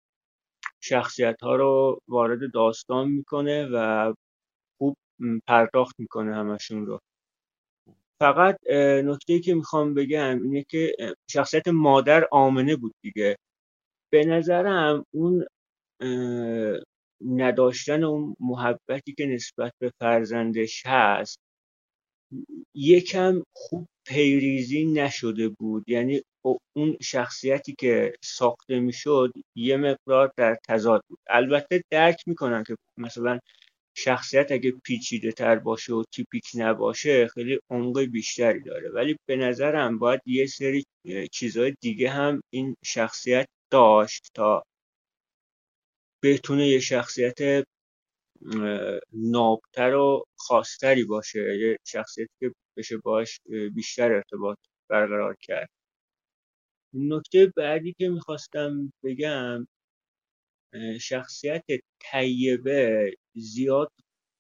[0.84, 4.14] شخصیت ها رو وارد داستان می‌کنه و
[4.80, 4.98] خوب
[5.48, 7.00] پرداخت می‌کنه همشون رو.
[8.22, 8.58] فقط
[9.06, 10.96] نکته که می‌خوام بگم اینه که
[11.32, 13.38] شخصیت مادر آمنه بود دیگه.
[14.14, 15.46] به نظرم اون
[17.26, 21.40] نداشتن اون محبتی که نسبت به فرزندش هست
[22.76, 25.84] یکم خوب پیریزی نشده بود.
[25.90, 31.20] یعنی او- اون شخصیتی که ساخته می‌شد یه مقدار در تضاد بود.
[31.30, 33.40] البته درک می‌کنم که مثلا
[33.98, 38.90] شخصیت اگه پیچیده تر باشه و تیپیک نباشه خیلی عمق بیشتری داره.
[38.92, 40.84] ولی به نظرم باید یه سری
[41.32, 44.64] چیزهای دیگه هم این شخصیت داشت تا
[46.24, 47.64] بتونه یه شخصیت
[49.14, 51.58] نابتر و خاصتری باشه.
[51.60, 53.40] یه شخصیتی که بشه باش
[53.76, 54.58] بیشتر ارتباط
[54.90, 55.70] برقرار کرد.
[56.94, 59.68] نکته بعدی که می‌خواستم بگم
[61.02, 61.64] شخصیت
[62.12, 63.92] طیبه زیاد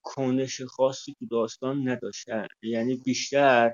[0.05, 2.47] کنش خاصی تو داستان نداشتن.
[2.63, 3.73] یعنی بیشتر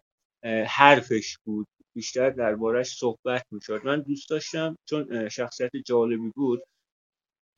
[0.67, 1.67] حرفش بود.
[1.95, 3.81] بیشتر دربارش صحبت می‌شد.
[3.85, 6.63] من دوست داشتم چون شخصیت جالبی بود.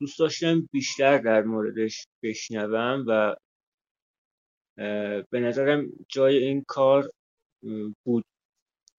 [0.00, 3.36] دوست داشتم بیشتر در موردش بشنوم و
[5.30, 7.10] به نظرم جای این کار
[8.06, 8.24] بود.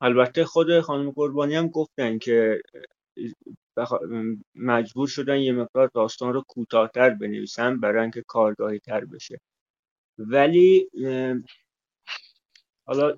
[0.01, 2.61] البته خود خانم قربانی هم گفتن که
[4.55, 9.39] مجبور شدن یه مقدار داستان رو کوتاهتر بنویسن برای اینکه کارگاهی تر بشه.
[10.17, 10.89] ولی
[12.87, 13.17] حالا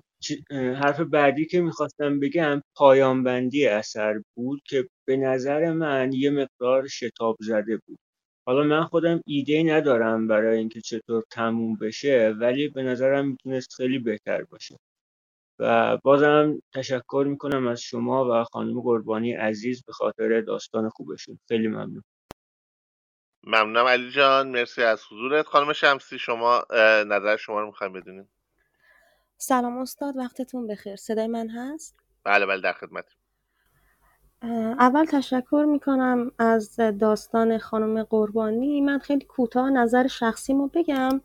[0.52, 6.88] حرف بعدی که می‌خواستم بگم پایان بندی اثر بود که به نظر من یه مقدار
[6.88, 7.98] شتاب زده بود.
[8.46, 13.98] حالا من خودم ایده ندارم برای اینکه چطور تموم بشه ولی به نظرم می‌تونست خیلی
[13.98, 14.76] بهتر باشه.
[15.60, 21.38] و بازم تشکر می‌کنم از شما و خانم قربانی عزیز به خاطر داستان خوبشون.
[21.48, 22.02] خیلی ممنون.
[23.44, 24.48] ممنونم علی جان.
[24.48, 25.46] مرسی از حضورت.
[25.46, 26.64] خانم شمسی شما
[27.06, 28.30] نظر شما رو می‌خوایم بدونیم.
[29.42, 30.96] سلام استاد وقتتون بخیر.
[30.96, 33.04] صدای من هست؟ بله بله در خدمت.
[34.78, 38.80] اول تشکر می‌کنم از داستان خانم قربانی.
[38.80, 41.20] من خیلی کوتاه نظر شخصیمو بگم.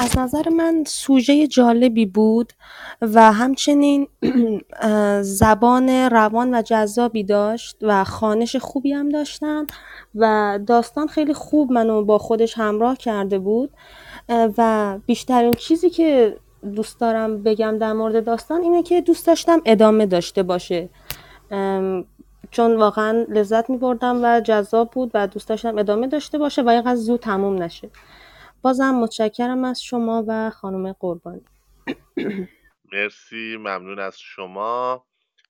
[0.00, 2.52] از نظر من سوژه جالبی بود
[3.02, 4.08] و همچنین
[5.40, 9.66] زبان روان و جذابی داشت و خانش خوبی هم داشتن
[10.14, 13.70] و داستان خیلی خوب منو با خودش همراه کرده بود.
[14.28, 20.06] و بیشترین چیزی که دوست دارم بگم در مورد داستان اینه که دوست داشتم ادامه
[20.06, 20.88] داشته باشه.
[22.50, 26.68] چون واقعا لذت می بردم و جذاب بود و دوست داشتم ادامه داشته باشه و
[26.68, 27.90] اینقدر زود تموم نشه.
[28.62, 31.44] بازم متشکرم از شما و خانم قربانی.
[32.92, 35.04] مرسی ممنون از شما.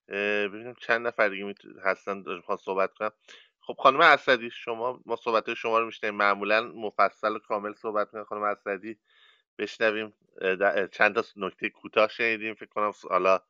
[0.08, 1.54] ببینیم چند نفر دیگه
[1.84, 3.10] هستن می‌خوان صحبت کنم.
[3.60, 8.24] خب خانم اسدی شما ما صحبت شما رو میشنیم معمولا مفصل و کامل صحبت می‌کنه
[8.24, 8.98] خانم اسدی.
[9.58, 10.12] بشنویم.
[10.92, 12.92] چند تا نکته کوتاه شنیدیم فکر کنم.
[13.10, 13.40] حالا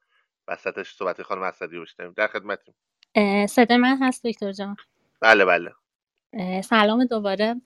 [0.49, 2.13] وسطش صحبت خانم اسدی رو بشنویم.
[2.17, 2.75] در خدمتیم.
[3.47, 4.77] صدای من هست دکتر جان؟
[5.21, 5.73] بله بله.
[6.63, 7.61] سلام دوباره.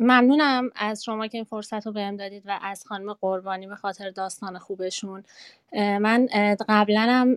[0.00, 4.10] ممنونم از شما که این فرصت رو بهم دادید و از خانم قربانی به خاطر
[4.10, 5.24] داستان خوبشون.
[5.76, 6.28] من
[6.68, 7.36] قبلا هم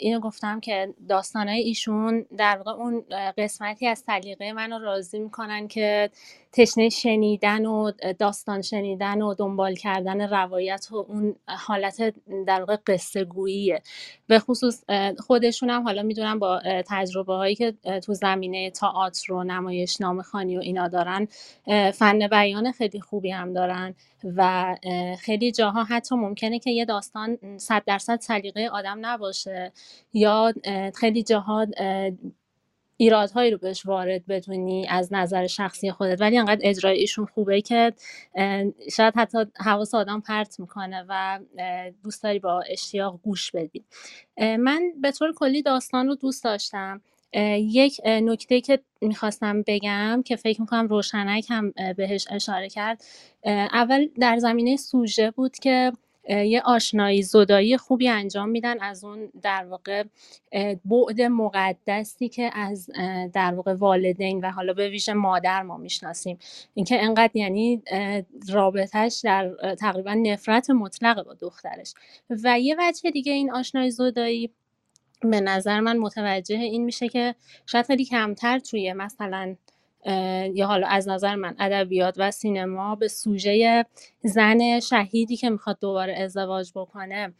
[0.00, 3.04] اینو گفتم که داستانهای ایشون در واقع اون
[3.38, 6.10] قسمتی از سلیقه منو راضی می‌کنن که
[6.52, 12.14] تشنه شنیدن و داستان شنیدن و دنبال کردن روایت و اون حالت
[12.46, 13.82] در واقع قصه گوییه
[14.26, 14.84] به خصوص
[15.18, 17.74] خودشون هم حالا می‌دونم با تجربه هایی که
[18.06, 21.03] تو زمینه تئاتر و نمایش خانی و اینا دارن.
[21.66, 23.94] اه، فن بیان خیلی خوبی هم دارن
[24.36, 24.76] و
[25.20, 29.72] خیلی جاها حتی ممکنه که یه داستان صد درصد سلیقه آدم نباشه
[30.12, 30.52] یا
[30.94, 32.10] خیلی جاها اه،
[32.96, 36.20] ایرادهایی رو بهش وارد بدونی از نظر شخصی خودت.
[36.20, 37.92] ولی انقدر اجرایشون خوبه که
[38.96, 41.40] شاید حتی حواس آدم پرت می‌کنه و
[42.04, 43.84] دوست داری با اشتیاق گوش بدی.
[44.38, 47.02] من به طور کلی داستان رو دوست داشتم.
[47.58, 53.04] یک نکته که می‌خواستم بگم که فکر می‌کنم روشنک هم بهش اشاره کرد.
[53.72, 55.92] اول در زمینه سوژه بود که
[56.28, 60.04] یه آشنایی زدایی خوبی انجام میدن از اون در واقع
[60.84, 62.90] بعد مقدسی که از
[63.32, 66.38] در واقع والدین و حالا به ویژه مادر ما می‌شناسیم.
[66.74, 67.82] اینکه انقدر یعنی
[68.52, 71.94] رابطهش در تقریبا نفرت مطلقه با دخترش.
[72.30, 74.50] و یه وجه دیگه این آشنایی زدایی
[75.30, 77.34] به نظر من متوجه این میشه که
[77.66, 79.56] شاید خیلی کمتر توی مثلا
[80.54, 83.86] یا حالا از نظر من ادبیات و سینما به سوژه
[84.22, 87.32] زن شهیدی که می‌خواد دوباره ازدواج بکنه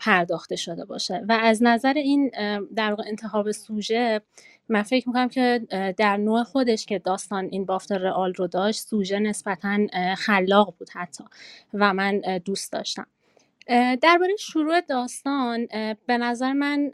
[0.00, 1.24] پرداخته شده باشه.
[1.28, 2.30] و از نظر این
[2.76, 4.20] در انتخاب سوژه
[4.68, 5.60] من فکر می‌کنم که
[5.96, 9.78] در نوع خودش که داستان این بافت رئال رو داشت سوژه نسبتا
[10.18, 11.24] خلاق بود حتی
[11.74, 13.06] و من دوست داشتم.
[14.02, 15.66] درباره شروع داستان
[16.06, 16.90] به نظر من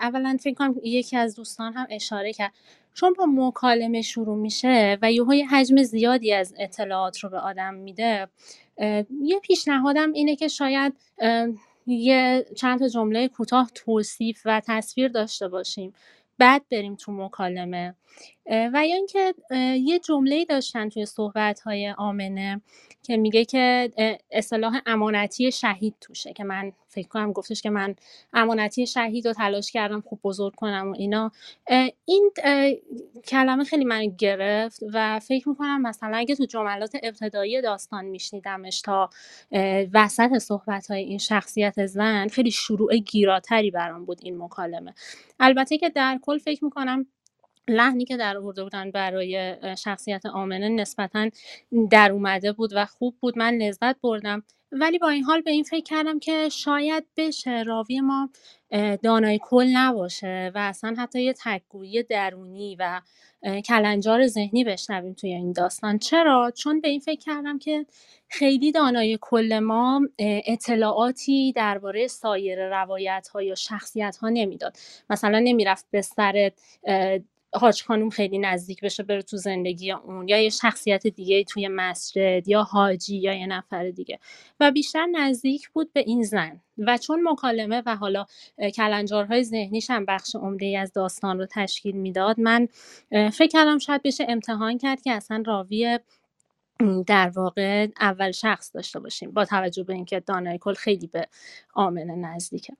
[0.00, 2.52] اولا فکر کنم یکی از دوستان هم اشاره کرد.
[2.94, 8.28] چون با مکالمه شروع میشه و یه حجم زیادی از اطلاعات رو به آدم میده
[9.22, 10.92] یه پیشنهادم اینه که شاید
[11.86, 15.94] یه چند تا جمله کوتاه توصیف و تصویر داشته باشیم.
[16.38, 17.94] بعد بریم تو مکالمه.
[18.50, 19.34] و یا اینکه
[19.80, 22.60] یه جمله داشتن توی صحبت های آمنه
[23.02, 23.90] که میگه که
[24.30, 27.94] اصطلاح امانتی شهید توشه که من فکر کنم گفتش که من
[28.32, 31.32] امانتی شهید رو تلاش کردم خوب بزرگ کنم و اینا.
[32.04, 32.30] این
[33.26, 39.10] کلمه خیلی من گرفت و فکر می‌کنم مثلا اگه تو جملات ابتدایی داستان میشنیدمش تا
[39.94, 44.94] وسط صحبت های این شخصیت زن خیلی شروع گیراتری برام بود این مکالمه.
[45.40, 47.06] البته که در کل فکر می‌کنم
[47.70, 51.30] لحنی که در آورده بودن برای شخصیت آمنه نسبتا
[51.90, 53.38] در اومده بود و خوب بود.
[53.38, 54.42] من لذت بردم.
[54.72, 58.30] ولی با این حال به این فکر کردم که شاید بشه راوی ما
[59.02, 63.00] دانای کل نباشه و اصلا حتی یه تکگویی درونی و
[63.64, 65.98] کلنجار ذهنی بشنویم توی این داستان.
[65.98, 67.86] چرا؟ چون به این فکر کردم که
[68.28, 70.00] خیلی دانای کل ما
[70.46, 74.76] اطلاعاتی درباره سایر روایت ها یا شخصیت ها نمی‌داد.
[75.10, 76.50] مثلا نمی‌رفت به سر
[77.54, 82.48] حاج خانوم خیلی نزدیک بشه بره تو زندگی اون یا یه شخصیت دیگه توی مسجد
[82.48, 84.18] یا حاجی یا یه نفر دیگه.
[84.60, 86.60] و بیشتر نزدیک بود به این زن.
[86.78, 88.26] و چون مکالمه و حالا
[88.76, 92.68] کلنجارهای ذهنیش هم بخش عمده ای از داستان رو تشکیل می‌داد من
[93.10, 95.98] فکر کردم شاید بشه امتحان کرد که اصلا راوی
[97.06, 101.28] در واقع اول شخص داشته باشیم با توجه به اینکه دانای کل خیلی به
[101.74, 102.76] آمنه نزدیکه.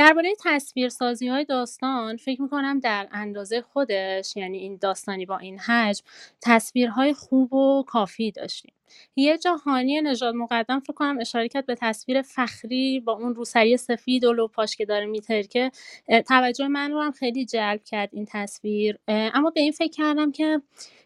[0.00, 6.04] درباره تصویرسازی های داستان فکر می‌کنم در اندازه خودش یعنی این داستانی با این حجم
[6.42, 8.72] تصویرهای خوب و کافی داشتیم.
[9.16, 13.76] یه جا هانی نژاد مقدم فکر کنم اشاره کرد به تصویر فخری با اون روسری
[13.76, 15.70] سفید و لوپاش که داره میترکه.
[16.28, 18.98] توجه من رو هم خیلی جلب کرد این تصویر.
[19.08, 20.62] اما به این فکر کردم که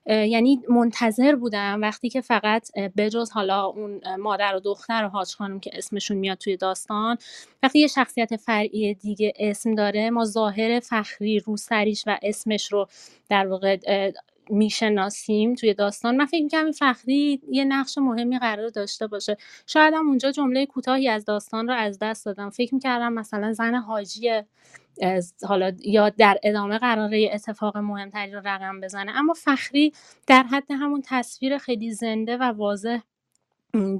[0.06, 5.60] یعنی منتظر بودم وقتی که فقط بجز حالا اون مادر و دختر و حاج خانم
[5.60, 7.18] که اسمشون میاد توی داستان
[7.62, 12.88] وقتی یه شخصیت فرعی دیگه اسم داره ما ظاهر فخری روسریش و اسمش رو
[13.28, 13.76] در واقع
[14.50, 16.16] می‌شناسیم توی داستان.
[16.16, 19.36] من فکر می‌کنم فخری یه نقش مهمی قرار داشته باشه.
[19.66, 22.50] شاید هم اونجا جمله کوتاهی از داستان رو از دست دادم.
[22.50, 24.42] فکر می‌کردم مثلا زن حاجی
[25.48, 29.12] حالا یا در ادامه قراره اتفاق مهمتری رو رقم بزنه.
[29.18, 29.92] اما فخری
[30.26, 32.98] در حد همون تصویر خیلی زنده و واضح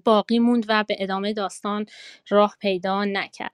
[0.05, 1.87] باقی موند و به ادامه داستان
[2.29, 3.53] راه پیدا نکرد.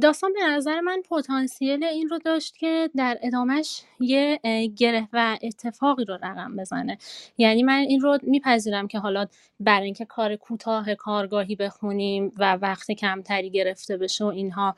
[0.00, 4.40] داستان به نظر من پتانسیل این رو داشت که در ادامهش یه
[4.76, 6.98] گره و اتفاقی رو رقم بزنه.
[7.38, 9.26] یعنی من این رو میپذیرم که حالا
[9.60, 14.74] برای اینکه کار کوتاه کارگاهی بخونیم و وقت کمتری گرفته بشه و اینها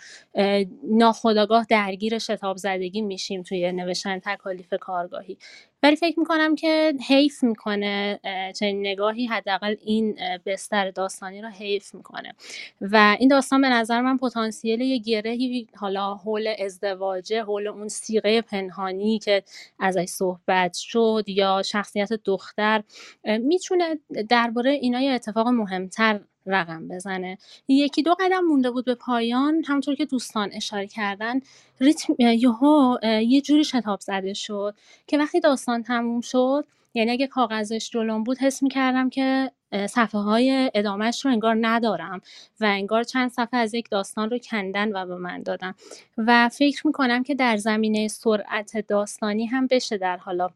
[0.91, 5.39] ناخداگاه درگیر شتاب زدگی میشیم توی نوشتن تکالیف کارگاهی.
[5.83, 8.21] ولی فکر می‌کنم که حیف می‌کنه
[8.57, 12.33] چنین نگاهی حداقل این بستر داستانی رو حیف می‌کنه.
[12.81, 18.43] و این داستان به نظر من پتانسیل یه گرهی حالا حول ازدواجه حول اون سیغه
[18.43, 19.43] پنهانی که
[19.79, 22.83] ازش صحبت شد یا شخصیت دختر
[23.25, 23.99] می‌تونه
[24.29, 27.39] درباره اینا یه اتفاق مهمتر رقم بزنه.
[27.69, 31.41] یکی دو قدم مونده بود به پایان همونطور که دوستان اشاره کردن
[31.81, 34.75] ریتم یهو یه جوری شتاب زده شد
[35.07, 36.65] که وقتی داستان تموم شد
[36.95, 42.21] یعنی اگه کاغذش جلوم بود حس می‌کردم که صفحه های ادامهش رو انگار ندارم
[42.61, 45.75] و انگار چند صفحه از یک داستان رو کندن و به من دادن.
[46.19, 50.51] و فکر می‌کنم که در زمینه سرعت داستانی هم بشه در حالا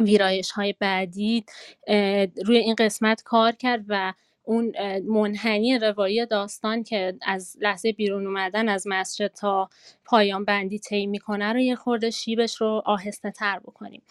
[0.00, 1.44] ویرایش های بعدی
[2.46, 4.12] روی این قسمت کار کرد و
[4.50, 4.72] اون
[5.04, 9.68] منحنی روایی داستان که از لحظه بیرون اومدن از مسجد تا
[10.04, 14.02] پایان بندی طی می‌کنه رو یه خورده شیبش رو آهسته تر بکنیم.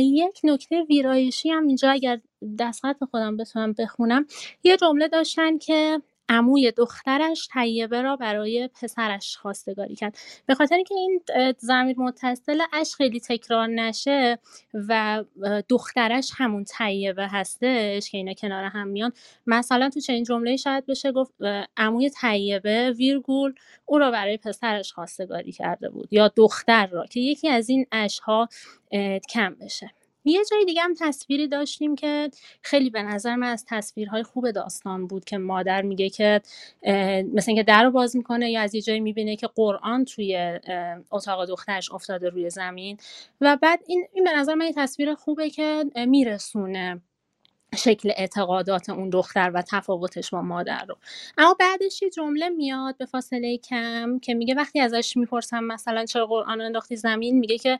[0.00, 2.20] یک نکته ویرایشی هم اینجا اگر
[2.58, 4.26] دستخط خودم بتونم بخونم.
[4.64, 10.18] یه جمله داشتن که عموی دخترش طیبه را برای پسرش خواستگاری کرد.
[10.46, 11.20] به خاطر اینکه این
[11.58, 14.38] زمیر متصل اش خیلی تکرار نشه
[14.88, 15.24] و
[15.68, 19.12] دخترش همون طیبه هستش که اینا کنار هم میان
[19.46, 21.32] مثلا تو چنین جمله شاید بشه گفت
[21.76, 23.54] عموی طیبه ویرگول
[23.86, 28.48] او را برای پسرش خواستگاری کرده بود یا دختر را که یکی از این اشها
[29.30, 29.90] کم بشه.
[30.30, 32.30] یه جای دیگه هم تصویری داشتیم که
[32.62, 36.40] خیلی به نظر من از تصویرهای خوب داستان بود که مادر میگه که
[37.34, 40.58] مثل اینکه در رو باز می‌کنه یا از یه جایی می‌بینه که قرآن توی
[41.10, 42.96] اتاق دخترش افتاده روی زمین.
[43.40, 47.00] و بعد این, این به نظر من یه تصویر خوبه که میرسونه.
[47.76, 50.96] شکل اعتقادات اون دختر و تفاوتش با مادر رو.
[51.38, 56.26] اما بعدش یه جمله میاد به فاصله کم که میگه وقتی ازش می‌پرسم مثلا چرا
[56.26, 57.78] قرآن انداختی زمین میگه که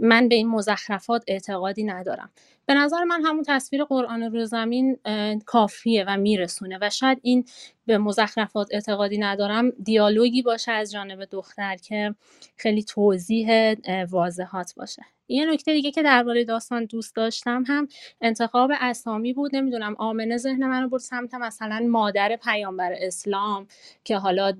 [0.00, 2.30] من به این مزخرفات اعتقادی ندارم.
[2.66, 4.98] به نظر من همون تصویر قرآن رو زمین
[5.46, 7.44] کافیه و میرسونه و شاید این
[7.86, 12.14] به مزخرفات اعتقادی ندارم دیالوگی باشه از جانب دختر که
[12.56, 13.74] خیلی توضیح
[14.10, 15.02] واضحات باشه.
[15.28, 17.88] یه نکته دیگه که درباره داستان دوست داشتم هم
[18.20, 23.66] انتخاب اسامی بود نمی‌دونم آمنه ذهن منو برد سمت مثلا مادر پیامبر اسلام
[24.04, 24.52] که حالا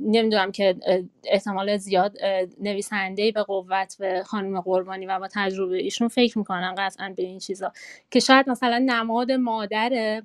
[0.00, 0.76] نمی‌دونم که
[1.24, 2.16] احتمال زیاد
[2.60, 7.38] نویسنده به قوت به خانم قربانی و با تجربه ایشون فکر می‌کنن قطعا به این
[7.38, 7.72] چیزا.
[8.10, 10.22] که شاید مثلا نماد مادر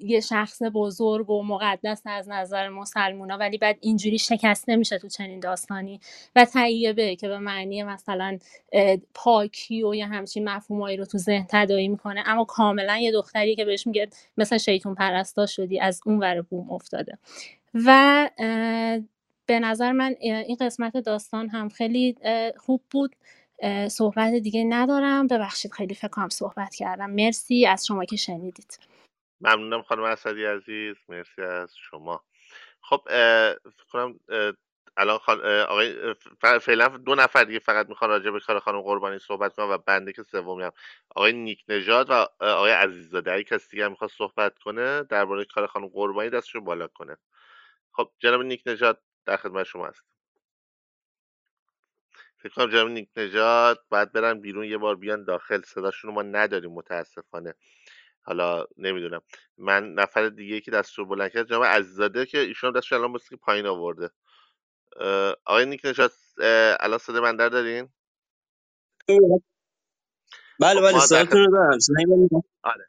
[0.00, 5.40] یه شخص بزرگ و مقدس از نظر مسلمونا ولی بعد اینجوری شکسته میشه تو چنین
[5.40, 6.00] داستانی.
[6.36, 8.38] و طیبه که به معنی مثلا
[9.14, 12.22] پاکی و یه همچین مفهومایی رو تو ذهن تدایی می‌کنه.
[12.26, 16.70] اما کاملا یه دختری که بهش میگه مثلا شیطون پرستا شدی از اون ور بوم
[16.70, 17.18] افتاده.
[17.74, 18.30] و
[19.46, 22.16] به نظر من این قسمت داستان هم خیلی
[22.56, 23.16] خوب بود.
[23.88, 25.26] صحبت دیگه ندارم.
[25.26, 27.10] ببخشید خیلی فکر کنم صحبت کردم.
[27.10, 28.78] مرسی از شما که شنیدید.
[29.40, 30.96] ممنونم خانم اسدی عزیز.
[31.08, 32.24] مرسی از شما.
[32.80, 33.02] خب
[33.92, 34.20] کنم
[34.96, 35.46] الان خان...
[35.46, 36.14] آقای
[36.60, 40.12] فعلا دو نفر دیگه فقط می‌خوان راجع به کار خانم قربانی صحبت کنم و بنده
[40.12, 40.72] که سومی هم.
[41.16, 45.86] آقای نیک نژاد و آقای عزیزاده اگه کسی دیگه می‌خواد صحبت کنه درباره کار خانم
[45.88, 47.16] قربانی دستشو بالا کنه.
[47.92, 50.02] خب جناب نیک نژاد در خدمت شما هست
[52.38, 55.62] فکر کنم جناب نیک نژاد باید برن بیرون یه بار بیان داخل.
[55.62, 57.54] صداشون رو ما نداریم متاسفانه.
[58.22, 59.22] حالا نمی‌دونم.
[59.58, 63.36] من نفر دیگه که دست رو بلند کرد جناب عزیزاده که ایشون دستش الان که
[63.36, 64.10] پایین آورده.
[65.46, 66.12] آقای نیک نشاد
[66.80, 67.90] الان صدا من در دارین؟
[70.60, 71.78] بله خب بله صداتون رو دارم.
[71.78, 72.06] صدای؟
[72.64, 72.88] آره.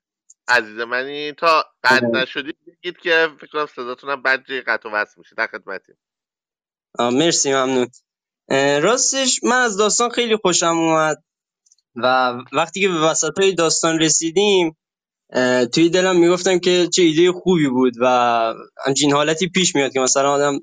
[0.49, 4.94] عزیز منی تا قطع نشدید بگید که فکر کنم صداتون هم بعد جای قطع و
[4.94, 5.98] وصل میشه در خدمتیم
[6.99, 7.88] مرسی ممنون.
[8.84, 11.24] راستش من از داستان خیلی خوشم اومد
[11.95, 14.78] و وقتی که به وسط های داستان رسیدیم
[15.74, 18.06] توی دلم می‌گفتم که چه ایده خوبی بود و
[18.86, 20.60] همچین حالتی پیش میاد که مثلا آدم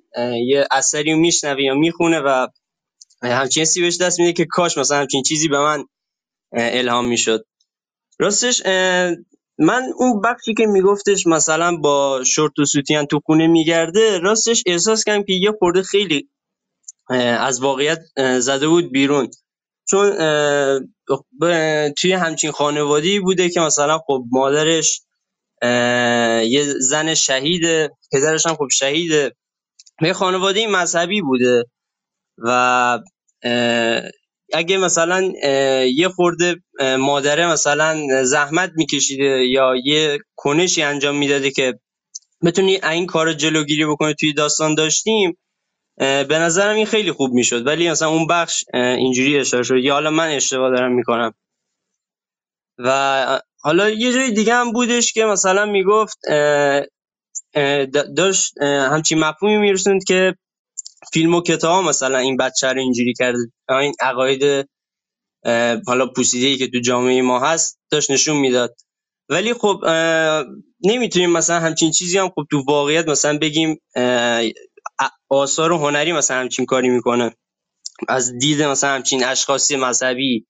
[0.47, 2.47] یه اثری میشنوه یا می‌خونه و
[3.23, 5.85] همچین حسی بهش دست میده که کاش مثلا همچین چیزی به من
[6.53, 7.45] الهام می‌شد.
[8.21, 8.63] راستش
[9.59, 15.05] من اون بخشی که میگفتش مثلا با شورت و سوتین تو خونه میگرده راستش احساس
[15.05, 16.29] کردم که یه خورده خیلی
[17.39, 17.99] از واقعیت
[18.41, 19.31] زده بود بیرون.
[19.91, 20.11] چون
[21.99, 25.01] توی همچین خانواده‌ای بوده که مثلا خب مادرش
[26.51, 29.33] یه زن شهیده پدرش هم خب شهیده
[30.03, 31.65] یه خانواده مذهبی بوده
[32.39, 32.99] و
[34.55, 35.33] اگه مثلا
[35.97, 36.57] یه خورده
[36.99, 41.81] مادره مثلا زحمت میکشیده یا یه کنشی انجام می‌داده که
[42.45, 45.39] بتونی این کار جلوگیری بکنه توی داستان داشتیم
[45.99, 47.67] به نظرم این خیلی خوب می‌شد.
[47.67, 49.77] ولی مثلا اون بخش اینجوری اشاره شد.
[49.77, 51.35] یا حالا من اشتباه دارم می‌کنم.
[52.79, 56.19] و حالا یه جای دیگه هم بودش که مثلا می‌گفت
[58.17, 60.35] داشت همچین مفهومی میرسوند که
[61.13, 63.39] فیلم و کتاب مثلا این بچه رو اینجوری کرده
[63.71, 64.69] این عقاید
[65.87, 68.77] حالا پوسیده که تو جامعه ما هست داشت نشون می‌داد.
[69.29, 69.81] ولی خب
[70.85, 73.81] نمی‌تونیم مثلا همچین چیزی هم خب تو واقعیت مثلا بگیم
[75.29, 77.35] آثار هنری مثلا همچین کاری می‌کنه.
[78.09, 80.47] از دید مثلا همچین اشخاصی مذهبی.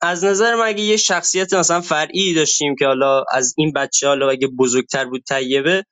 [0.00, 4.30] از نظر من اگه یه شخصیت مثلا فرعی داشتیم که حالا از این بچه حالا
[4.30, 5.84] اگه بزرگتر بود طیبه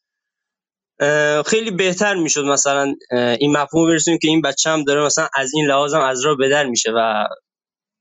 [1.47, 2.95] خیلی بهتر می‌شد مثلا
[3.41, 6.49] این مفهوم برسونیم که این بچه هم داره مثلا از این لحاظ از راه به
[6.49, 7.25] در میشه و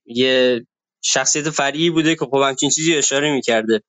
[0.06, 0.66] یه
[1.02, 3.82] شخصیت فرعی بوده که خب همچین چیزی اشاره می‌کرده.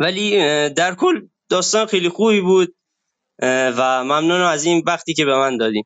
[0.00, 0.30] ولی
[0.70, 2.74] در کل داستان خیلی خوبی بود.
[3.78, 5.84] و ممنونم از این وقتی که به من دادیم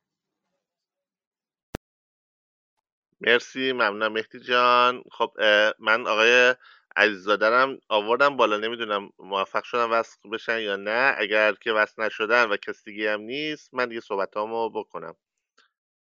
[3.20, 4.12] مرسی ممنونم.
[4.12, 5.04] مهدی جان.
[5.12, 5.32] خب
[5.80, 6.56] من آقای
[6.96, 8.58] عزیزاده رم آوردم بالا.
[8.58, 11.14] نمی‌دونم موفق شدم وصل بشن یا نه.
[11.18, 14.30] اگر که وصل نشدن و کسی دیگه هم نیست من دیگه صحبت
[14.74, 15.16] بکنم.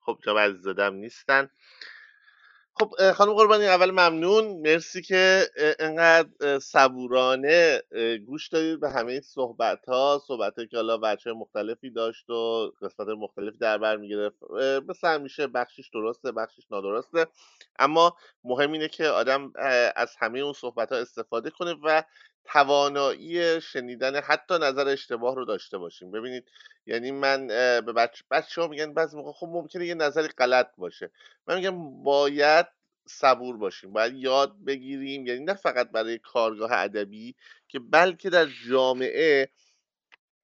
[0.01, 1.51] خب جناب عزیزاده هم نیستن.
[2.81, 4.45] خب خانم قربانی اول ممنون.
[4.45, 5.47] مرسی که
[5.79, 7.83] انقدر صبورانه
[8.27, 13.59] گوش دادید به همه صحبت ها صحبت که حالا بچه مختلفی داشت و قسمت مختلفی
[13.59, 14.37] در بر می‌گرفت.
[14.89, 17.27] مثل همیشه بخشش درسته بخشش نادرسته.
[17.79, 19.53] اما مهم اینه که آدم
[19.97, 22.03] از همه اون صحبت ها استفاده کنه و
[22.45, 26.11] توانایی شنیدن حتی نظر اشتباه رو داشته باشیم.
[26.11, 26.51] ببینید
[26.87, 31.11] یعنی من به بچه, بچه ها میگن بعضی موقع خب ممکنه یه نظری غلط باشه.
[31.47, 32.67] من میگم باید
[33.07, 35.27] صبور باشیم باید یاد بگیریم.
[35.27, 37.35] یعنی نه فقط برای کارگاه ادبی
[37.69, 39.49] که بلکه در جامعه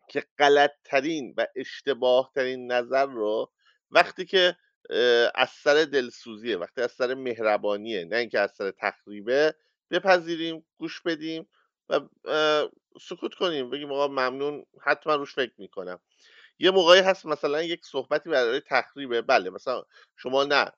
[0.08, 3.52] که غلطترین و اشتباه ترین نظر رو
[3.90, 4.56] وقتی که
[5.34, 9.54] از سر دلسوزیه وقتی از سر مهربانیه نه اینکه از سر تخریبه
[9.90, 11.48] بپذیریم گوش بدیم.
[11.90, 12.00] و
[13.00, 16.00] سکوت کنیم بگیم آقا ممنون حتما روش فکر می‌کنم.
[16.58, 19.82] یه موقعی هست مثلا یک صحبتی برای تخریبه بله مثلا
[20.16, 20.72] شما نه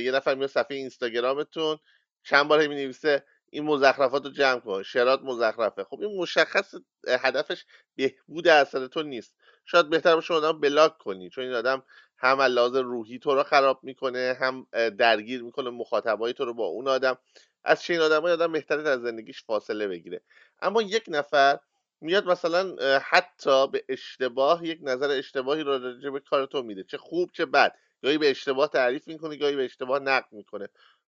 [0.00, 1.78] یه نفر میاد صفحه اینستاگرامتون
[2.22, 5.84] چند بار می نویسه این مزخرفات رو جمع کن شرات مزخرفه.
[5.84, 6.74] خب این مشخص
[7.08, 7.64] هدفش
[7.96, 9.34] بهبود اثر تو نیست.
[9.64, 11.82] شاید بهتر باشه آدم بلاک کنی چون این آدم
[12.16, 16.88] هم لحاظ روحی تو رو خراب می‌کنه هم درگیر می‌کنه مخاطبای تو رو با اون
[16.88, 17.18] آدم.
[17.64, 20.20] از چه این آدم های آدم بهتره از زندگیش فاصله بگیره.
[20.60, 21.58] اما یک نفر
[22.00, 26.98] میاد مثلا حتی به اشتباه یک نظر اشتباهی رو راجع به کار تو میده چه
[26.98, 27.74] خوب چه بد.
[28.02, 30.68] گاهی به اشتباه تعریف می‌کنه گاهی به اشتباه نقد می‌کنه.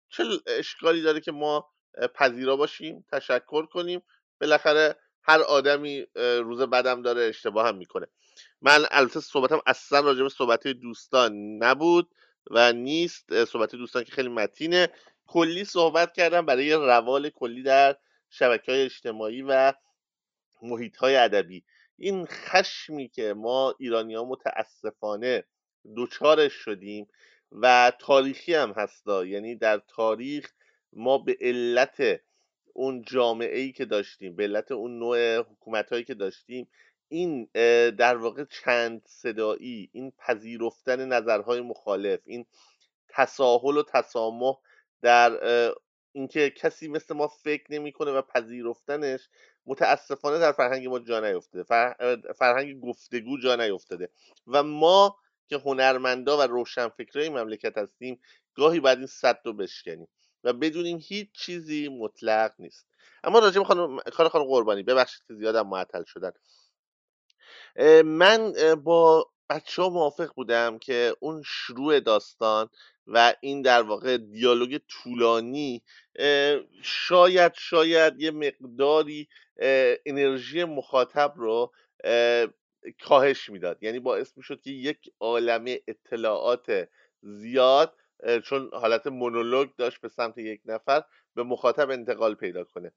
[0.09, 1.71] چه اشکالی داره که ما
[2.15, 4.03] پذیرا باشیم تشکر کنیم؟
[4.41, 8.07] بالاخره هر آدمی روز بدم داره اشتباه هم می‌کنه.
[8.61, 12.11] من البته صحبتم اصلا راجع به صحبت دوستان نبود
[12.51, 14.89] و نیست صحبت دوستان که خیلی متینه.
[15.27, 17.97] کلی صحبت کردم برای روال کلی در
[18.35, 19.73] شبکه های اجتماعی و
[20.63, 21.65] محیط های ادبی.
[21.99, 25.45] این خشمی که ما ایرانی ها متاسفانه
[25.95, 27.09] دوچارش شدیم
[27.53, 29.25] و تاریخی هم هستا.
[29.25, 30.53] یعنی در تاریخ
[30.93, 32.21] ما به علت
[32.73, 36.69] اون جامعه ای که داشتیم به علت اون نوع حکومت هایی که داشتیم
[37.09, 37.49] این
[37.91, 42.47] در واقع چند صدایی این پذیرفتن نظرهای مخالف این
[43.09, 44.55] تساهل و تسامح
[45.03, 45.39] در
[46.15, 49.29] اینکه کسی مثل ما فکر نمی‌کنه و پذیرفتنش
[49.67, 51.65] متاسفانه در فرهنگ ما جا نیفتاده
[52.33, 54.09] فرهنگ گفتگو جا نیفتاده.
[54.47, 55.17] و ما
[55.49, 58.21] که هنرمندا و روشنفکرای مملکت هستیم
[58.55, 60.09] گاهی باید این صد رو بشکنیم
[60.45, 62.87] و بدونیم هیچ چیزی مطلق نیست.
[63.25, 63.67] اما راجع به
[64.11, 66.33] کار خانم قربانی ببخشید که زیادم معطل شدن
[68.05, 68.53] من
[68.85, 72.69] با بچه ها موافق بودم که اون شروع داستان
[73.07, 75.83] و این در واقع دیالوگ طولانی
[76.83, 79.29] شاید شاید یه مقداری
[80.07, 81.73] انرژی مخاطب رو
[83.05, 83.83] کاهش می‌داد.
[83.83, 86.89] یعنی باعث می‌شد که یک عالمه اطلاعات
[87.23, 87.95] زیاد
[88.45, 91.03] چون حالت مونولوگ داشت به سمت یک نفر
[91.35, 92.93] به مخاطب انتقال پیدا کنه.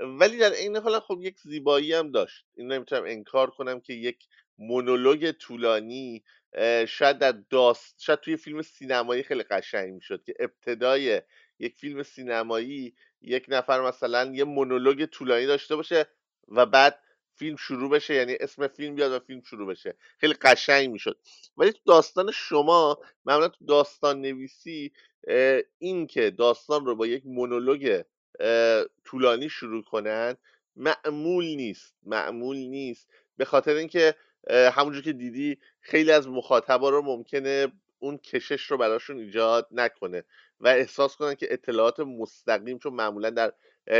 [0.00, 2.44] ولی در عین حال خب یک زیبایی هم داشت.
[2.54, 4.26] این نمی‌تونم انکار کنم که یک
[4.62, 6.24] مونولوگ طولانی
[6.88, 11.22] شاید در داست شاید توی فیلم سینمایی خیلی قشنگ می‌شد که ابتدای
[11.58, 16.06] یک فیلم سینمایی یک نفر مثلا یه مونولوگ طولانی داشته باشه
[16.48, 16.98] و بعد
[17.34, 19.96] فیلم شروع بشه یعنی اسم فیلم بیاد و فیلم شروع بشه.
[20.18, 21.18] خیلی قشنگ می‌شد.
[21.56, 24.92] ولی تو داستان شما معمولا تو داستان نویسی
[25.78, 28.02] این که داستان رو با یک مونولوگ
[29.04, 30.36] طولانی شروع کنن
[30.76, 33.08] معمول نیست معمول نیست.
[33.36, 34.14] به خاطر اینکه
[34.50, 40.24] همونجور که دیدی خیلی از مخاطبا رو ممکنه اون کشش رو براشون ایجاد نکنه
[40.60, 43.52] و احساس کنن که اطلاعات مستقیم چون معمولا در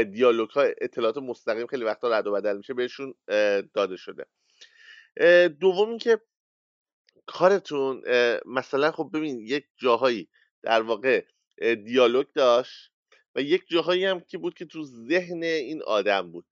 [0.02, 3.14] دیالوگ ها اطلاعات مستقیم خیلی وقتا رد و بدل میشه بهشون
[3.74, 4.27] داده شده.
[5.60, 6.20] دوم که
[7.27, 8.02] کارتون
[8.47, 10.28] مثلا خب ببین یک جاهایی
[10.62, 11.24] در واقع
[11.59, 12.93] دیالوگ داشت
[13.35, 16.44] و یک جاهایی هم که بود که تو ذهن این آدم بود.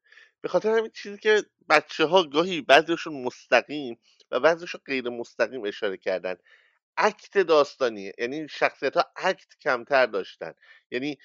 [0.42, 3.98] به خاطر همین چیزی که بچه ها گاهی بعضیشون مستقیم
[4.30, 6.36] و بعضیشون غیر مستقیم اشاره کردن.
[6.96, 10.54] اکت داستانی یعنی شخصیت ها اکت کمتر داشتن.
[10.90, 11.18] یعنی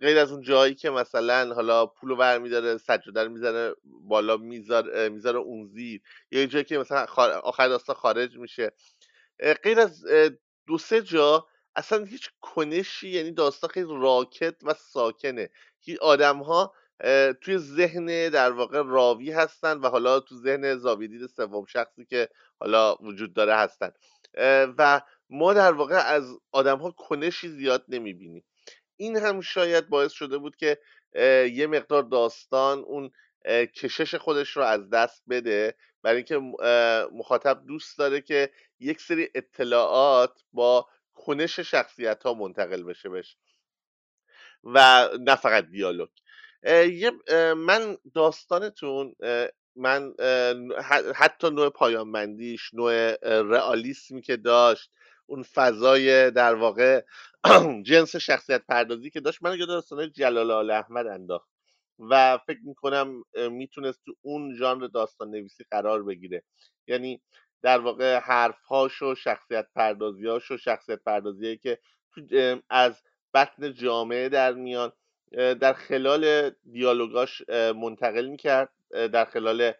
[0.00, 5.08] غیر از اون جایی که مثلا حالا پولو ور میداره سجاده رو می‌زنه بالا می‌ذاره
[5.08, 6.02] می‌ذاره اون زیر.
[6.30, 7.04] یا جایی که مثلا
[7.42, 8.72] آخر داستان خارج میشه.
[9.64, 10.04] غیر از
[10.66, 11.46] دو سه جا
[11.76, 15.50] اصلا هیچ کنشی یعنی داستان خیلی راکت و ساکنه.
[16.00, 16.74] آدم ها
[17.40, 22.28] توی ذهن در واقع راوی هستن و حالا تو ذهن زاویدید سوم شخصی که
[22.60, 23.90] حالا وجود داره هستن.
[24.78, 25.00] و
[25.30, 28.44] ما در واقع از آدم ها کنشی زیاد نمی‌بینیم
[28.96, 30.78] این هم شاید باعث شده بود که
[31.52, 33.10] یه مقدار داستان اون
[33.74, 35.74] کشش خودش رو از دست بده.
[36.02, 36.38] برای اینکه
[37.12, 38.50] مخاطب دوست داره که
[38.80, 43.36] یک سری اطلاعات با کنش شخصیت ها منتقل بشه بشه
[44.64, 46.08] و نه فقط دیالوگ.
[47.56, 49.14] من داستانتون
[49.76, 50.14] من
[51.14, 54.90] حتی نوع پایان بندیش نوع رئالیسمی که داشت
[55.26, 57.02] اون فضای در واقع
[57.88, 61.48] جنس شخصیت پردازی که داشت من یاد داستان جلال آل احمد انداخت
[61.98, 66.42] و فکر می‌کنم می‌تونست تو اون ژانر داستان نویسی قرار بگیره.
[66.86, 67.22] یعنی
[67.62, 71.78] در واقع حرفهاش و شخصیت پردازیاش و شخصیت پردازی که
[72.70, 73.02] از
[73.34, 74.92] بطن جامعه در میان
[75.32, 77.42] در خلال دیالوگاش
[77.76, 78.68] منتقل می‌کرد.
[78.90, 79.72] در خلال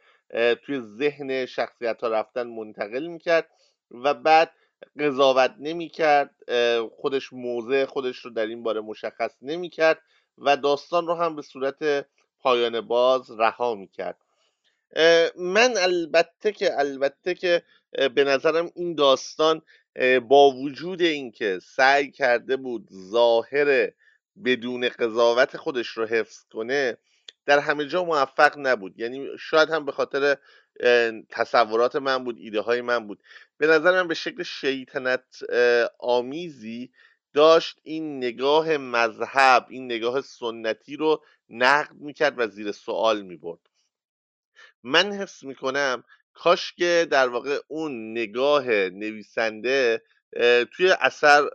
[0.63, 3.51] توی ذهن شخصیت ها رفتن منتقل می‌کرد
[3.91, 4.51] و بعد
[5.01, 6.31] قضاوت نمی‌کرد.
[6.91, 9.99] خودش موضع خودش رو در این باره مشخص نمی‌کرد
[10.39, 12.07] و داستان رو هم به صورت
[12.41, 14.17] پایان باز رها می‌کرد.
[15.37, 17.63] من البته که البته که
[18.15, 19.63] به نظرم این داستان
[20.29, 23.93] با وجود اینکه سعی کرده بود ظاهر
[24.45, 26.97] بدون قضاوت خودش رو حفظ کنه
[27.47, 28.99] در همه جا موفق نبود.
[28.99, 30.37] یعنی شاید هم به خاطر
[31.29, 33.23] تصورات من بود ایده های من بود.
[33.59, 35.41] به نظر من به شکل شیطنت
[35.99, 36.93] آمیزی
[37.35, 43.61] داشت این نگاه مذهب این نگاه سنتی رو نقد می‌کرد و زیر سوال می‌برد.
[44.83, 46.05] من حس می‌کنم
[46.35, 50.03] کاش که در واقع اون نگاه نویسنده
[50.77, 51.51] توی اثر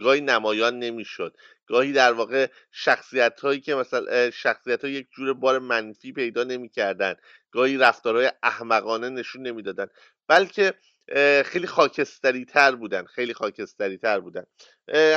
[0.00, 1.36] گاهی نمایان نمی‌شد.
[1.66, 7.14] گاهی در واقع شخصیت هایی که مثلا شخصیت ها یک جور بار منفی پیدا نمی‌کردن.
[7.50, 9.86] گاهی رفتارهای احمقانه نشون نمی‌دادن.
[10.28, 10.74] بلکه
[11.44, 14.44] خیلی خاکستری تر بودن خیلی خاکستری تر بودن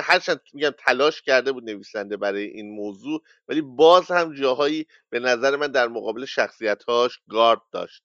[0.03, 5.55] هرچند میگم تلاش کرده بود نویسنده برای این موضوع ولی باز هم جاهایی به نظر
[5.55, 8.03] من در مقابل شخصیت هاش گارد داشت.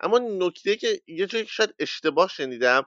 [0.00, 2.86] اما نکته که یه جایی شاید اشتباه شنیدم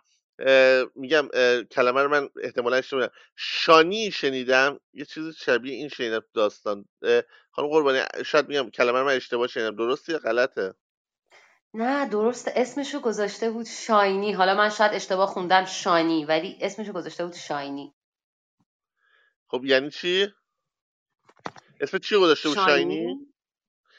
[0.95, 1.27] میگم
[1.71, 6.85] کلمه رو من احتمالا اشتباه شانی شنیدم یه چیز شبیه این شنیدم داستان.
[7.51, 9.75] خانم قربانی شاید میگم کلمه رو من اشتباه شنیدم.
[9.75, 10.73] درستی یا غلطه؟
[11.73, 14.33] نه درست اسمشو گذاشته بود شاینی.
[14.33, 17.93] حالا من شاید اشتباه خوندم شانی ولی اسمشو گذاشته بود شاینی.
[19.47, 20.27] خب یعنی چی؟
[21.81, 23.27] اسم چی گذاشته بود شاینی؟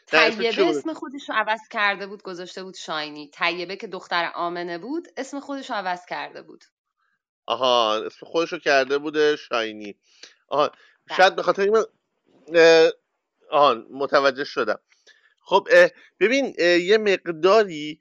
[0.09, 3.30] طیبه اسم خودش رو عوض کرده بود گذاشته بود شاینی.
[3.35, 6.64] طیبه که دختر آمنه بود اسم خودش رو عوض کرده بود.
[7.47, 9.98] آها اسم خودش رو کرده بوده شاینی.
[10.48, 10.70] آها
[11.16, 11.85] شاید به خاطر این
[13.51, 14.80] آها متوجه شدم.
[15.40, 15.68] خب
[16.20, 18.01] ببین یه مقداری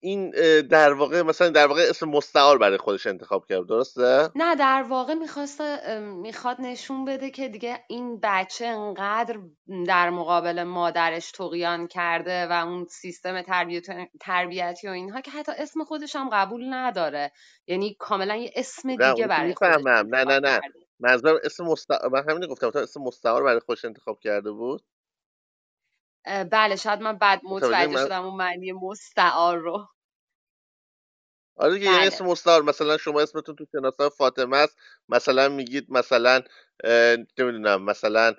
[0.00, 0.30] این
[0.60, 5.14] در واقع مثلا در واقع اسم مستعار برای خودش انتخاب کرد درسته؟ نه در واقع
[5.14, 5.60] می‌خواست
[6.00, 9.38] می‌خواد نشون بده که دیگه این بچه انقدر
[9.86, 13.86] در مقابل مادرش تقیان کرده و اون سیستم تربیت...
[14.20, 17.32] تربیتی و اینها که حتی اسم خودش هم قبول نداره.
[17.66, 20.60] یعنی کاملا یه اسم دیگه برای خودش نه نه نه.
[21.00, 24.82] منظورم اسم مستعار من همین گفتم اسم مستعار برای خودش انتخاب کرده بود.
[26.52, 29.88] بله شاید من بعد متوجه شدم اون معنی مستعار رو.
[31.56, 32.06] آره دیگه بله.
[32.06, 34.78] اسم مستعار مثلا شما اسمتون تو شناسنامه فاطمه است
[35.08, 36.42] مثلا میگید مثلا
[37.38, 38.34] نمی‌دونم مثلا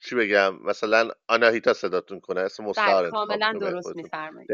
[0.00, 4.50] چی بگم مثلا آناهیتا صداتون کنه اسم مستعار بله کاملا درست میفرمایید.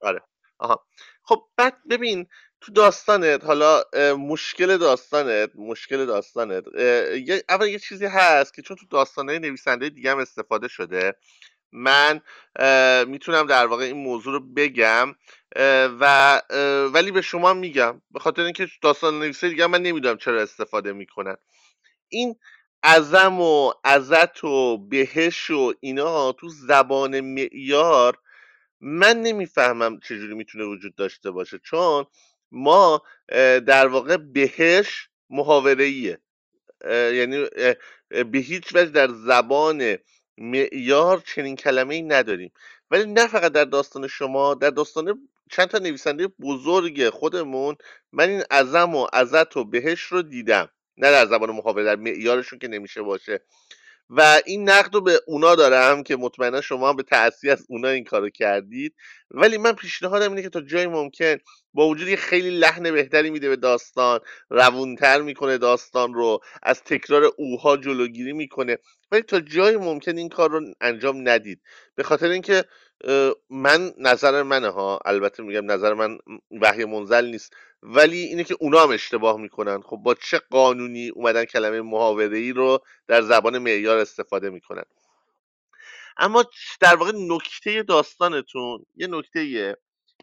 [0.00, 0.22] آره.
[0.58, 0.86] آها.
[1.24, 2.28] خب بعد ببین
[2.64, 3.82] تو داستانت حالا
[4.18, 6.64] مشکل داستانت مشکل داستانت
[7.48, 11.14] اول یه چیزی هست که چون تو داستانه نویسنده دیگه هم استفاده شده
[11.72, 12.20] من
[13.08, 15.14] می‌تونم در واقع این موضوع رو بگم
[16.00, 16.42] و
[16.92, 21.36] ولی به شما میگم به خاطر اینکه داستان نویسه دیگه من نمی‌دونم چرا استفاده می‌کنن.
[22.08, 22.36] این
[22.82, 28.18] ازم و ازت و بهش و اینا تو زبان معیار
[28.80, 31.58] من نمی‌فهمم چجوری می‌تونه وجود داشته باشه.
[31.58, 32.06] چون
[32.54, 33.02] ما
[33.66, 36.18] در واقع بهش محاوره ایه
[36.90, 37.46] یعنی
[38.08, 39.98] به هیچ وجه در زبان
[40.38, 42.52] معیار چنین کلمه ای نداریم.
[42.90, 47.76] ولی نه فقط در داستان شما در داستان چند تا نویسنده بزرگ خودمون
[48.12, 50.68] من این ازم و ازت و بهش رو دیدم.
[50.96, 53.40] نه در زبان محاوره در معیارشون که نمیشه باشه.
[54.10, 58.04] و این نقد رو به اونا دارم که مطمئنا شما به تأثیر از اونا این
[58.04, 58.94] کارو کردید.
[59.30, 61.36] ولی من پیشنهادم اینه که تا جای ممکن
[61.74, 64.20] با وجود خیلی لحن بهتری میده به داستان
[64.50, 68.78] روونتر می‌کنه داستان رو از تکرار اوها جلوگیری می‌کنه.
[69.12, 71.60] ولی تا جای ممکن این کار رو انجام ندید.
[71.94, 72.64] به خاطر اینکه
[73.50, 75.00] من نظر منه ها.
[75.04, 76.18] البته میگم نظر من
[76.60, 77.56] وحی منزل نیست.
[77.82, 79.80] ولی اینه که اونا هم اشتباه می‌کنن.
[79.80, 82.78] خب با چه قانونی اومدن کلمه محاوره ای رو
[83.08, 84.84] در زبان معیار استفاده می‌کنن؟
[86.16, 86.44] اما
[86.80, 89.76] در واقع نکته داستانتون یه نکته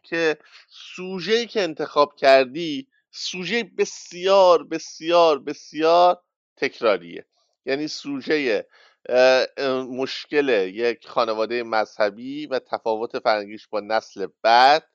[0.04, 0.38] که
[0.70, 6.22] سوژه که انتخاب کردی سوژه بسیار بسیار بسیار
[6.58, 7.26] تکراریه.
[7.66, 8.68] یعنی سوژه
[9.90, 14.88] مشکل یک خانواده مذهبی و تفاوت فرنگیش با نسل بعد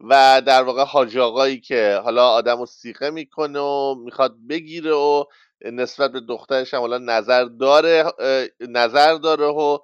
[0.00, 5.24] و در واقع حاج آقایی که حالا آدم رو سیقه می‌کنه و می‌خواد بگیره و
[5.60, 8.04] نسبت به دخترش هم حالا نظر داره
[8.60, 9.78] نظر داره و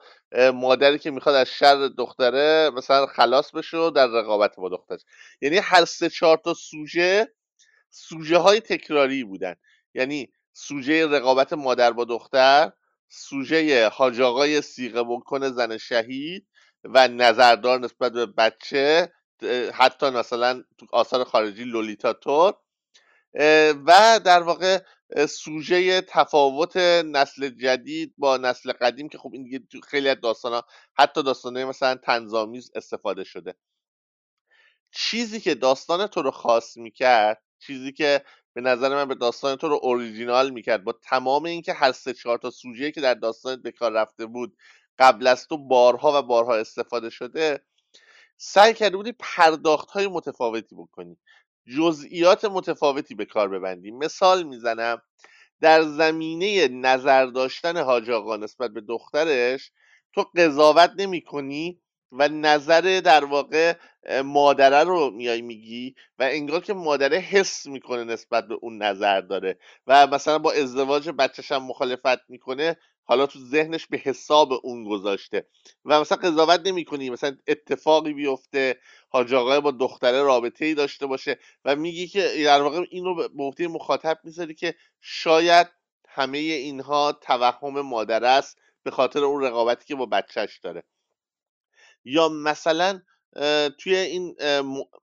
[0.55, 5.01] مادری که می‌خواد از شر دختره مثلا خلاص بشه و در رقابت با دخترش.
[5.41, 7.29] یعنی هر سه چهار تا سوژه
[7.91, 9.55] سوژه های تکراری بودن.
[9.95, 12.73] یعنی سوژه رقابت مادر با دختر
[13.17, 16.47] سوژه حاج آقای سیغه بکن زن شهید
[16.85, 19.13] و نظردار نسبت به بچه
[19.73, 22.55] حتی مثلا تو آثار خارجی لولیتا تور
[23.87, 24.79] و در واقع
[25.29, 30.63] سوژه تفاوت نسل جدید با نسل قدیم که خب این دیگه خیلی از داستان
[30.99, 33.55] حتی داستانه مثلا تنظامیز استفاده شده.
[34.93, 38.25] چیزی که داستان تو رو خاص می‌کرد چیزی که
[38.55, 40.85] به نظر من به داستان تو رو اوریجینال می‌کرد.
[40.85, 44.57] با تمام اینکه هر سه چهار تا سوژه که در داستانت به کار رفته بود
[44.99, 47.65] قبل از تو بارها و بارها استفاده شده
[48.37, 51.19] سعی کرده بودی پرداخت های متفاوتی بکنی.
[51.77, 53.91] جزئیات متفاوتی به کار ببندی.
[53.91, 55.03] مثال می‌زنم
[55.61, 59.71] در زمینه نظر داشتن حاج آقا نسبت به دخترش
[60.15, 61.81] تو قضاوت نمی کنی
[62.19, 63.75] و نظر در واقع
[64.25, 69.59] مادره رو میای میگی و انگار که مادره حس می‌کنه نسبت به اون نظر داره
[69.87, 72.77] و مثلا با ازدواج بچهش هم مخالفت می‌کنه
[73.07, 75.47] حالا تو ذهنش به حساب اون گذاشته
[75.85, 78.79] و مثلا قضاوت نمی‌کنی مثلا اتفاقی بیفته
[79.09, 83.29] حاج آقای با دختره رابطه ای داشته باشه و میگی که در واقع این رو
[83.59, 85.67] به مخاطب می‌ذاری که شاید
[86.09, 90.83] همه اینها توهم مادر است به خاطر اون رقابتی که با بچهش داره.
[92.05, 93.01] یا مثلا
[93.79, 94.37] توی این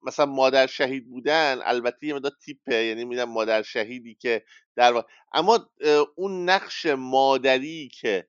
[0.03, 4.43] مثلا مادر شهید بودن البته یه مدار تیپه یعنی میدم مادر شهیدی که
[4.75, 5.03] در
[5.33, 5.69] اما
[6.15, 8.27] اون نقش مادری که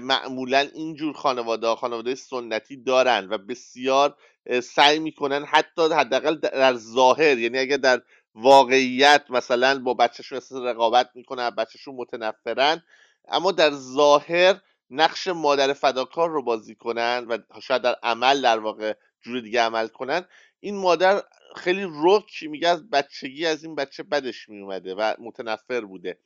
[0.00, 4.16] معمولا اینجور خانواده خانواده سنتی دارن و بسیار
[4.62, 8.02] سعی می‌کنن حتی حداقل در ظاهر یعنی اگر در
[8.34, 12.82] واقعیت مثلا با بچهشون رقابت می‌کنن بچهشون متنفرن
[13.28, 18.94] اما در ظاهر نقش مادر فداکار رو بازی کنن و شاید در عمل در واقع
[19.22, 20.24] جور دیگه عمل کنن.
[20.60, 21.22] این مادر
[21.56, 26.18] خیلی رک میگه از بچگی از این بچه بدش میومده و متنفر بوده.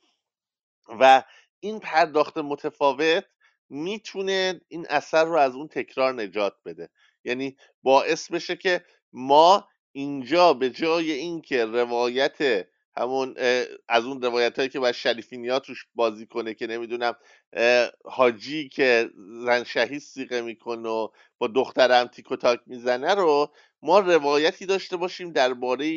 [0.99, 1.23] و
[1.59, 3.25] این پرداخت متفاوت
[3.69, 6.89] می‌تونه این اثر رو از اون تکرار نجات بده.
[7.23, 12.67] یعنی باعث بشه که ما اینجا به جای اینکه روایت
[12.99, 13.35] همون
[13.87, 17.15] از اون روایت هایی که باید شریفینیا توش بازی کنه که نمی‌دونم
[18.05, 19.09] حاجی که
[19.45, 21.07] زن شهید سیقه می‌کنه و
[21.37, 25.87] با دخترم تیک و تاک می‌زنه رو ما روایتی داشته باشیم درباره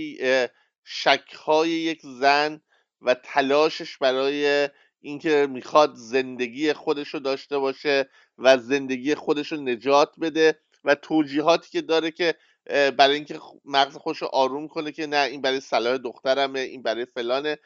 [0.84, 2.60] شکهای یک زن
[3.00, 4.68] و تلاشش برای
[5.00, 8.08] اینکه می‌خواد زندگی خودش رو داشته باشه
[8.38, 12.34] و زندگی خودش رو نجات بده و توجیهاتی که داره که
[12.66, 17.04] برای اینکه مغز خودش رو آروم کنه که نه این برای صلاح دخترمه این برای
[17.04, 17.58] فلانه.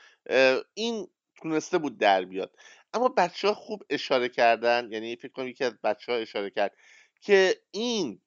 [0.74, 1.08] این
[1.42, 2.56] تونسته بود در بیاد.
[2.94, 6.76] اما بچه ها خوب اشاره کردن یعنی فکر کنم یکی از بچه ها اشاره کرد
[7.20, 8.20] که این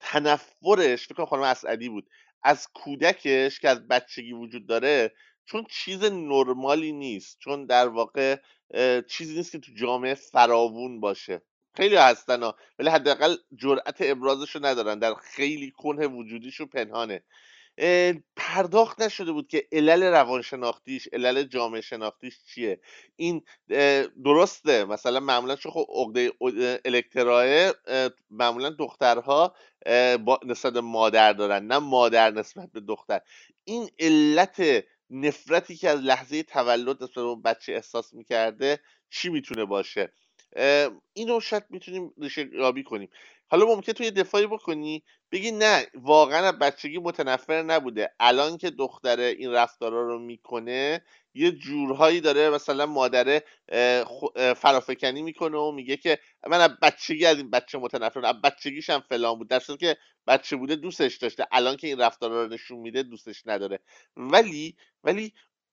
[0.00, 2.10] تنفرش فکر کنم خانم اسعدی بود
[2.42, 5.14] از کودکش که از بچگی وجود داره
[5.44, 8.36] چون چیز نرمالی نیست چون در واقع
[9.08, 11.42] چیزی نیست که تو جامعه فراوون باشه.
[11.76, 12.56] خیلی هستن ها.
[12.78, 14.98] ولی حداقل جرأت ابرازش رو ندارن.
[14.98, 17.22] در خیلی کنه وجودیش و پنهانه
[18.36, 22.80] پرداخت نشده بود که علل روانشناختیش علل جامعه شناختیش چیه؟
[23.16, 23.42] این
[24.24, 24.84] درسته.
[24.84, 26.32] مثلا معمولا چون خب عقده
[26.84, 27.72] الکتراه
[28.30, 29.54] معمولا دخترها
[30.46, 33.20] نسبت مادر دارن نه مادر نسبت به دختر.
[33.64, 38.80] این علت نفرتی که از لحظه تولد نسبت به بچه احساس می‌کرده
[39.10, 40.12] چی می‌تونه باشه؟
[41.12, 43.10] اینو شاید می‌تونیم ریشه یابی کنیم.
[43.50, 45.02] حالا ممکن تو یه دفاعی بکنی
[45.32, 48.10] بگی نه واقعا بچگی متنفر نبوده.
[48.20, 51.04] الان که دختره این رفتارا رو می‌کنه
[51.34, 53.44] یه جورهایی داره مثلا مادره
[54.56, 59.00] فرافکنی می‌کنه و میگه که من از بچگی از این بچه متنفرم از بچگیش هم
[59.08, 59.48] فلان بود.
[59.48, 59.96] در که
[60.26, 61.46] بچه بوده دوستش داشته.
[61.52, 63.80] الان که این رفتارا رو نشون میده دوستش نداره.
[64.16, 65.32] ولی ولی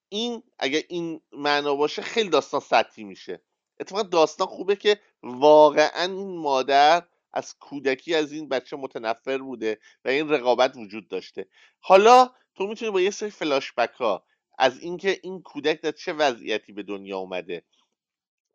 [0.10, 3.42] این اگه این معنا باشه خیلی داستان سطحی میشه.
[3.80, 10.10] اتفاقا داستان خوبه که واقعا این مادر از کودکی از این بچه متنفر بوده و
[10.10, 11.48] این رقابت وجود داشته.
[11.80, 14.26] حالا تو می‌تونی با یه سری فلاشبک ها
[14.58, 17.64] از اینکه این کودک در چه وضعیتی به دنیا اومده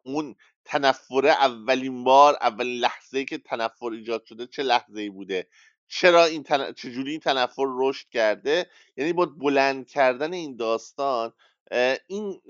[0.04, 5.48] اون تنفره اولین بار اولین لحظه که تنفر ایجاد شده چه لحظه ای بوده؟
[5.88, 6.72] چرا این تن...
[6.72, 11.32] چجوری این تنفر رشد کرده؟ یعنی با بلند کردن این داستان
[12.08, 12.40] این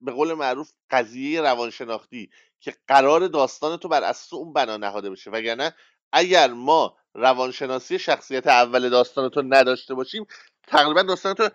[0.00, 2.30] به قول معروف قضیه روانشناختی
[2.60, 5.30] که قرار داستان تو بر اساس اون بنا نهاده بشه.
[5.30, 5.74] وگرنه
[6.12, 10.26] اگر ما روانشناسی شخصیت اول داستان تو نداشته باشیم
[10.68, 11.50] تقریبا داستان تو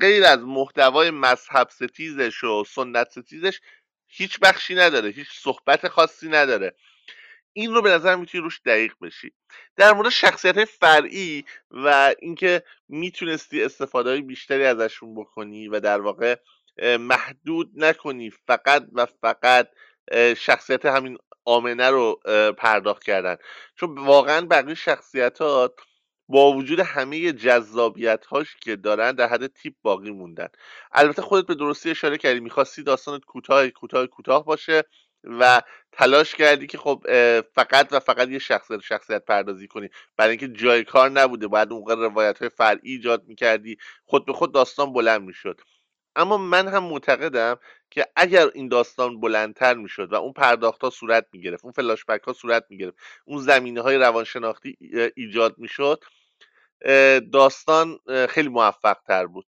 [0.00, 3.60] غیر از محتوای مذهب ستیزش و سنت ستیزش
[4.08, 6.76] هیچ بخشی نداره هیچ صحبت خاصی نداره.
[7.52, 9.32] این رو به نظر می‌تونی روش دقیق بشی.
[9.76, 16.36] در مورد شخصیت های فرعی و اینکه می‌تونستی استفاده بیشتری ازشون بکنی و در واقع
[16.82, 19.68] محدود نکنی فقط و فقط
[20.36, 22.20] شخصیت همین آمنه رو
[22.58, 23.36] پرداخت کردن.
[23.76, 25.38] چون واقعا بقیه شخصیت
[26.28, 30.48] با وجود همه جذابیت هاش که دارن در حد تیپ باقی موندن.
[30.92, 34.84] البته خودت به درستی اشاره کردی می‌خواستی داستانت کوتاه کوتاه کوتاه باشه.
[35.24, 37.04] و تلاش کردی که خب
[37.54, 39.88] فقط و فقط یه شخصیت شخصیت پردازی کنی.
[40.16, 43.76] برای اینکه جای کار نبوده باید اون روایت های فرعی ایجاد می‌کردی.
[44.04, 45.60] خود به خود داستان بلند می‌شد.
[46.16, 47.58] اما من هم معتقدم
[47.90, 52.32] که اگر این داستان بلندتر می‌شد و اون پرداخت ها صورت می‌گرفت اون فلاشبک ها
[52.32, 54.76] صورت می‌گرفت اون زمینه های روانشناختی
[55.16, 56.04] ایجاد می‌شد
[57.32, 57.98] داستان
[58.28, 59.46] خیلی موفق تر بود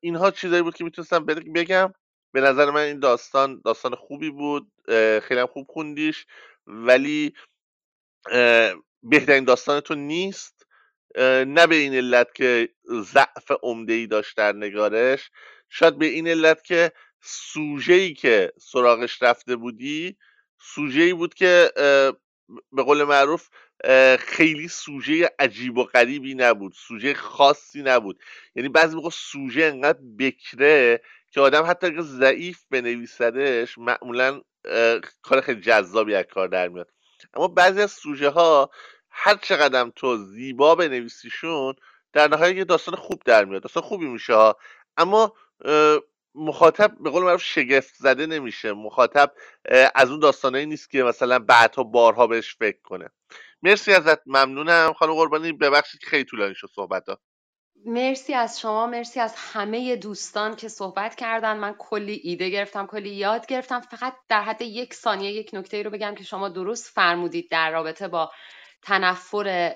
[0.00, 1.94] اینها چیزایی بود که می‌تونستم بگم.
[2.32, 4.72] به نظر من این داستان داستان خوبی بود
[5.22, 6.26] خیلی خوب خوندیش
[6.66, 7.34] ولی
[9.02, 10.66] بهترین داستان تو نیست.
[11.46, 12.68] نه به این علت که
[13.02, 15.30] ضعف عمده ای داشت در نگارش
[15.68, 16.92] شاید به این علت که
[17.22, 20.16] سوژه ای که سراغش رفته بودی
[20.58, 21.72] سوژه ای بود که
[22.72, 23.48] به قول معروف
[24.18, 28.22] خیلی سوژه عجیب و غریبی نبود سوژه خاصی نبود.
[28.54, 34.40] یعنی بعضی موقع سوژه انقدر بکره که آدم حتی اگه ضعیف بنویسدش معمولا
[35.22, 36.90] کار خیلی جذابی از کار در میاد.
[37.34, 38.70] اما بعضی از سوژه ها
[39.10, 41.74] هر چقدر تو زیبا بنویسیشون
[42.12, 44.56] در نهایت یه داستان خوب در میاد داستان خوبی میشه ها.
[44.96, 45.34] اما
[46.34, 48.72] مخاطب به قول معروف شگفت زده نمیشه.
[48.72, 49.32] مخاطب
[49.94, 53.10] از اون داستانایی نیست که مثلا بعدها بارها بهش فکر کنه.
[53.62, 54.92] مرسی ازت ممنونم.
[54.92, 57.20] خانم قربانی ببخشید خیلی طولانی شد صحبت ها
[57.86, 61.56] مرسی از شما مرسی از همه دوستان که صحبت کردن.
[61.56, 63.80] من کلی ایده گرفتم کلی یاد گرفتم.
[63.80, 68.08] فقط در حد یک ثانیه یک نکته رو بگم که شما درست فرمودید در رابطه
[68.08, 68.30] با
[68.82, 69.74] تنفر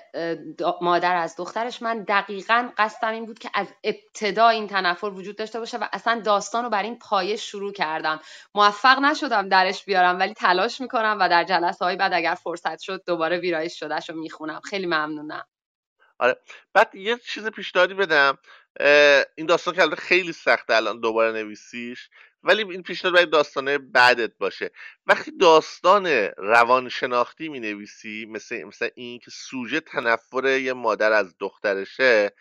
[0.81, 1.81] مادر از دخترش.
[1.81, 6.21] من دقیقا قصدم این بود که از ابتدا این تنفر وجود داشته باشه و اصلا
[6.25, 8.19] داستان رو بر این پایه شروع کردم.
[8.55, 13.03] موفق نشدم درش بیارم ولی تلاش می‌کنم و در جلسه های بعد اگر فرصت شد
[13.07, 14.61] دوباره ویرایش شدهش رو می‌خونم.
[14.63, 15.43] خیلی ممنونم.
[16.19, 16.37] آره.
[16.73, 18.37] بعد یه چیز پیشنهادی بدم.
[19.35, 22.09] این داستان که خیلی سخته الان دوباره نویسیش
[22.43, 24.71] ولی این پیشنهاد باید داستانه بعدت باشه.
[25.07, 32.31] وقتی داستان روانشناختی می نویسی مثل, مثل این که سوژه تنفر یه مادر از دخترشه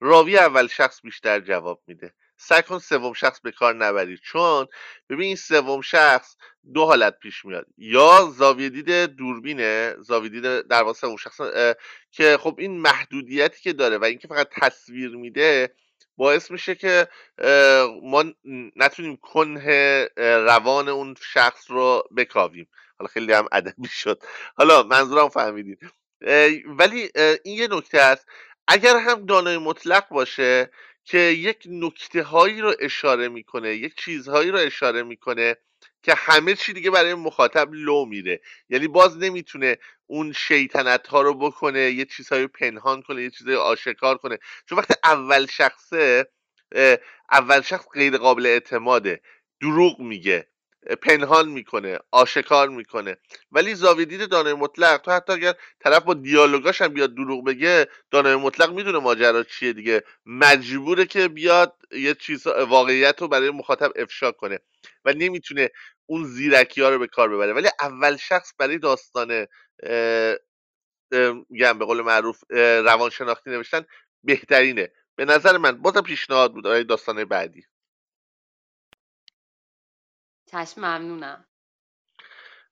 [0.00, 2.12] راوی اول شخص بیشتر جواب میده.
[2.40, 4.18] سعی کن سوم شخص به کار نبری.
[4.18, 4.66] چون
[5.10, 6.36] ببین این سوم شخص
[6.74, 7.66] دو حالت پیش میاد.
[7.78, 11.40] یا زاویه دید دوربینه زاویه دید در واقع سوم شخص
[12.10, 15.74] که خب این محدودیتی که داره و اینکه فقط تصویر میده
[16.16, 17.08] باعث میشه که
[18.02, 18.24] ما
[18.76, 22.68] نتونیم کنه روان اون شخص رو بکاویم.
[22.98, 24.22] حالا خیلی هم ادبی شد.
[24.56, 25.76] حالا منظورم فهمیدین.
[26.66, 27.10] ولی
[27.44, 28.26] این یه نکته است.
[28.68, 30.70] اگر هم دانای مطلق باشه
[31.08, 35.56] که یک نکته هایی رو اشاره می‌کنه یک چیزهایی رو اشاره می‌کنه
[36.02, 38.40] که همه چی دیگه برای مخاطب لو میره.
[38.68, 44.18] یعنی باز نمی‌تونه اون شیطنت ها رو بکنه یه چیزهایی پنهان کنه یه چیزهایی آشکار
[44.18, 44.38] کنه.
[44.66, 46.28] چون وقتی اول شخصه
[47.30, 49.20] اول شخص غیر قابل اعتماده
[49.60, 50.48] دروغ میگه.
[51.02, 53.16] پنهان می‌کنه آشکار می‌کنه.
[53.52, 57.88] ولی زاویه دید دانای مطلق تو حتی اگر طرف با دیالوگاش هم بیاد دروغ بگه
[58.10, 60.02] دانای مطلق می‌دونه ماجرا چیه دیگه.
[60.26, 64.58] مجبوره که بیاد یه چیز واقعیت رو برای مخاطب افشا کنه
[65.04, 65.70] و نمی‌تونه
[66.06, 67.52] اون زیرکی ها رو به کار ببره.
[67.52, 69.46] ولی اول شخص برای داستان
[71.50, 72.44] میگم به قول معروف
[72.84, 73.84] روانشناختی نوشتن
[74.24, 74.92] بهترینه.
[75.16, 77.64] به نظر من بازم پیشنهاد بود آره داستان بعدی.
[80.52, 81.46] چشم ممنونم.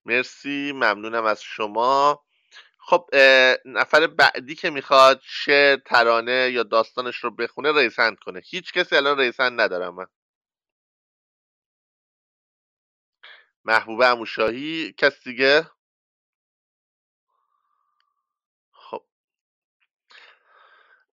[0.07, 2.25] مرسی ممنونم از شما.
[2.79, 3.11] خب
[3.67, 8.43] نفر بعدی که می‌خواد شعر ترانه یا داستانش رو بخونه ریسند کنه.
[8.45, 10.07] هیچ کسی الان ریسند ندارم من.
[13.65, 15.71] محبوب اموشاهی کس دیگه؟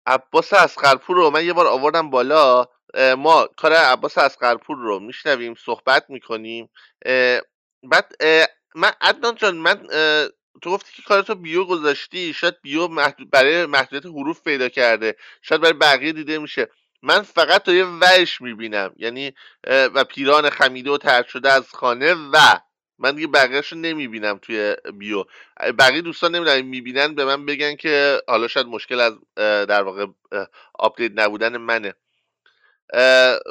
[0.08, 2.66] عباس اسقرپور رو من یه بار آوردم بالا
[3.18, 6.70] ما کار عباس اسقرپور رو میشنویم صحبت می‌کنیم.
[7.84, 8.14] بعد
[8.76, 9.88] من عدنان جان من
[10.62, 15.62] تو گفتی که کارتو بیو گذاشتی شاید بیو محدود برای محدودیت حروف پیدا کرده شاید
[15.62, 16.70] برای بقیه دیده میشه.
[17.02, 19.34] من فقط تا یه وش می‌بینم یعنی
[19.68, 22.60] و پیران خمیده و ترد شده از خانه و
[23.00, 25.24] من دیگه بقیهش رو نمی‌بینم توی بیو.
[25.80, 29.14] بقیه دوستان نمی‌دونم می‌بینن به من بگن که حالا شاید مشکل از
[29.68, 30.06] در واقع
[30.74, 31.94] آپدیت نبودن منه.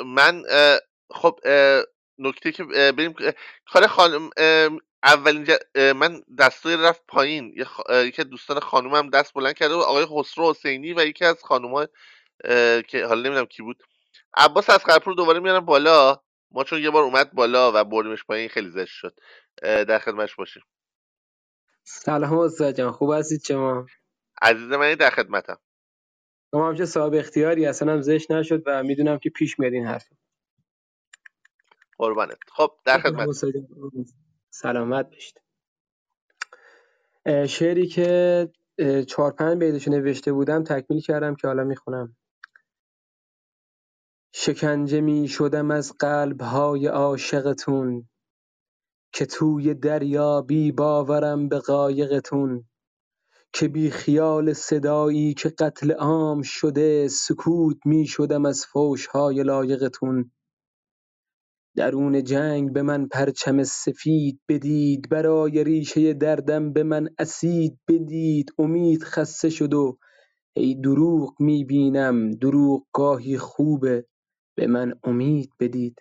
[0.07, 0.43] من
[1.11, 1.41] خب
[2.19, 3.15] نکته که بریم
[3.73, 4.31] کار خانم
[5.05, 7.55] اولین من دستای رفت پایین.
[7.91, 9.85] یکی از دوستان خانومم دست بلند کرده بود.
[9.85, 11.87] آقای خسرو حسینی و یکی از خانوما
[12.89, 13.83] که حالا نمی‌دونم کی بود.
[14.37, 16.21] عباس از خرپور دوباره میارم بالا.
[16.55, 19.19] ما چون یه بار اومد بالا و بردیمش پایین خیلی زشت شد.
[19.63, 20.63] در خدمتش باشیم.
[21.85, 23.87] سلام استاد جان خوب هستید شما؟
[24.43, 25.59] عزیز من در خدمتم.
[26.51, 30.09] شما همچه صاحب اختیاری؟ اصلا هم زشت نشد و می‌دونم که پیش میاد این حرف.
[31.99, 32.39] قربانت.
[32.53, 33.29] خب در خدمت
[34.51, 35.41] سلامت بشید
[37.49, 38.49] شعری که
[39.09, 42.17] چهار پنج بیتشو نوشته بودم تکمیل کردم که حالا می‌خونم.
[44.35, 48.09] شکنجه می شدم از قلبهای عاشقتون
[49.15, 52.65] که توی دریا بی باورم به قایقتون
[53.55, 60.33] که بی خیال صدایی که قتل عام شده سکوت می شدم از فوشهای لایقتون.
[61.77, 68.51] درون جنگ به من پرچم سفید بدید برای ریشه دردم به من اسید بدید.
[68.59, 69.99] امید خسته شد و
[70.59, 74.07] هی دروغ می‌بینم دروغ گاهی خوبه.
[74.57, 75.97] به من امید بدید.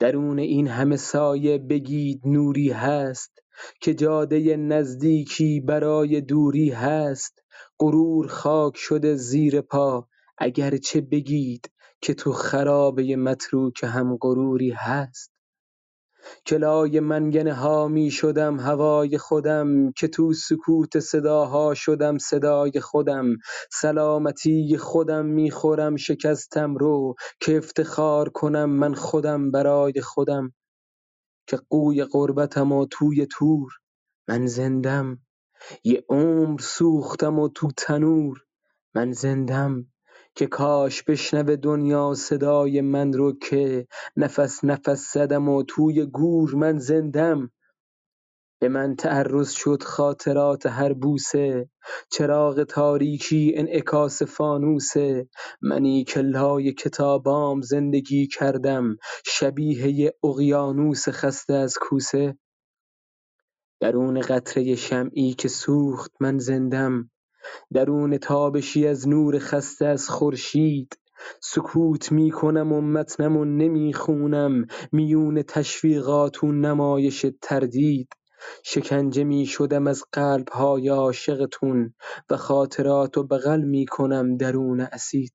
[0.00, 3.32] درون این همه سایه بگید نوری هست
[3.82, 7.40] که جاده نزدیکی برای دوری هست.
[7.80, 11.70] غرور خاک شده زیر پا اگرچه بگید
[12.02, 15.32] که تو خرابه متروک هم غروری هست.
[16.46, 23.26] که لای منگنه ها می شدم هوای خودم که تو سکوت صداها شدم صدای خودم.
[23.72, 30.52] سلامتی خودم می خورم شکستم رو که افتخار کنم من خودم برای خودم.
[31.48, 33.72] که قوی غربتم و توی تور
[34.28, 35.18] من زندم.
[35.84, 38.38] یه عمر سوختم و تو تنور
[38.96, 39.86] من زندم.
[40.36, 43.86] که کاش بشنوه دنیا صدای من رو که
[44.16, 47.50] نفس نفس زدم و توی گور من زندم.
[48.60, 51.70] به من تعرض شد خاطرات هر بوسه
[52.12, 55.28] چراغ تاریکی انعکاس فانوسه.
[55.62, 58.96] منی که لای کتابام زندگی کردم
[59.26, 62.38] شبیه یه اقیانوس خسته از کوسه.
[63.80, 67.10] درون قطره شمعی که سوخت من زندم.
[67.74, 70.98] درون تابشی از نور خسته از خورشید.
[71.42, 74.66] سکوت می‌کنم و متنمو نمی‌خونم.
[74.92, 78.08] میون تشویقات و نمایش تردید.
[78.64, 81.94] شکنجه می‌شدم از قلبهای عاشقتون
[82.30, 85.32] و خاطراتو بغل می‌کنم درون اسید.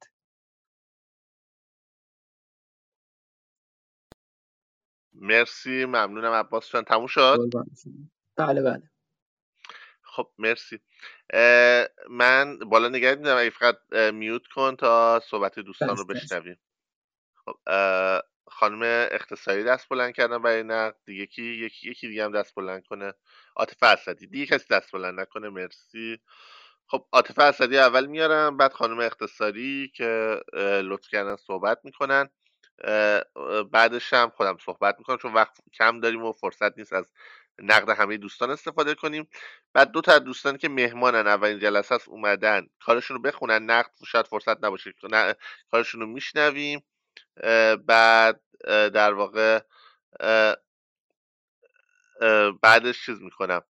[5.14, 6.84] مرسی ممنونم عباس جان.
[6.84, 7.40] تموم شد؟
[8.38, 8.92] بله بله.
[10.04, 10.80] خب مرسی.
[12.10, 16.60] من بالا نگه میدم اگه فقط میوت کن تا صحبت دوستان رو بشنویم.
[17.46, 17.56] خب
[18.48, 20.96] خانم اختصاری دست بلند کردن برای نقد.
[21.06, 23.14] دیگه کی یکی یکی دیگه هم دست بلند کنه.
[23.56, 24.28] عاطفه اسدی.
[24.28, 25.50] دیگه کسی دست بلند نکنه.
[25.50, 26.20] مرسی.
[26.88, 28.58] خب عاطفه اسدی اول میارم.
[28.58, 30.42] بعد خانم اختصاری که
[30.84, 32.30] لطف کردن صحبت می‌کنن.
[33.72, 37.12] بعدش هم خودم صحبت می‌کنم چون وقت کم داریم و فرصت نیست از
[37.64, 39.30] نقد همه دوستان استفاده کنیم.
[39.74, 42.68] بعد دو تا دوستان که مهمانن اولین جلسه است اومدن.
[42.80, 43.64] کارشون رو بخونن.
[43.64, 44.94] نقد شاید فرصت نباشه.
[45.72, 46.84] کارشون رو میشنویم.
[47.86, 49.60] بعد در واقع
[52.62, 53.62] بعدش چیز می‌کنم.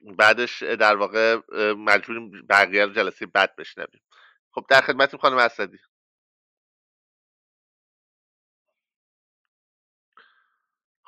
[0.00, 1.36] بعدش در واقع
[1.72, 4.02] مجبوریم بقیه رو جلسه بعد بشنویم.
[4.50, 5.78] خب در خدمتیم خانم اسدی.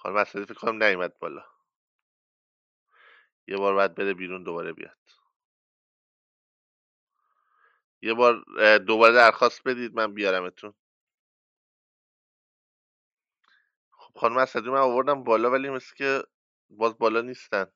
[0.03, 1.45] خانم اسدی فکر کنم نیومد بالا.
[3.49, 4.99] یه بار بعد بره بیرون دوباره بیاد.
[8.03, 8.45] یه بار
[8.79, 10.75] دوباره درخواست بدید من بیارمتون.
[13.93, 16.25] خب خانم اسدی من آوردم بالا ولی مثل که
[16.71, 17.73] باز بالا نیستن.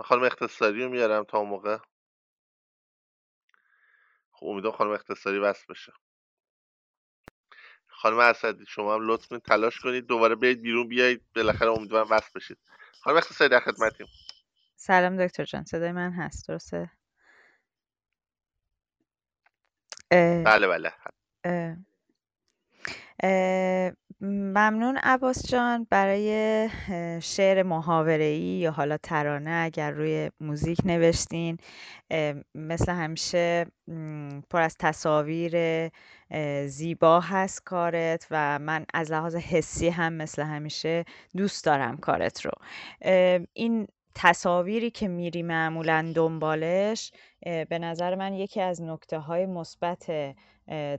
[0.00, 1.78] من خانم اختصاری رو میارم تا اون موقع.
[4.32, 5.92] خب امیدوارم خانم اختصاری وصل بشه.
[8.02, 12.58] خانم اسدی شما هم لطف تلاش کنید دوباره برید بیرون بیایید بالاخره امیدوارم وصل بشید.
[13.00, 14.06] خانم اختصاری در خدمتیم.
[14.76, 16.90] سلام دکتر جان صدای من هست درسته؟
[20.44, 20.92] بله بله.
[24.20, 25.86] ممنون عباس جان.
[25.90, 26.68] برای
[27.22, 31.56] شعر محاوره‌ای یا حالا ترانه اگر روی موزیک نوشتین
[32.54, 33.66] مثل همیشه
[34.50, 35.54] پر از تصاویر
[36.66, 41.04] زیبا هست کارت و من از لحاظ حسی هم مثل همیشه
[41.36, 42.50] دوست دارم کارت رو.
[43.52, 47.12] این تصاویری که میری معمولا دنبالش
[47.44, 50.34] به نظر من یکی از نکته های مثبت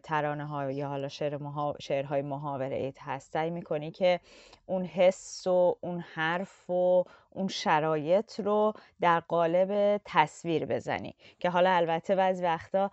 [0.04, 1.74] ترانه ها یا حالا شعر محا...
[1.80, 3.34] شعرهای محاوره ایت هست.
[3.34, 4.20] سعی می‌کنی که
[4.66, 11.16] اون حس و اون حرف و اون شرایط رو در قالب تصویر بزنی.
[11.40, 12.92] که حالا البته بعضی وقتا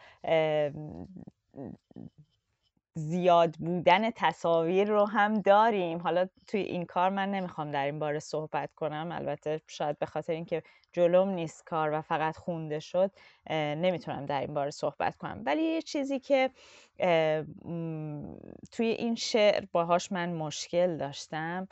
[2.98, 5.98] زیاد بودن تصاویر رو هم داریم.
[5.98, 9.08] حالا توی این کار من نمی‌خوام در این باره صحبت کنم.
[9.12, 10.62] البته شاید به خاطر اینکه
[10.92, 13.10] جلوم نیست کار و فقط خونده شد
[13.50, 15.42] نمی‌تونم در این باره صحبت کنم.
[15.46, 16.50] ولی یه چیزی که
[18.72, 21.68] توی این شعر باهاش من مشکل داشتم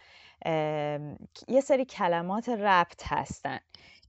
[1.49, 3.59] یه سری کلمات ربط هستن.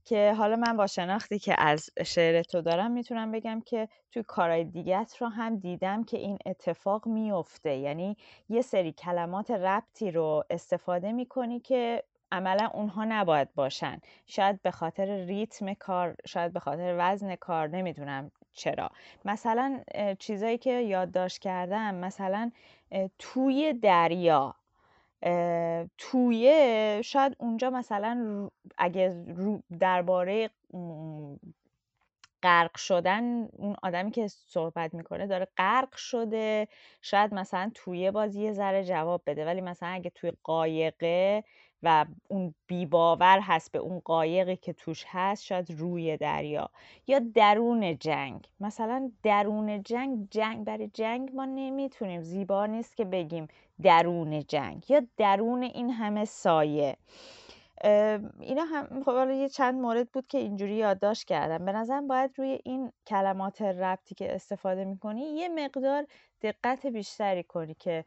[0.06, 4.64] که حالا من با شناختی که از شعر تو دارم می‌تونم بگم که توی کارهای
[4.64, 8.16] دیگت رو هم دیدم که این اتفاق میفته یعنی
[8.48, 12.02] یه سری کلمات ربطی رو استفاده می‌کنی که
[12.32, 14.00] عملا اونها نباید باشن.
[14.26, 18.90] شاید به خاطر ریتم کار شاید به خاطر وزن کار نمی‌دونم چرا.
[19.24, 19.80] مثلا
[20.18, 22.50] چیزایی که یادداشت کردم مثلا
[23.18, 24.54] توی دریا
[25.98, 26.50] توی
[27.04, 28.48] شاید اونجا مثلا
[28.78, 29.24] اگه
[29.80, 30.50] درباره
[32.42, 36.68] غرق شدن اون آدمی که صحبت می‌کنه داره غرق شده
[37.02, 41.44] شاید مثلا توی باز یه ذره جواب بده ولی مثلا اگه توی قایقه
[41.82, 46.70] و اون بیباور هست به اون قایقی که توش هست شاید روی دریا
[47.06, 48.48] یا درون جنگ.
[48.60, 52.22] مثلا درون جنگ جنگ برای جنگ ما نمی‌تونیم.
[52.22, 53.48] زیبا نیست که بگیم
[53.82, 56.96] درون جنگ یا درون این همه سایه.
[58.40, 61.64] اینا هم خب یه چند مورد بود که اینجوری یادداشت کردم.
[61.64, 66.06] به نظرم باید روی این کلمات ربطی که استفاده می‌کنی یه مقدار
[66.42, 68.04] دقت بیشتری کنی که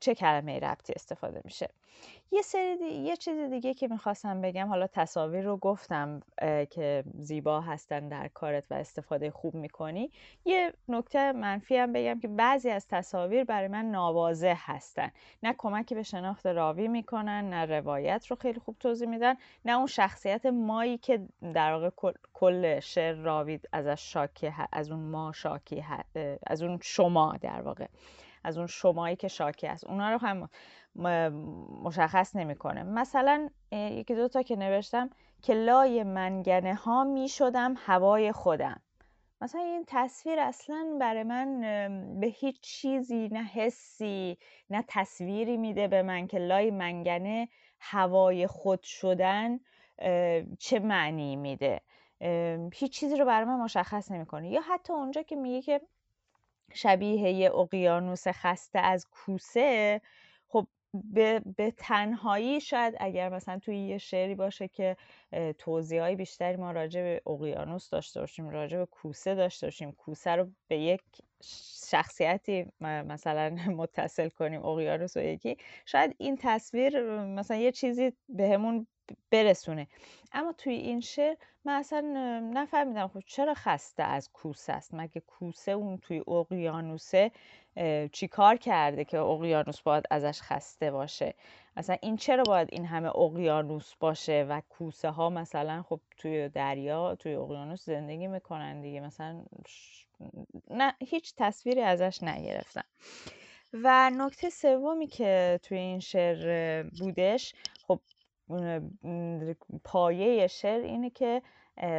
[0.00, 1.68] چه کلمه ربطی استفاده میشه.
[2.32, 6.20] یه سری یه چیز دیگه که می‌خواستم بگم حالا تصاویر رو گفتم
[6.70, 10.10] که زیبا هستن در کارت و استفاده خوب می‌کنی.
[10.44, 15.10] یه نکته منفی هم بگم که بعضی از تصاویر برای من ناواضح هستن.
[15.42, 19.86] نه کمکی به شناخت راوی می‌کنن نه روایت رو خیلی خوب توضیح میدن نه اون
[19.86, 21.20] شخصیت مایی که
[21.54, 25.84] در واقع کل شعر راوی ازش شاکی از اون ما شاکی
[26.46, 27.86] از اون شما در واقع.
[28.46, 30.48] از اون شمایی که شاکی است اونا رو هم
[31.82, 32.82] مشخص نمی‌کنه.
[32.82, 35.10] مثلا یکی دو تا که نوشتم
[35.42, 38.80] که لای منگنه ها می شدم هوای خودم.
[39.40, 41.60] مثلا این تصویر اصلا برای من
[42.20, 44.38] به هیچ چیزی نه حسی
[44.70, 47.48] نه تصویری میده به من که لای منگنه
[47.80, 49.60] هوای خود شدن
[50.58, 51.80] چه معنی میده.
[52.72, 54.50] هیچ چیزی رو برای من مشخص نمی‌کنه.
[54.50, 55.80] یا حتی اونجا که میگه که
[56.76, 60.00] شبیه یه اقیانوس خسته از کوسه
[60.48, 60.66] خب
[61.04, 64.96] به, به تنهایی شاید اگر مثلا توی یه شعری باشه که
[65.58, 70.50] توضیح بیشتری ما راجع به اقیانوس داشته باشیم راجع به کوسه داشته باشیم کوسه رو
[70.68, 71.02] به یک
[71.90, 73.50] شخصیتی مثلا
[73.80, 78.86] متصل کنیم اقیانوس و یکی شاید این تصویر مثلا یه چیزی بهمون
[79.30, 79.86] برسونه.
[80.32, 82.00] اما توی این شعر من اصلا
[82.54, 87.30] نفهمیدم خب چرا خسته از کوسه است؟ مگه کوسه اون توی اقیانوسه
[88.12, 91.34] چی کار کرده که اقیانوس باید ازش خسته باشه؟
[91.76, 97.14] مثلا این چرا باید این همه اقیانوس باشه و کوسه ها مثلا خب توی دریا
[97.14, 99.44] توی اقیانوس زندگی می‌کنن دیگه؟ مثلا
[100.70, 102.84] نه هیچ تصویری ازش نگرفتم.
[103.72, 107.54] و نکته سومی که توی این شعر بودش
[107.86, 108.00] خب
[109.84, 111.42] پایه شعر اینه که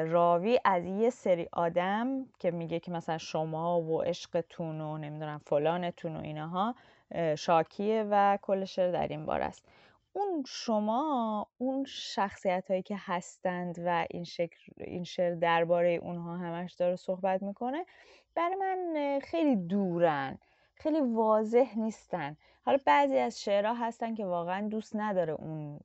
[0.05, 6.15] راوی از یه سری آدم که میگه که مثلا شما و عشقتون و نمی‌دونم فلانتون
[6.15, 6.75] و اینها
[7.37, 9.65] شاکیه و کل شعر در این بار است.
[10.13, 16.73] اون شما اون شخصیت هایی که هستند و این شکل این شعر درباره اونها همش
[16.73, 17.85] داره صحبت می‌کنه
[18.35, 20.37] برای من خیلی دورن
[20.75, 22.37] خیلی واضح نیستن.
[22.67, 25.79] حالا بعضی از شعرها هستن که واقعا دوست نداره اون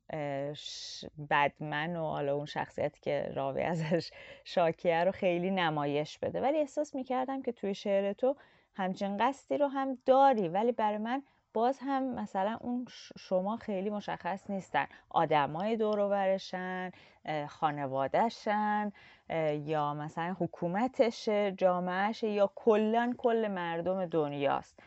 [1.30, 4.10] بدمن و حالا اون شخصیتی که راوی ازش
[4.44, 6.40] شاکیه رو خیلی نمایش بده.
[6.40, 8.36] ولی احساس می‌کردم که توی شعر تو
[8.74, 10.48] همچین قصدی رو هم داری.
[10.48, 11.22] ولی برای من
[11.54, 12.86] باز هم مثلا اون
[13.18, 14.86] شما خیلی مشخص نیستن.
[15.10, 16.38] آدمای دور و
[17.48, 18.92] خانوادهشن
[19.64, 24.78] یا مثلا حکومتشه جامعهشه یا کلا کل مردم دنیاست.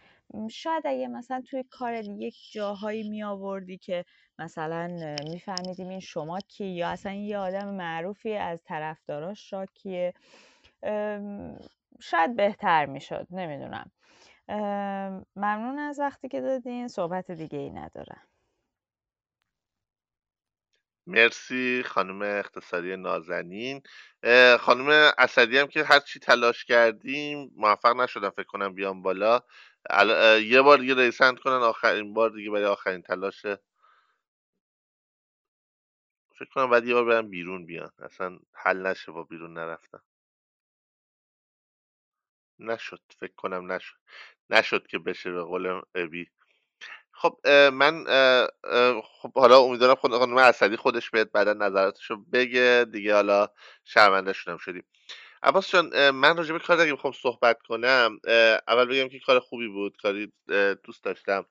[0.51, 4.05] شاید اگه مثلا توی کار یک جاهایی می آوردی که
[4.39, 4.87] مثلا
[5.31, 10.13] میفهمیدیم این شما کی یا اصلا یه آدم معروفی از طرفداراش شاکیه
[12.01, 13.91] شاید بهتر می‌شد نمی‌دونم.
[15.35, 18.21] ممنون از وقتی که دادین صحبت دیگه ای ندارم.
[21.07, 23.83] مرسی خانم اقتصادی نازنین.
[24.59, 29.41] خانم اسدی هم که هر چی تلاش کردیم موفق نشدم فکر کنم بیام بالا.
[30.43, 33.41] یه بار دیگه ریسند کنن آخرین بار دیگه برای آخرین تلاش.
[36.39, 37.91] فکر کنم بعد یه بار برم بیرون بیان.
[37.99, 40.03] اصلا حل نشه با بیرون نرفتم
[42.59, 43.97] نشد فکر کنم نشد.
[44.49, 46.31] نشد که بشه به قول ابی.
[47.15, 48.05] خب من
[49.03, 53.47] خب حالا امیدوارم خود خانم اسدی خودش بهت بعدا نظراتشو بگه دیگه حالا
[53.83, 54.83] شرمنده شدم شدیم
[55.43, 58.19] عباس جان من راجع به کار اگه بخوام صحبت کنم.
[58.67, 60.33] اول بگم که کار خوبی بود کاری
[60.83, 61.45] دوست داشتم.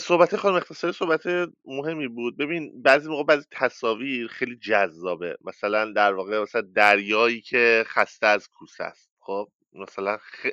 [0.00, 1.22] صحبت خانم اختصاری صحبت
[1.64, 2.36] مهمی بود.
[2.36, 5.36] ببین بعضی موقع بعضی تصاویر خیلی جذابه.
[5.44, 9.10] مثلا در واقع مثلا دریایی که خسته از کوسه است.
[9.20, 10.46] خب مثلا خ...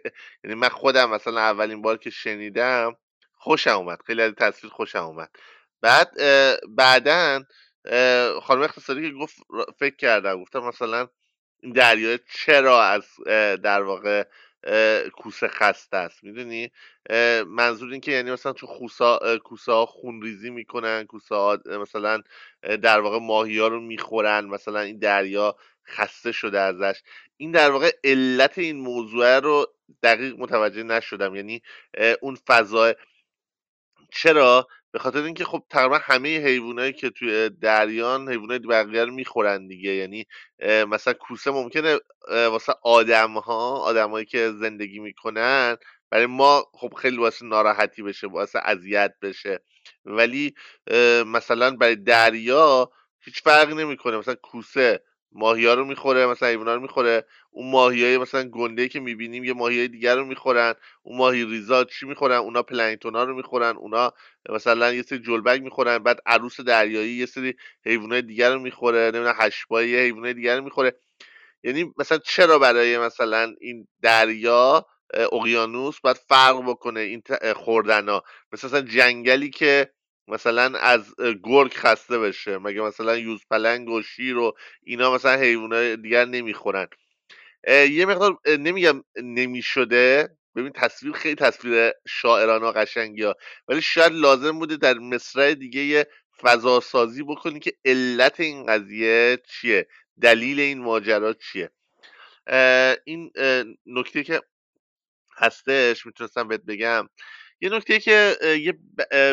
[0.43, 2.95] یعنی من خودم مثلا اولین بار که شنیدم
[3.41, 4.01] خوشم اومد.
[4.07, 5.29] خیلی از تصویر خوشم اومد.
[5.81, 6.11] بعد
[6.75, 7.43] بعدا
[8.41, 9.37] خانم اقتصادی که گفت
[9.79, 11.07] فکر کردم گفتم مثلا
[11.59, 13.05] این دریا چرا از
[13.61, 14.23] در واقع
[15.13, 16.71] کوسه خسته است می‌دونی؟
[17.47, 22.21] منظور این که یعنی مثلا تو خوسا کوسه ها خونریزی می‌کنن کوسه ها مثلا
[22.81, 25.55] در واقع ماهی ها رو می‌خورن مثلا این دریا
[25.87, 27.01] خسته شده ازش.
[27.37, 31.35] این در واقع علت این موضوع رو دقیق متوجه نشدم.
[31.35, 31.61] یعنی
[32.21, 32.93] اون فضا
[34.13, 39.67] چرا؟ به خاطر اینکه خب تقریبا همه حیوانایی که توی دریان حیوانات بقیه رو می‌خورن
[39.67, 39.91] دیگه.
[39.91, 40.25] یعنی
[40.87, 41.99] مثلا کوسه ممکنه
[42.29, 45.77] واسه آدم ها آدمایی که زندگی می‌کنن
[46.09, 49.59] برای ما خب خیلی واسه ناراحتی بشه واسه اذیت بشه.
[50.05, 50.53] ولی
[51.25, 52.91] مثلا برای دریا
[53.21, 54.17] هیچ فرقی نمی‌کنه.
[54.17, 57.25] مثلا کوسه ماهی ها رو می‌خوره مثلا حیونا رو می‌خوره.
[57.51, 60.73] اون ماهی های مثلا گنده که می‌بینیم یه ماهی های دیگر رو می‌خورن.
[61.03, 63.75] اون ماهی ریزا چی می‌خورن؟ اونا پلنگتون ها رو می‌خورن.
[63.77, 64.13] اونا
[64.49, 65.97] مثلا یه سری جلبک می‌خورن.
[65.97, 67.53] بعد عروس دریایی یه سری
[67.85, 68.99] حیوانات دیگر رو می‌خوره.
[68.99, 70.95] نمی‌دونم هشبایی حیوانات دیگر رو می‌خوره.
[71.63, 77.23] یعنی مثلا چرا برای مثلا این دریا اقیانوس باید فرق بکنه این
[77.55, 79.91] خوردن ها مثلا جنگلی که
[80.29, 85.99] مثلا از گرگ خسته بشه مگه مثلا یوز پلنگ و شیر و اینا مثلا حیوانات
[85.99, 86.87] دیگر نمی‌خورن.
[87.67, 90.29] یه مقدار نمیگم نمی‌شده.
[90.55, 93.35] ببین تصویر خیلی تصویر شاعرانه و قشنگی ها
[93.67, 96.07] ولی شاید لازم بوده در مصرع دیگه
[96.41, 99.87] فضا سازی بکنی که علت این قضیه چیه؟
[100.21, 101.71] دلیل این ماجرا چیه؟
[103.05, 103.31] این
[103.85, 104.41] نکته که
[105.37, 107.09] هستش می‌تونستم بهت بگم.
[107.61, 108.77] یه نکته که یه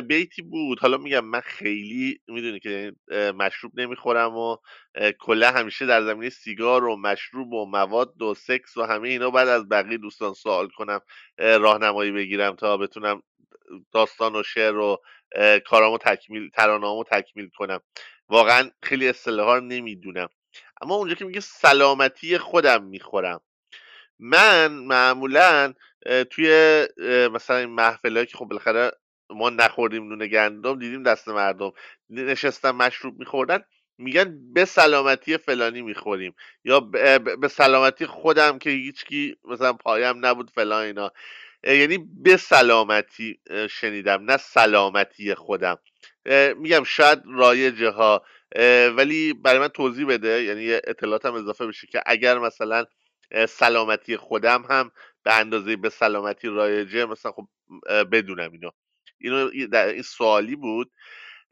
[0.01, 0.81] بیتی بود.
[0.81, 4.57] حالا میگم من خیلی می‌دونی که مشروب نمی‌خورم و
[5.21, 9.49] کلا همیشه در زمینه سیگار و مشروب و مواد و سکس و همه اینا بعد
[9.49, 11.01] از بقیه دوستان سوال کنم
[11.39, 13.23] راهنمایی بگیرم تا بتونم
[13.93, 15.03] داستان و شعر و
[15.67, 17.81] کارامو تکمیل ترانه‌امو تکمیل کنم.
[18.29, 20.29] واقعا خیلی اصطلاحا نمی‌دونم.
[20.83, 23.41] اما اونجا که میگه سلامتی خودم می‌خورم.
[24.19, 25.75] من معمولا
[26.31, 26.49] توی
[27.33, 28.91] مثلا این محفله که خب بالاخره
[29.31, 31.73] ما نخوردیم نون گندم دیدیم دست مردم.
[32.11, 33.65] نشستن مشروب میخوردن
[33.99, 36.35] میگن به سلامتی فلانی می‌خوریم.
[36.65, 36.81] یا
[37.41, 41.13] به سلامتی خودم که هیچکی مثلا پایم نبود فلان اینا.
[41.65, 45.79] یعنی به سلامتی شنیدم نه سلامتی خودم.
[46.57, 48.23] میگم شاید رایجه ها
[48.97, 52.85] ولی برای من توضیح بده یعنی اطلاعاتم اضافه بشه که اگر مثلا
[53.49, 54.91] سلامتی خودم هم
[55.27, 57.49] به اندازه به سلامتی رایجه مثلا خب
[58.13, 58.71] بدونم اینو.
[59.19, 60.91] اینو در این سوالی بود.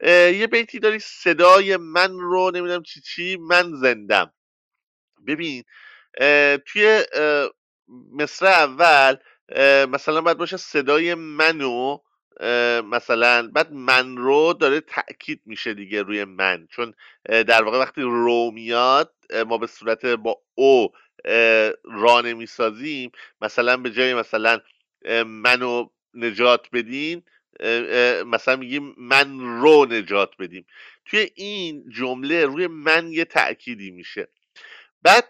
[0.03, 4.33] یه بیتی داری صدای من رو نمی‌دونم چی چی من زندم.
[5.27, 5.63] ببین
[6.65, 7.03] توی
[8.11, 9.15] مصر اول
[9.85, 11.97] مثلا باید باشه صدای منو
[12.83, 16.67] مثلا بعد من رو داره تاکید میشه دیگه روی من.
[16.71, 16.93] چون
[17.25, 19.15] در واقع وقتی رو میاد
[19.47, 20.89] ما به صورت با او
[21.83, 23.11] رانه می‌سازیم
[23.41, 24.59] مثلا به جای مثلا
[25.25, 27.23] منو نجات بدین
[28.25, 30.65] مثلا میگیم من رو نجات بدیم.
[31.05, 34.27] توی این جمله روی من یه تأکیدی میشه.
[35.01, 35.27] بعد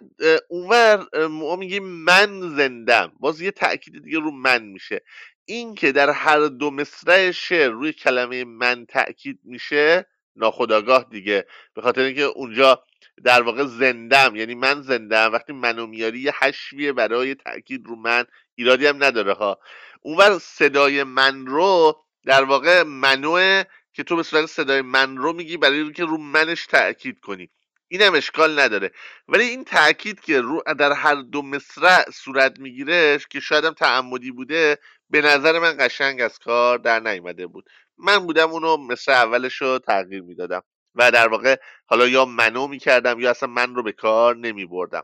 [0.48, 3.12] اونور ما میگیم من زندم.
[3.20, 5.02] باز یه تأکید دیگه رو من میشه.
[5.46, 10.06] این که در هر دو مصرع شعر روی کلمه من تأکید میشه
[10.36, 11.46] ناخداگاه دیگه.
[11.74, 12.84] به خاطر اینکه اونجا
[13.24, 18.26] در واقع زندم یعنی من زندم وقتی منو میاری یه حشویه برای تاکید رو من
[18.56, 19.60] ایرادی هم نداره ها.
[20.02, 23.64] اونور صدای من رو در واقع منوه
[23.94, 27.50] که تو به صورت صدای من رو میگی برای اینکه رو منش تاکید کنی.
[27.88, 28.92] اینم اشکال نداره.
[29.28, 34.32] ولی این تاکید که رو در هر دو مصرع صورت می‌گیره که شاید هم تعمدی
[34.32, 34.78] بوده
[35.10, 37.70] به نظر من قشنگ از کار در نیامده بود.
[37.98, 40.62] من بودم اونو مثل اولش رو تغییر می‌دادم.
[40.96, 41.56] و در واقع
[41.86, 45.04] حالا یا منو می‌کردم یا اصلا من رو به کار نمی بردم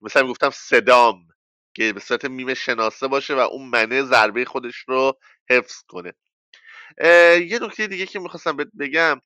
[0.00, 1.28] مثلا می‌گفتم صدام
[1.74, 5.18] که به صورت میم شناسه باشه و اون منه ضربه خودش رو
[5.50, 6.14] حفظ کنه.
[7.40, 9.20] یه نکته دیگه که می‌خواستم بگم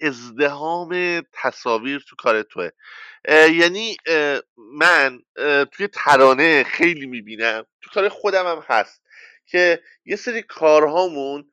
[0.00, 2.70] ازدهام تصاویر تو کار توه.
[3.28, 3.96] یعنی
[4.56, 5.22] من
[5.72, 9.02] توی ترانه خیلی می‌بینم تو کار خودم هم هست
[9.46, 11.51] که یه سری کارهامون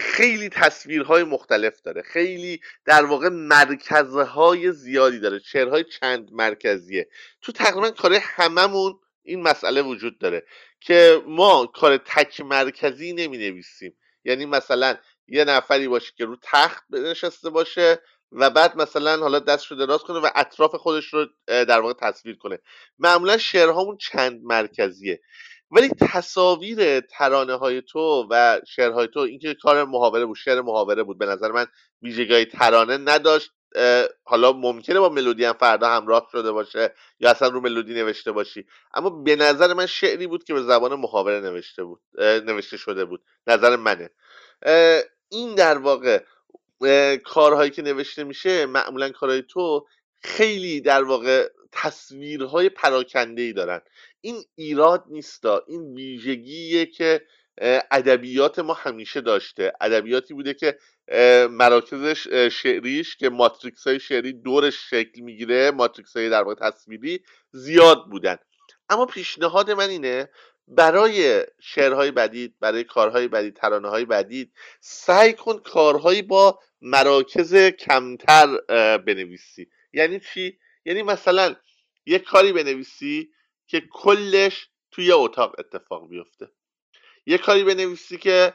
[0.00, 2.02] خیلی تصویرهای مختلف داره.
[2.02, 5.38] خیلی در واقع مرکزهای زیادی داره.
[5.38, 7.08] شعرهای چند مرکزیه.
[7.42, 10.46] تو تقریبا کار هممون این مسئله وجود داره
[10.80, 14.96] که ما کار تک مرکزی نمی نویسیم یعنی مثلا
[15.28, 17.98] یه نفری باشه که رو تخت نشسته باشه
[18.32, 22.36] و بعد مثلا حالا دست رو دراز کنه و اطراف خودش رو در واقع تصویر
[22.36, 22.58] کنه.
[22.98, 25.20] معمولا شعرهامون چند مرکزیه.
[25.72, 31.18] ولی تصاویر ترانه های تو و شعرهای تو اینکه کار محاوره بود شعر محاوره بود
[31.18, 31.66] به نظر من
[32.02, 33.50] ویژگی ترانه نداشت.
[34.24, 38.66] حالا ممکنه با ملودی هم فردا همراه شده باشه یا اصلا رو ملودی نوشته باشی.
[38.94, 43.22] اما به نظر من شعری بود که به زبان محاوره نوشته بود نوشته شده بود.
[43.46, 44.10] نظر منه.
[45.28, 46.22] این در واقع
[47.24, 49.86] کارهایی که نوشته میشه معمولا کارهای تو
[50.22, 53.80] خیلی در واقع تصویرهای پراکنده ای دارن.
[54.22, 57.26] این ایراد نیستا این ویژگیه که
[57.90, 59.72] ادبیات ما همیشه داشته.
[59.80, 60.78] ادبیاتی بوده که
[61.50, 62.04] مراکز
[62.52, 68.36] شعریش که ماتریکس های شعری دورش شکل می‌گیره ماتریکس های در تصویری زیاد بودن.
[68.88, 70.28] اما پیشنهاد من اینه
[70.68, 78.58] برای شعرهای بدید برای کارهای بدید ترانه های بدید سعی کن کارهایی با مراکز کمتر
[78.96, 79.68] بنویسی.
[79.92, 81.56] یعنی چی؟ یعنی مثلا
[82.06, 83.30] یک کاری بنویسی
[83.72, 86.50] که کلش توی اتاق اتفاق بیفته.
[87.26, 88.54] یه کاری بنویسی که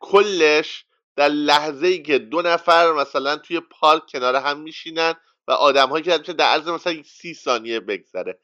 [0.00, 0.84] کلش
[1.16, 5.14] در لحظه ای که دو نفر مثلا توی پارک کنار هم میشینن
[5.48, 8.38] و آدم هایی که در عرض مثلا سی ثانیه بگذره.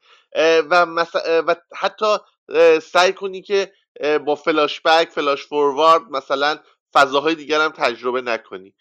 [0.69, 0.85] و,
[1.47, 2.17] و حتی
[2.81, 3.73] سعی کنی که
[4.25, 6.59] با فلاش بک فلاش فوروارد مثلا
[6.93, 8.73] فضاهای دیگر هم تجربه نکنی.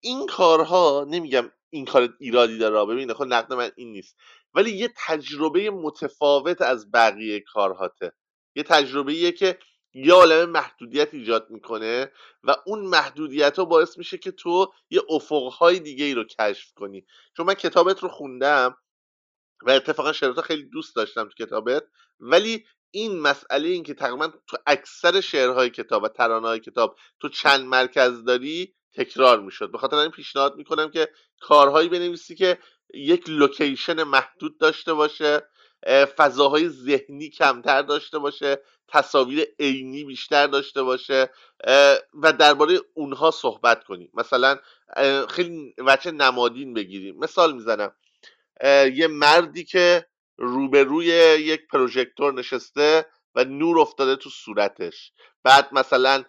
[0.00, 4.16] این کارها نمیگم این کار ایرادی داره ببین خب نقد من این نیست.
[4.54, 8.12] ولی یه تجربه متفاوت از بقیه کارهاته.
[8.54, 9.58] یه تجربه که
[9.94, 12.12] یه عالم محدودیت ایجاد می‌کنه
[12.42, 17.06] و اون محدودیت ها باعث میشه که تو یه افقهای دیگه ای رو کشف کنی.
[17.36, 18.76] چون من کتابت رو خوندم
[19.62, 21.84] و اتفاقا شعرها خیلی دوست داشتم تو کتابت
[22.20, 27.28] ولی این مسئله این که تقریبا تو اکثر شعرهای کتاب و ترانه های کتاب تو
[27.28, 29.72] چند مرکز داری تکرار می‌شد.
[29.72, 31.08] به خاطر این پیشنهاد می‌کنم که
[31.40, 32.58] کارهایی بنویسی که
[32.94, 35.42] یک لوکیشن محدود داشته باشه
[36.16, 41.30] فضاهای ذهنی کمتر داشته باشه تصاویر عینی بیشتر داشته باشه
[42.14, 44.10] و درباره اونها صحبت کنیم.
[44.14, 44.58] مثلا
[45.28, 47.18] خیلی وچه نمادین بگیریم.
[47.18, 47.94] مثال می‌زنم.
[48.94, 50.06] یه مردی که
[50.38, 51.06] روبروی
[51.40, 55.12] یک پروژکتور نشسته و نور افتاده تو صورتش.
[55.44, 56.24] بعد مثلا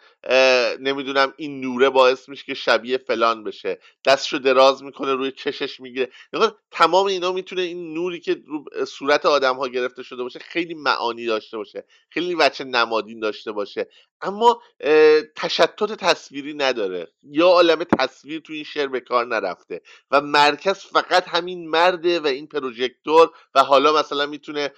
[0.79, 3.79] نمی‌دونم این نوره باعث میشه که شبیه فلان بشه.
[4.05, 6.11] دستشو دراز می‌کنه روی چشش می‌گیره.
[6.71, 11.25] تمام اینا می‌تونه این نوری که رو صورت آدم ها گرفته شده باشه خیلی معانی
[11.25, 11.85] داشته باشه.
[12.09, 13.87] خیلی وچه نمادین داشته باشه.
[14.21, 14.61] اما
[15.35, 17.07] تشتت تصویری نداره.
[17.23, 19.81] یا عالم تصویر تو این شعر به کار نرفته.
[20.11, 24.71] و مرکز فقط همین مرده و این پروژکتور و حالا مثلا می‌تونه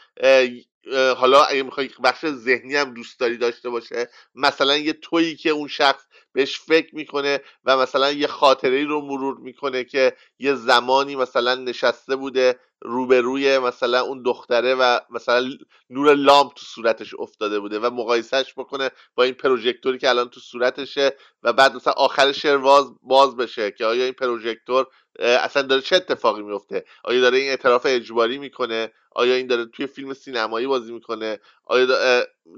[1.17, 5.67] حالا اگه می‌خوای بخش ذهنی هم دوست داری داشته باشه مثلا یه تویی که اون
[5.67, 6.03] شخص
[6.35, 12.15] بهش فکر می‌کنه و مثلا یه خاطره رو مرور می‌کنه که یه زمانی مثلا نشسته
[12.15, 15.49] بوده روبروی مثلا اون دختره و مثلا
[15.89, 20.39] نور لامپ تو صورتش افتاده بوده و مقایسهش بکنه با این پروژکتوری که الان تو
[20.39, 21.13] صورتشه
[21.43, 24.87] و بعد مثلا آخر شعر باز, باز بشه که آیا این پروژکتور
[25.19, 29.87] اصلا داره چه اتفاقی میفته آیا داره این اعتراف اجباری می‌کنه؟ آیا این داره توی
[29.87, 31.85] فیلم سینمایی بازی می‌کنه؟ آیا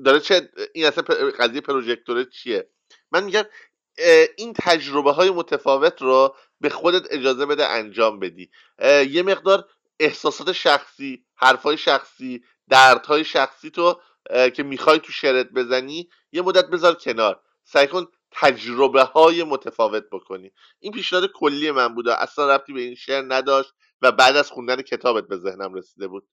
[0.05, 1.03] داره چه این اصلا
[1.39, 2.69] قضیه پروژکتوره چیه؟
[3.11, 3.43] من میگم
[4.37, 8.49] این تجربه های متفاوت رو به خودت اجازه بده انجام بدی.
[9.09, 9.65] یه مقدار
[9.99, 14.01] احساسات شخصی حرفای شخصی دردهای شخصی تو
[14.53, 17.41] که می‌خوای تو شرط بزنی یه مدت بذار کنار.
[17.63, 20.51] سعی کن تجربه های متفاوت بکنی.
[20.79, 24.81] این پیشنهاد کلی من بود اصلا ربطی به این شعر نداشت و بعد از خوندن
[24.81, 26.27] کتابت به ذهنم رسیده بود.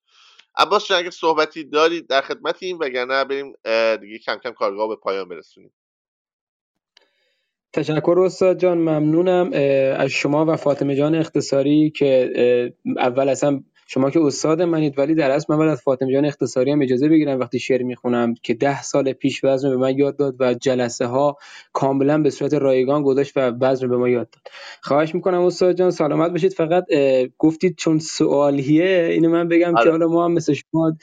[0.56, 3.52] عباس اگه صحبتی دارید در خدمتیم وگرنه بریم
[3.96, 5.72] دیگه کم کم کارگاه به پایان برسونیم.
[7.74, 9.50] تشکر استاد جان ممنونم.
[9.98, 12.32] از شما و فاطمه جان اختصاری که
[12.98, 16.82] اول اصلا شما که استاد منید ولی در اصل من از فاطمه جان اختصاری هم
[16.82, 20.54] اجازه بگیرم وقتی شعر می‌خونم که ده سال پیش وزن به من یاد داد و
[20.54, 21.38] جلسه ها
[21.74, 24.42] کاملا به صورت رایگان گذاشت و وزن به ما یاد داد.
[24.82, 26.54] خواهش می‌کنم استاد جان سلامت باشید.
[26.54, 26.84] فقط
[27.38, 29.90] گفتید چون سوالیه اینو من بگم که آره.
[29.90, 30.96] حالا ما هم مثل شما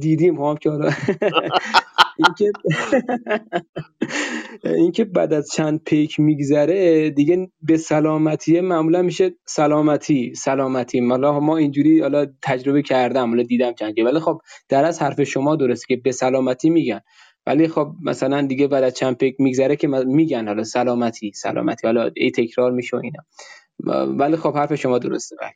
[0.00, 0.42] دیدیم.
[0.42, 0.90] هم که حالا
[2.18, 2.52] اینکه
[4.64, 11.08] اینکه بعد از چند پیک میگذره دیگه به سلامتی معمولا میشه سلامتی سلامتی.
[11.08, 15.56] حالا ما اینجوری حالا تجربه کردم حالا دیدم چند ولی خب در از حرف شما
[15.56, 17.00] درسته که به سلامتی میگن.
[17.46, 21.86] ولی خب مثلا دیگه بعد از چند پیک میگذره که میگن حالا سلامتی سلامتی.
[21.86, 23.22] حالا ای تکرار میشه اینا.
[24.18, 25.52] ولی خب حرف شما درسته بله.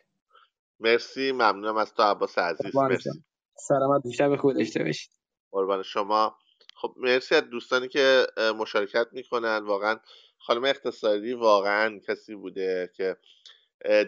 [0.81, 1.33] مرسی.
[1.33, 2.77] ممنونم از تو عباس عزیز.
[2.77, 3.11] مرسی.
[3.57, 5.11] سلامت شب خوب داشته باشید
[5.53, 6.37] قربان شما.
[6.85, 8.27] خب مرسی از دوستانی که
[8.59, 9.59] مشارکت می‌کنن.
[9.59, 10.01] واقعا
[10.39, 13.17] خانم اقتصادی واقعا کسی بوده که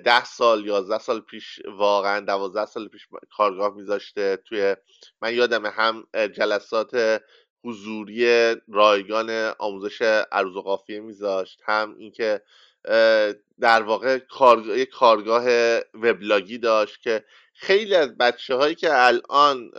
[0.05, 4.37] ده سال یازده سال پیش واقعا دوازده سال پیش کارگاه میذاشته.
[4.37, 4.77] توی
[5.23, 7.23] من یادم هم جلسات
[7.65, 11.61] حضوری رایگان آموزش عروض و قافیه میذاشت.
[11.65, 12.43] هم اینکه
[13.61, 15.45] در واقع کارگاه, کارگاه
[15.95, 17.25] وبلاگی داشت که
[17.59, 19.71] خیلی از بچه هایی که الان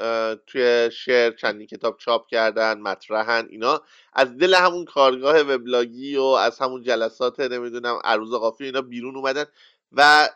[0.47, 3.81] توی شعر چندین کتاب چاپ کردن مطرحن اینا
[4.13, 9.45] از دل همون کارگاه وبلاگی و از همون جلسات نمی‌دونم عروض قافی اینا بیرون اومدن
[9.91, 10.29] و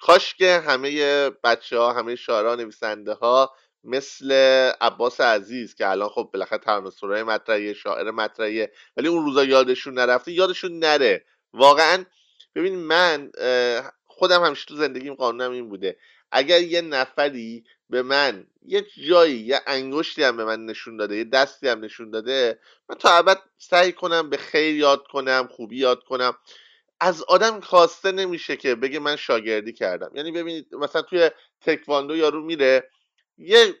[0.00, 3.54] کاش که همه بچه ها همه شاعران نویسنده ها
[3.84, 4.32] مثل
[4.80, 10.32] عباس عزیز که الان خب بالاخره ترانه مطرحیه شاعر مطرحیه ولی اون روزا یادشون نرفته
[10.32, 11.24] یادشون نره.
[11.52, 12.04] واقعا
[12.54, 13.30] ببین من
[14.20, 15.96] خودم همیشه تو زندگیم قانونم این بوده.
[16.32, 21.24] اگر یه نفری به من یه جایی یه انگشتی هم به من نشون داده یه
[21.24, 26.04] دستی هم نشون داده من تا ابد سعی کنم به خیر یاد کنم خوبی یاد
[26.04, 26.34] کنم.
[27.00, 30.10] از آدم خواسته نمیشه که بگه من شاگردی کردم.
[30.14, 31.30] یعنی ببینید مثلا توی
[31.60, 32.90] تکواندو یارو میره
[33.38, 33.74] یه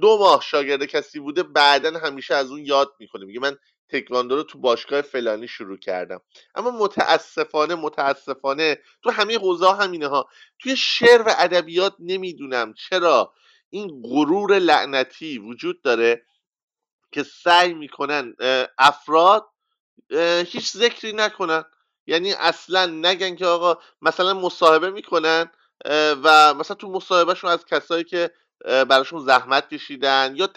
[0.00, 3.26] دو ماه شاگرد کسی بوده بعدا همیشه از اون یاد می‌کنه.
[3.26, 3.58] میگه من
[3.92, 6.20] تکواندو رو تو باشگاه فلانی شروع کردم.
[6.54, 10.28] اما متاسفانه متاسفانه تو همه حوزه همینه ها.
[10.58, 13.32] توی شعر و ادبیات نمی‌دونم چرا
[13.70, 16.26] این غرور لعنتی وجود داره
[17.12, 18.36] که سعی می‌کنن
[18.78, 19.46] افراد
[20.46, 21.64] هیچ ذکری نکنن.
[22.06, 25.50] یعنی اصلا نگن که آقا مثلا مصاحبه می‌کنن
[26.24, 28.30] و مثلا تو مصاحبهشون از کسایی که
[28.64, 30.48] براشون زحمت کشیدن یا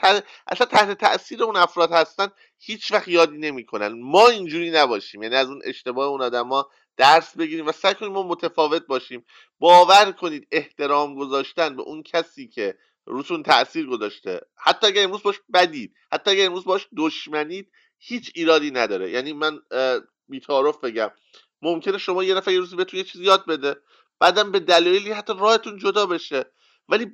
[0.48, 2.28] اصلا تحت تاثیر اون افراد هستن
[2.60, 4.02] هیچ وقت یادی نمی‌کنن.
[4.02, 5.24] ما اینجوری نباشیم.
[5.24, 9.26] یعنی از اون اشتباه اون آدما درس بگیریم و سعی کنیم ما متفاوت باشیم.
[9.60, 14.42] باور کنید احترام گذاشتن به اون کسی که روتون تاثیر گذاشته.
[14.58, 19.12] حتی اگر امروز باش بدید حتی اگر امروز باش دشمنید هیچ ایرادی نداره.
[19.12, 19.60] یعنی من
[20.28, 21.12] بیتعارف بگم.
[21.62, 23.76] ممکنه شما یه نفر یه روزی بهتون یه چیزی یاد بده.
[24.20, 26.46] بعدم به دلایلی حتی راهتون جدا بشه.
[26.90, 27.06] ولی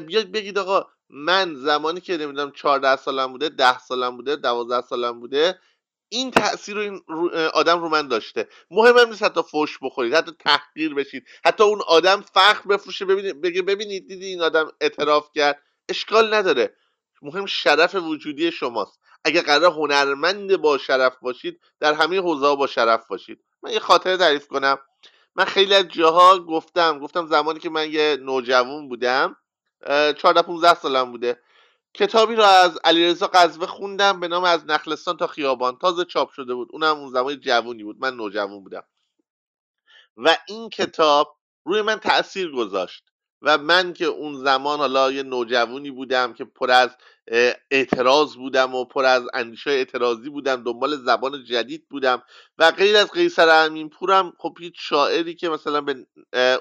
[0.00, 5.20] بیاید بگید آقا من زمانی که نمی‌دونم 14 سالم بوده 10 سالم بوده 12 سالم
[5.20, 5.58] بوده
[6.08, 7.02] این تاثیر رو این
[7.54, 8.48] آدم رو من داشته.
[8.70, 13.40] مهم هم نیست حتی فوش بخورید حتی تحقیر بشید حتی اون آدم فخر بفروشه ببینید
[13.40, 16.76] بگه ببینید دیدی این آدم اعتراف کرد؟ اشکال نداره.
[17.22, 19.00] مهم شرف وجودی شماست.
[19.24, 23.44] اگه قرار هنرمند با شرف باشید در همه حوزه با شرف باشید.
[23.62, 24.78] من یه خاطره تعریف کنم.
[25.36, 29.36] من خیلی از جاها گفتم گفتم زمانی که من یه نوجوان بودم
[29.86, 31.40] 14 15 سالم بوده.
[31.94, 35.78] کتابی رو از علیرضا قزوه خوندم به نام از نخلستان تا خیابان.
[35.78, 36.68] تازه چاپ شده بود.
[36.72, 37.96] اونم اون زمان جوونی بود.
[38.00, 38.84] من نوجوان بودم.
[40.16, 43.04] و این کتاب روی من تاثیر گذاشت.
[43.42, 46.90] و من که اون زمان حالا یه نوجوانی بودم که پر از
[47.70, 52.22] اعتراض بودم و پر از اندیشه اعتراضی بودم دنبال زبان جدید بودم
[52.58, 56.06] و غیر از قیصر امین پورم خب هیچ شاعری که مثلا به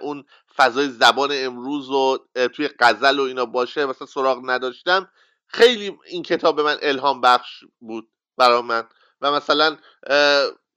[0.01, 0.23] اون
[0.55, 2.17] فضای زبان امروز و
[2.53, 5.09] توی غزل و اینا باشه مثلا سراغ نداشتم
[5.47, 8.87] خیلی این کتاب به من الهام بخش بود برا من.
[9.21, 9.77] و مثلا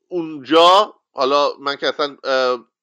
[0.09, 2.17] اونجا حالا من که اصلا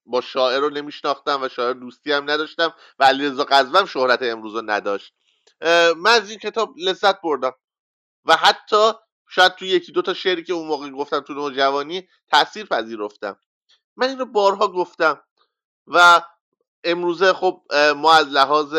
[0.05, 4.61] با شاعر رو نمیشناختم و شاعر دوستی هم نداشتم و علیرضا قزوم شهرت امروز رو
[4.65, 5.13] نداشت.
[5.97, 7.53] من از این کتاب لذت بردم.
[8.25, 8.91] و حتی
[9.29, 13.39] شاید توی یکی دو تا شعری که اون موقع گفتم تو نوجوانی تاثیر پذیرفتم.
[13.95, 15.23] من این رو بارها گفتم.
[15.87, 16.21] و
[16.83, 17.61] امروزه خب
[17.95, 18.75] ما از لحاظ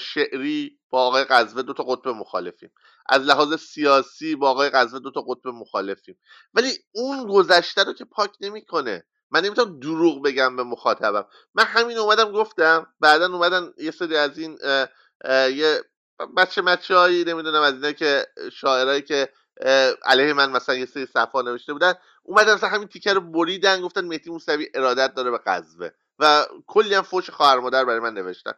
[0.00, 2.72] شعری با آقای قزوه دو تا قطب مخالفیم.
[3.06, 6.18] از لحاظ سیاسی با آقای قزوه دو تا قطب مخالفیم.
[6.54, 11.26] ولی اون گذشته رو که پاک نمی‌کنه من نمی‌تونم دروغ بگم به مخاطبم.
[11.54, 14.58] من همین اومدم گفتم بعدا اومدن یه سری از این
[15.56, 15.80] یه
[16.36, 19.32] بچه مچه هایی نمی‌دونم از اینه که شاعرایی که
[20.04, 24.04] علیه من مثلا یه سری صفحه نوشته بودن اومدن مثلا همین تیکر رو بریدن گفتن
[24.04, 28.52] مهدی موسوی ارادت داره به قزوه و کلی هم فوش خواهر مادر برای من نوشتن.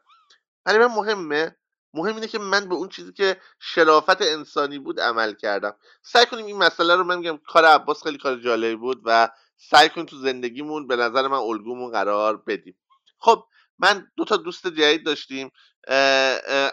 [0.64, 1.56] برای من مهمه
[1.94, 5.76] مهم اینه که من به اون چیزی که شرافت انسانی بود عمل کردم.
[6.02, 9.88] سعی کنیم این مسئله رو من میگم کار عباس خیلی کار جالبی بود و سعی
[9.88, 12.76] کنیم تو زندگیمون به نظر من الگومون قرار بدیم.
[13.18, 13.44] خب
[13.78, 15.50] من دو تا دوست جدید داشتیم.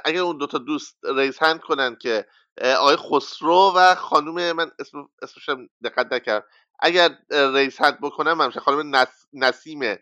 [0.05, 2.25] اگر اون دو تا دوست ریز هند کنن که
[2.61, 6.45] آقای خسرو و خانوم من اسم اسمشم دقت نکردم
[6.79, 9.25] اگر ریز هند بکنم من خانم نس...
[9.33, 9.95] نسیم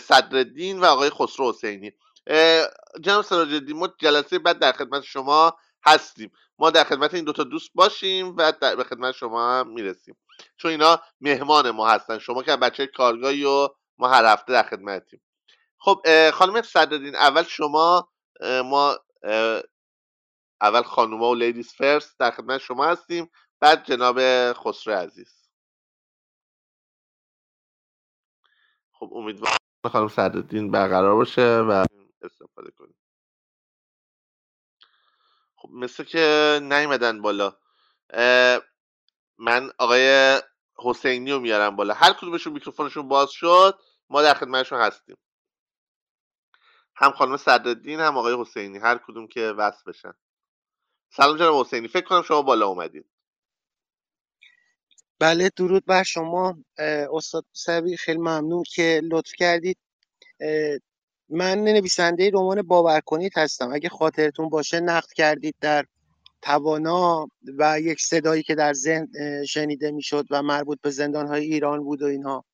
[0.00, 1.92] صدرالدین و آقای خسرو حسینی.
[3.00, 6.32] جناب سراج ما جلسه بعد در خدمت شما هستیم.
[6.58, 10.16] ما در خدمت این دوتا دوست باشیم و در به خدمت شما هم می‌رسیم.
[10.56, 12.18] چون اینا مهمان ما هستن.
[12.18, 13.68] شما که بچه کارگاهی و
[13.98, 15.22] ما هر هفته در خدمتیم.
[15.78, 18.08] خب خانم صدرالدین اول شما
[18.40, 18.98] ما
[20.60, 23.30] اول خانوما و لیدیز فرست در خدمت شما هستیم.
[23.60, 24.18] بعد جناب
[24.52, 25.48] خسرو عزیز.
[28.92, 29.56] خب امیدوارم
[29.92, 31.84] خانم صدرالدین برقرار باشه و
[32.22, 32.96] استفاده کنیم.
[35.56, 37.56] خب مثل که نیومدن بالا
[39.38, 40.38] من آقای
[40.78, 41.94] حسینی رو میارم بالا.
[41.94, 45.16] هر کدومشون میکروفونشون باز شد ما در خدمتشون هستیم.
[46.96, 50.12] هم خانم صدرالدین هم آقای حسینی هر کدوم که وصل بشن.
[51.10, 53.06] سلام جناب حسینی فکر کنم شما بالا اومدید
[55.18, 56.58] بله درود بر شما.
[57.12, 59.78] استاد سوی خیلی ممنون که لطف کردید.
[61.28, 63.72] من نویسنده رمان باور کنید هستم.
[63.72, 65.84] اگه خاطرتون باشه نقد کردید در
[66.42, 69.08] توانا و یک صدایی که در ذهن
[69.48, 72.44] شنیده می‌شد و مربوط به زندان های ایران بود و اینها.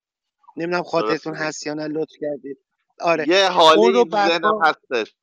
[0.56, 2.58] نمی‌دونم خاطرتون هست یا نه لطف کردید.
[3.00, 3.28] آره.
[3.28, 5.14] یه حالی رو ذهنم هستش.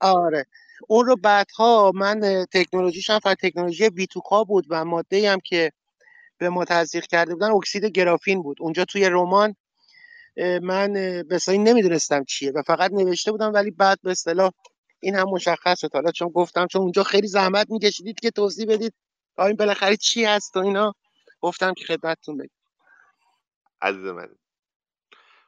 [0.00, 0.46] آره.
[0.88, 5.72] اون رو بعدها من تکنولوژیش هم فقط تکنولوژی بیتوکا بود و ماده هم که
[6.38, 8.56] به ما تزریق کرده بودن اکسید گرافین بود.
[8.60, 9.56] اونجا توی رمان
[10.62, 10.92] من
[11.28, 14.50] به نمی‌دونستم چیه و فقط نوشته بودم ولی بعد به اصطلاح
[15.00, 15.94] این هم مشخص شد.
[15.94, 18.94] حالا چون گفتم چون اونجا خیلی زحمت میکشیدید که توضیح بدید.
[19.38, 20.94] این بالاخره چی هست و اینا؟
[21.40, 22.48] گفتم که خدمتتون بگم.
[23.82, 24.28] عزیز من.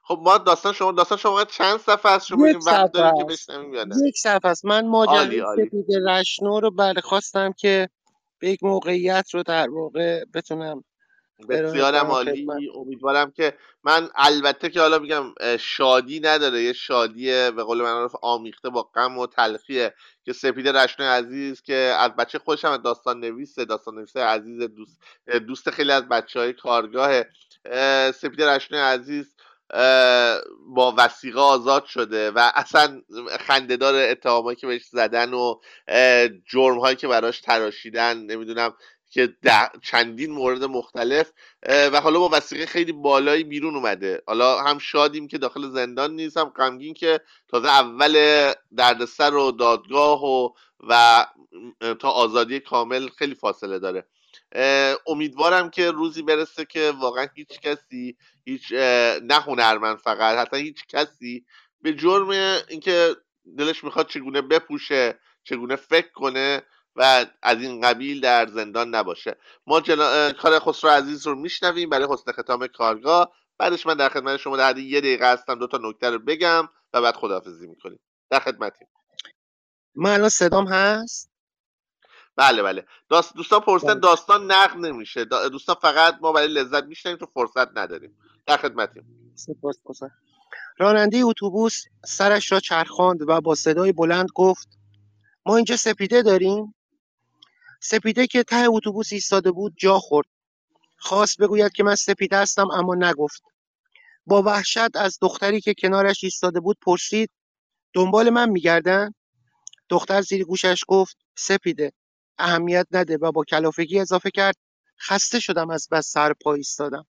[0.07, 3.75] خب ما داستان شما داستان شما چند صفحه است شما این وقت داریم که بشنویم
[3.75, 4.65] یا یک صفحه است.
[4.65, 7.89] من ماجرای سپید رشنو رو بله خواستم که
[8.39, 10.85] به یک موقعیت رو در واقع بتونم
[11.49, 12.47] بسیارم عالی.
[12.75, 15.25] امیدوارم که من البته که حالا میگم
[15.61, 16.63] شادی نداره.
[16.63, 21.75] یه شادی به قول من آمیخته با غم و تلخیه که سپید رشنه عزیز که
[21.75, 25.01] از بچه خودش هم داستان نویسه داستان نویسه عزیز دوست
[25.47, 27.23] دوست خیلی از بچه های کارگاه
[28.13, 29.34] سپید رشنه عزیز
[30.75, 33.03] با وسیقه آزاد شده و اصلا
[33.41, 35.55] خندهدار اتهامایی که بهش زدن و
[36.53, 38.75] جرم هایی که براش تراشیدن نمی‌دونم
[39.11, 39.37] که
[39.83, 41.33] چندین مورد مختلف
[41.69, 44.23] و حالا با وسیقه خیلی بالایی بیرون اومده.
[44.27, 50.25] حالا هم شادیم که داخل زندان نیست هم غمگین که تازه اول دردسر و دادگاه
[50.25, 50.49] و
[50.89, 51.27] و
[52.01, 54.07] تا آزادی کامل خیلی فاصله داره.
[55.07, 58.73] امیدوارم که روزی برسه که واقعا هیچ کسی هیچ
[59.23, 61.45] نه هنرمند فقط حتی هیچ کسی
[61.81, 62.31] به جرم
[62.69, 63.17] اینکه
[63.59, 66.63] دلش می‌خواد چگونه بپوشه چگونه فکر کنه
[66.97, 69.37] و از این قبیل در زندان نباشه.
[69.67, 70.33] ما جنا...
[70.33, 73.33] کار خسرو عزیز رو میشنویم برای حسن ختام کارگاه.
[73.59, 77.03] بعدش من در خدمت شما در یه دقیقه هستم دو تا نکته رو بگم و
[77.03, 78.01] بعد خداحافظی می‌کنیم.
[78.31, 78.89] در خدمتیم.
[79.95, 81.34] من الان صدام هست؟
[82.37, 82.87] بله بله.
[83.09, 83.35] داست...
[83.35, 84.01] دوستان پرسیدن بله.
[84.01, 85.25] داستان نقد نمیشه.
[85.25, 88.19] دوستان فقط ما برای لذت میشنیم تو فرصت نداریم.
[88.47, 89.33] در خدمتیم.
[89.35, 90.01] سپاس.
[90.79, 94.69] راننده اتوبوس سرش را چرخاند و با صدای بلند گفت
[95.47, 96.75] ما اینجا سپیده داریم؟
[97.81, 100.27] سپیده که ته اتوبوس ایستاده بود جا خورد.
[100.97, 103.43] خواست بگوید که من سپیده هستم اما نگفت.
[104.27, 107.31] با وحشت از دختری که کنارش ایستاده بود پرسید
[107.93, 109.15] دنبال من میگردن؟
[109.89, 111.93] دختر زیر گوشش گفت سپیده.
[112.39, 114.57] اهمیت نده و با کلافگی اضافه کرد.
[115.01, 117.07] خسته شدم از بس سر پا ایستادم.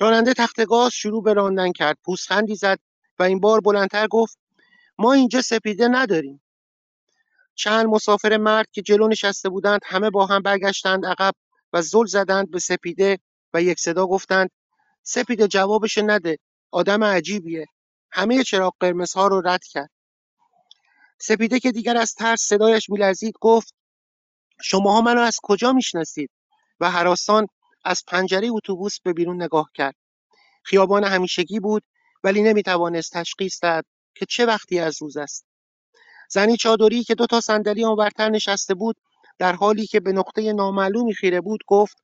[0.00, 1.98] راننده تخت گاز شروع به راندن کرد.
[2.04, 2.78] پوزخندی زد
[3.18, 4.38] و این بار بلندتر گفت
[4.98, 6.42] ما اینجا سپیده نداریم.
[7.54, 11.34] چند مسافر مرد که جلو نشسته بودند همه با هم برگشتند عقب
[11.72, 13.18] و زل زدند به سپیده
[13.54, 14.50] و یک صدا گفتند
[15.02, 16.38] سپیده جوابش نده
[16.70, 17.66] آدم عجیبیه.
[18.12, 19.90] همه چراغ قرمزها رو رد کرد.
[21.18, 23.74] سپیده که دیگر از ترس صدایش میلرزید گفت
[24.62, 26.30] شماها منو از کجا می‌شناسید؟
[26.80, 27.46] و هراسان
[27.84, 29.94] از پنجره اتوبوس به بیرون نگاه کرد.
[30.62, 31.82] خیابان همیشگی بود
[32.24, 35.46] ولی نمی‌توانست تشخیص دهد که چه وقتی از روز است.
[36.30, 38.96] زنی چادری که دو تا صندلی آنورتر نشسته بود
[39.38, 41.96] در حالی که به نقطه نامعلومی خیره بود گفت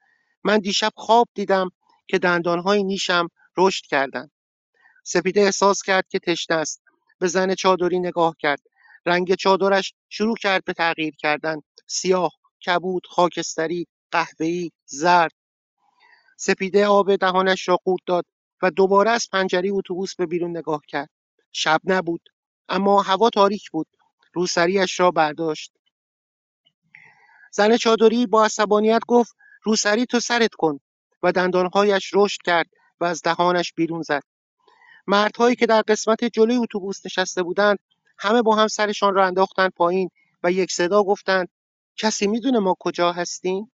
[0.44, 1.70] من دیشب خواب دیدم
[2.06, 4.30] که دندانهای نیشم رشد کردند.
[5.04, 6.82] سپیده احساس کرد که تشنه است.
[7.18, 8.60] به زن چادری نگاه کرد.
[9.06, 11.60] رنگ چادرش شروع کرد به تغییر کردن.
[11.86, 12.32] سیاه
[12.66, 15.32] کبود خاکستری قهوه‌ای زرد.
[16.36, 18.24] سپیده آب دهانش را قورت داد
[18.62, 21.10] و دوباره از پنجره اتوبوس به بیرون نگاه کرد.
[21.52, 22.28] شب نبود
[22.68, 23.86] اما هوا تاریک بود.
[24.32, 25.72] روسریش را برداشت.
[27.52, 30.80] زن چادری با عصبانیت گفت روسری تو سرت کن.
[31.22, 32.66] و دندانهایش رشد کرد
[33.00, 34.22] و از دهانش بیرون زد.
[35.06, 37.78] مردهایی که در قسمت جلوی اتوبوس نشسته بودند
[38.22, 40.08] همه با هم سرشان را انداختند پایین
[40.42, 41.48] و یک صدا گفتند
[41.96, 43.72] کسی می‌دونه ما کجا هستیم؟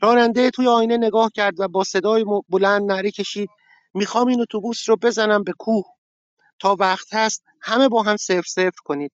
[0.00, 3.48] راننده توی آینه نگاه کرد و با صدای بلند نعره کشید
[3.94, 5.84] می‌خوام این اتوبوس رو بزنم به کوه.
[6.58, 9.12] تا وقت هست همه با هم صفر صفر کنید.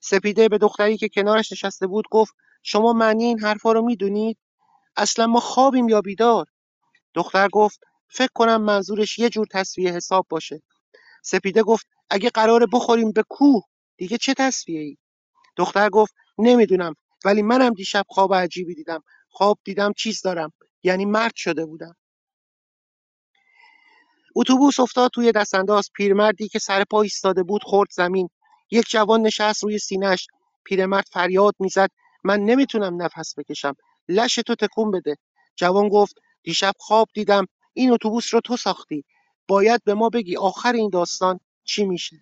[0.00, 4.38] سپیده به دختری که کنارش نشسته بود گفت شما معنی این حرفا رو می‌دونید؟
[4.96, 6.46] اصلا ما خوابیم یا بیدار؟
[7.14, 10.62] دختر گفت فکر کنم منظورش یه جور تصویه حساب باشه.
[11.26, 13.64] سپیده گفت اگه قراره بخوریم به کوه
[13.98, 14.96] دیگه چه تصویه ای
[15.56, 19.02] دختر گفت نمی‌دونم ولی منم دیشب خواب عجیبی دیدم.
[19.30, 20.52] خواب دیدم چیز دارم
[20.84, 21.94] یعنی مرد شده بودم.
[24.36, 25.90] اتوبوس افتاد توی دستانداز.
[25.96, 28.30] پیرمردی که سر پا ایستاده بود خورد زمین.
[28.70, 30.28] یک جوان نشست روی سینهش
[30.64, 31.90] پیرمرد فریاد می‌زد
[32.24, 33.74] من نمی‌تونم نفس بکشم
[34.08, 35.16] لش تو تکون بده.
[35.56, 39.04] جوان گفت دیشب خواب دیدم این اتوبوس رو تو ساختی.
[39.48, 42.16] باید به ما بگی آخر این داستان چی میشه.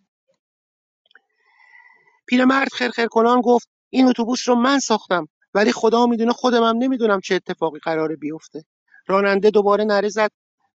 [2.26, 7.34] پیرمرد خرخر کنان گفت این اتوبوس رو من ساختم ولی خدا می‌دونه خودمم نمی‌دونم چه
[7.34, 8.64] اتفاقی قراره بیفته.
[9.06, 10.30] راننده دوباره نره زد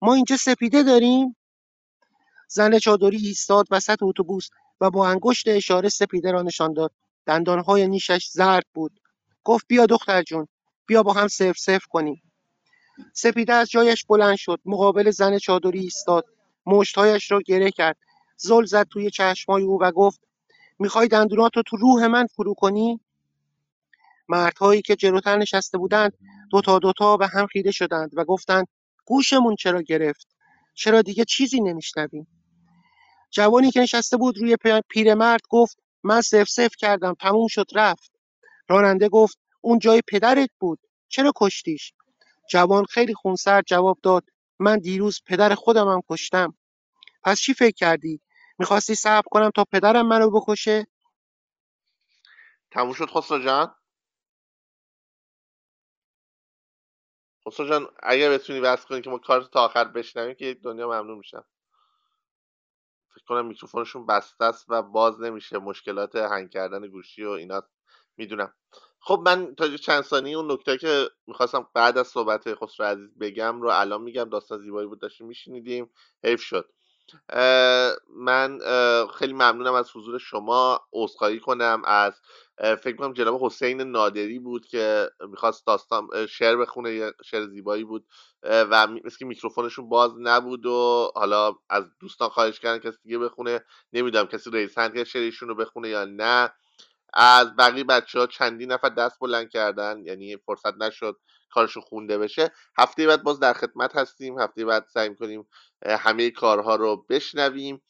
[0.01, 1.35] ما اینجا سپیده داریم؟
[2.47, 4.49] زن چادری ایستاد وسط اتوبوس
[4.81, 6.91] و با انگشت اشاره سپیده را نشان داد.
[7.25, 8.99] دندانهای نیشش زرد بود.
[9.43, 10.47] گفت بیا دختر جون
[10.85, 12.21] بیا با هم سف سف کنیم.
[13.13, 16.25] سپیده از جایش بلند شد مقابل زن چادری ایستاد.
[16.65, 17.97] مشتهایش را گره کرد.
[18.37, 20.21] زل زد توی چشمای او و گفت
[20.79, 22.99] می‌خوای دندونات رو تو روح من فرو کنی؟
[24.29, 26.13] مردهایی که جلوتر نشسته بودند
[26.51, 28.67] دوتا دوتا به هم خیره شدند و گفتند
[29.05, 30.27] گوشمون چرا گرفت؟
[30.73, 32.27] چرا دیگه چیزی نمیشنویم
[33.31, 34.57] جوانی که نشسته بود روی
[34.89, 38.11] پیرمرد گفت من سف سف کردم تموم شد رفت.
[38.67, 41.93] راننده گفت اون جای پدرت بود چرا کشتیش؟
[42.51, 44.23] جوان خیلی خونسرد جواب داد
[44.59, 46.55] من دیروز پدر خودمم کشتم.
[47.23, 48.21] پس چی فکر کردی؟
[48.59, 50.87] می‌خواستی صبر کنم تا پدرم منو بکشه؟
[52.71, 53.75] تموم شد خسرو جان؟
[57.47, 61.17] خسرو جان اگه بتونی بس کنی که ما کار تا آخر بشنویم که دنیا ممنون
[61.17, 61.45] میشم
[63.15, 67.63] فکر کنم میکروفونشون بسته است و باز نمیشه مشکلات هنگ کردن گوشی و اینا.
[68.17, 68.53] می‌دونم.
[69.05, 73.61] خب من تا چند ثانیه اون نکته که می‌خواستم بعد از صحبت خسرو عزیز بگم
[73.61, 75.89] رو الان میگم داستان زیبایی بود داشتیم میشنیدیم
[76.23, 76.69] حیف شد.
[78.17, 78.59] من
[79.15, 82.13] خیلی ممنونم از حضور شما عذرخواهی کنم از
[82.59, 88.05] فکر کنم جناب حسین نادری بود که می‌خواست داستان شعر بخونه شعر زیبایی بود
[88.43, 93.65] و مثل که میکروفونشون باز نبود و حالا از دوستان خواهش کردن کسی دیگه بخونه.
[93.93, 96.53] نمی‌دونم کسی رئیس هند شعرشون رو بخونه یا نه.
[97.15, 101.19] از بقیه بچه ها چندین نفر دست بلند کردن یعنی فرصت نشد
[101.51, 102.51] کارشون خونده بشه.
[102.77, 104.39] هفته بعد باز در خدمت هستیم.
[104.39, 105.47] هفته بعد سعی کنیم
[105.85, 107.81] همه کارها رو بشنویم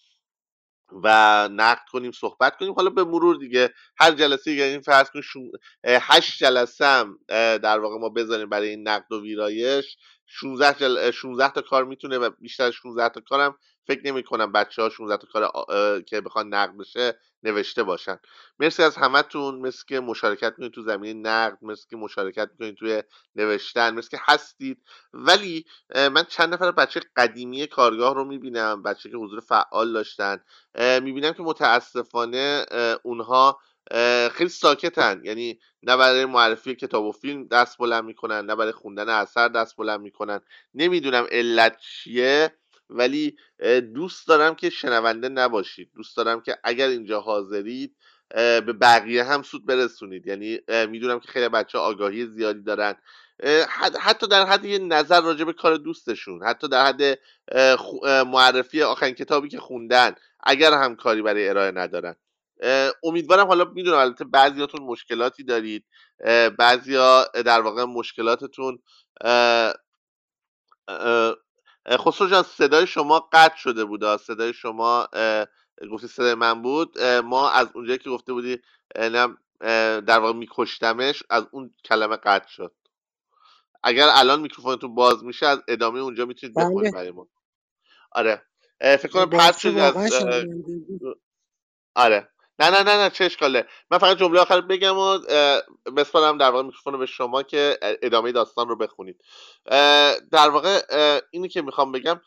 [1.03, 1.07] و
[1.51, 2.73] نقد کنیم صحبت کنیم.
[2.73, 5.51] حالا به مرور دیگه هر جلسه یعنی فرض کنیم
[5.85, 7.19] هشت جلسه هم
[7.57, 9.97] در واقع ما بذاریم برای این نقد و ویرایش.
[10.27, 11.11] 16 جل...
[11.11, 14.89] 16 تا کار می‌تونه و بیشتر از 16 تا کارم فکر نمی کنم بچه ها
[14.89, 15.51] 16 تا کار
[16.01, 18.19] که بخوان نقد بشه نوشته باشن.
[18.59, 19.55] مرسی از همتون.
[19.55, 21.57] مرسی که مشارکت می‌کنید تو زمین نقد.
[21.61, 23.03] مرسی که مشارکت می‌کنید توی
[23.35, 23.93] نوشتن.
[23.93, 24.83] مرسی که هستید.
[25.13, 30.43] ولی من چند نفر بچه قدیمی کارگاه رو می‌بینم بچه که حضور فعال داشتن.
[30.79, 32.65] می‌بینم که متاسفانه
[33.03, 33.59] اونها
[34.31, 35.21] خیلی ساکتن.
[35.23, 39.75] یعنی نه برای معرفی کتاب و فیلم دست بلند می‌کنن نه برای خوندن اثر دست
[39.75, 40.39] بلند می‌کنن.
[40.73, 42.55] نمی‌دونم علت چیه
[42.89, 43.37] ولی
[43.93, 45.91] دوست دارم که شنونده نباشید.
[45.95, 47.95] دوست دارم که اگر اینجا حاضرید
[48.35, 50.27] به بقیه هم سود برسونید.
[50.27, 52.95] یعنی می‌دونم که خیلی بچه آگاهی زیادی دارن.
[53.99, 57.19] حتی در حد یه نظر راجع به کار دوستشون حتی در حد
[58.27, 62.15] معرفی آخرین کتابی که خوندن اگر هم کاری برای ارائه ندارن.
[63.03, 65.85] امیدوارم حالا می‌دونم البته بعضیاتون مشکلاتی دارید.
[66.57, 68.79] بعضیا در واقع مشکلاتتون
[71.89, 75.07] خسرو جان صدای شما قطع شده بود صدای شما
[75.91, 77.01] گفتی صدای من بود.
[77.03, 78.61] ما از اونجایی که گفته بودی
[80.05, 82.73] در واقع میکشتمش از اون کلمه قطع شد.
[83.83, 86.91] اگر الان میکروفونتون باز میشه از ادامه اونجا می‌تونید بخونید بله.
[86.91, 87.27] برای ما.
[88.11, 88.45] آره.
[88.81, 89.95] فکر کنم پرت شدید از
[91.95, 92.29] آره.
[92.59, 93.65] نه نه نه نه چه اشکاله.
[93.91, 95.19] من فقط جمله آخر بگم و
[95.97, 99.21] بسپارم در واقع میکروفون به شما که ادامه داستان رو بخونید.
[100.31, 100.81] در واقع
[101.31, 102.21] اینی که می‌خوام بگم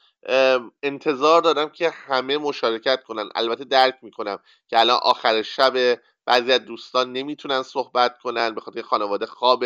[0.83, 3.29] انتظار دارم که همه مشارکت کنن.
[3.35, 5.99] البته درک می‌کنم که الان آخر شب
[6.29, 9.65] بعضی از دوستان نمی‌تونن صحبت کنن به خاطر خانواده خواب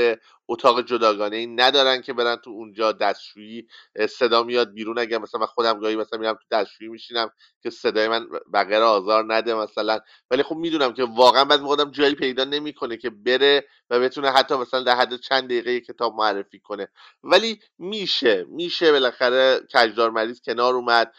[0.48, 3.66] اتاق جداگانه ای ندارن که برن تو اونجا دستشویی
[4.08, 4.98] صدا میاد بیرون.
[4.98, 7.30] اگر مثلا من خودم گاهی مثلا میرم تو دستشویی میشینم
[7.62, 9.98] که صدای من بقیه آزار نده مثلا.
[10.30, 14.54] ولی خب می‌دونم که واقعا بعد موقعم جایی پیدا نمی‌کنه که بره و بتونه حتی
[14.54, 16.88] مثلا در حد چند دقیقه کتاب معرفی کنه.
[17.22, 21.12] ولی میشه میشه بالاخره کجدار مریض کنار اومد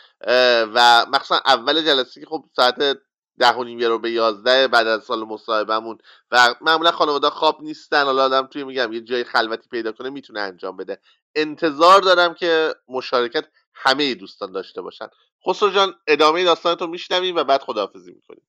[0.75, 2.97] و مخصوصا اول جلسه که خب ساعت
[3.39, 5.97] ده و نیم رو به یازده بعد از سال مصاحبهمون.
[6.31, 8.03] و معمولا خانواده خواب نیستن.
[8.05, 10.99] حالا آدم توی میگم یه جای خلوتی پیدا کنه می‌تونه انجام بده.
[11.35, 15.07] انتظار دارم که مشارکت همه دوستان داشته باشن.
[15.47, 18.47] خسرو جان ادامه داستانتو میشنویم و بعد خداحافظی می‌کنیم.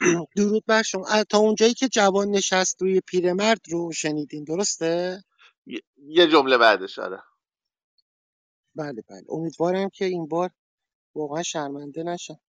[0.36, 1.24] درود بر شما.
[1.24, 5.24] تا اونجایی که جوان نشست روی پیرمرد رو شنیدین درسته؟
[5.96, 7.22] یه جمله بعدش آره.
[8.76, 9.24] بله بله.
[9.28, 10.50] امیدوارم که این بار
[11.16, 12.40] واقعا شرمنده نشم.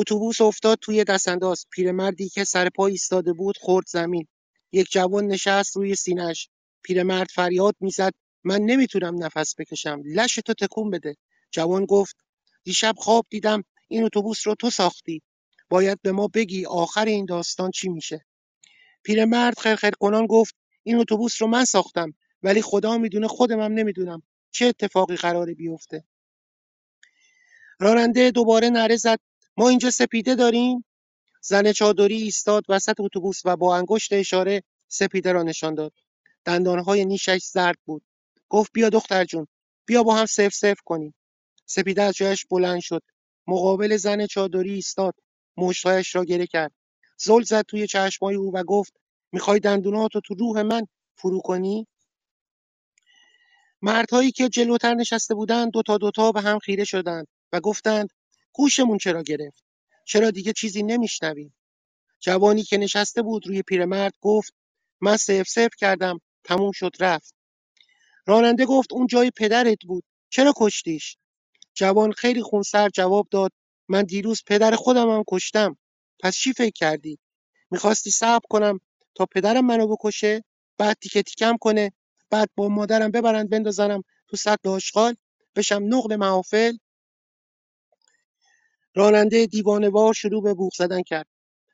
[0.00, 1.66] اتوبوس افتاد توی دستانداز.
[1.70, 4.26] پیرمردی که سر پا ایستاده بود خورد زمین.
[4.72, 6.48] یک جوان نشست روی سینهش
[6.82, 8.12] پیرمرد فریاد می‌زد
[8.44, 11.16] من نمی‌تونم نفس بکشم لش تو تکون بده.
[11.50, 12.16] جوان گفت
[12.64, 15.22] دیشب خواب دیدم این اتوبوس رو تو ساختی.
[15.70, 18.24] باید به ما بگی آخر این داستان چی میشه.
[19.02, 24.22] پیرمرد خرخر کنان گفت این اتوبوس رو من ساختم ولی خدا می‌دونه خودم هم نمی‌دونم
[24.50, 26.04] چه اتفاقی قراره بیفته.
[27.80, 29.18] راننده دوباره نره زد.
[29.58, 30.84] ما اینجا سپیده داریم.
[31.42, 35.92] زن چادری ایستاد وسط اتوبوس و با انگشت اشاره سپیده را نشان داد.
[36.44, 38.02] دندانهای نیشش زرد بود.
[38.48, 39.46] گفت بیا دختر جون
[39.86, 41.14] بیا با هم سف سف کنیم.
[41.66, 43.02] سپیده از جایش بلند شد.
[43.46, 45.14] مقابل زن چادری ایستاد.
[45.56, 46.72] مشتهایش را گره کرد.
[47.16, 48.92] زل زد توی چشمای او و گفت
[49.32, 51.86] می‌خوای دندوناتو تو روح من فرو کنی؟
[53.82, 58.08] مردهایی که جلوتر نشسته بودند دوتا دوتا به هم خیره شدند و گفتند
[58.58, 59.64] گوشمون چرا گرفت؟
[60.06, 61.56] چرا دیگه چیزی نمیشنویم؟
[62.20, 64.54] جوانی که نشسته بود روی پیرمرد گفت
[65.02, 67.34] من سف سف کردم تموم شد رفت.
[68.26, 70.04] راننده گفت اون جای پدرت بود.
[70.30, 71.18] چرا کشتیش؟
[71.74, 73.52] جوان خیلی خونسر جواب داد
[73.88, 75.78] من دیروز پدر خودم هم کشتم.
[76.20, 77.18] پس چی فکر کردی؟
[77.72, 78.80] می‌خواستی صبر کنم
[79.16, 80.44] تا پدرم منو بکشه؟
[80.78, 81.92] بعد تیکه تیکم کنه؟
[82.30, 85.16] بعد با مادرم ببرند بندازنم تو سطل آشغال؟
[85.56, 86.74] بشم نقل محافل؟
[88.98, 91.26] راننده دیوانه‌وار شروع به بوق زدن کرد.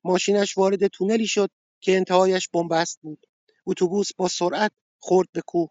[0.04, 3.26] ماشینش وارد تونلی شد که انتهایش بنبست بود.
[3.66, 5.70] اتوبوس با سرعت خورد به کوه.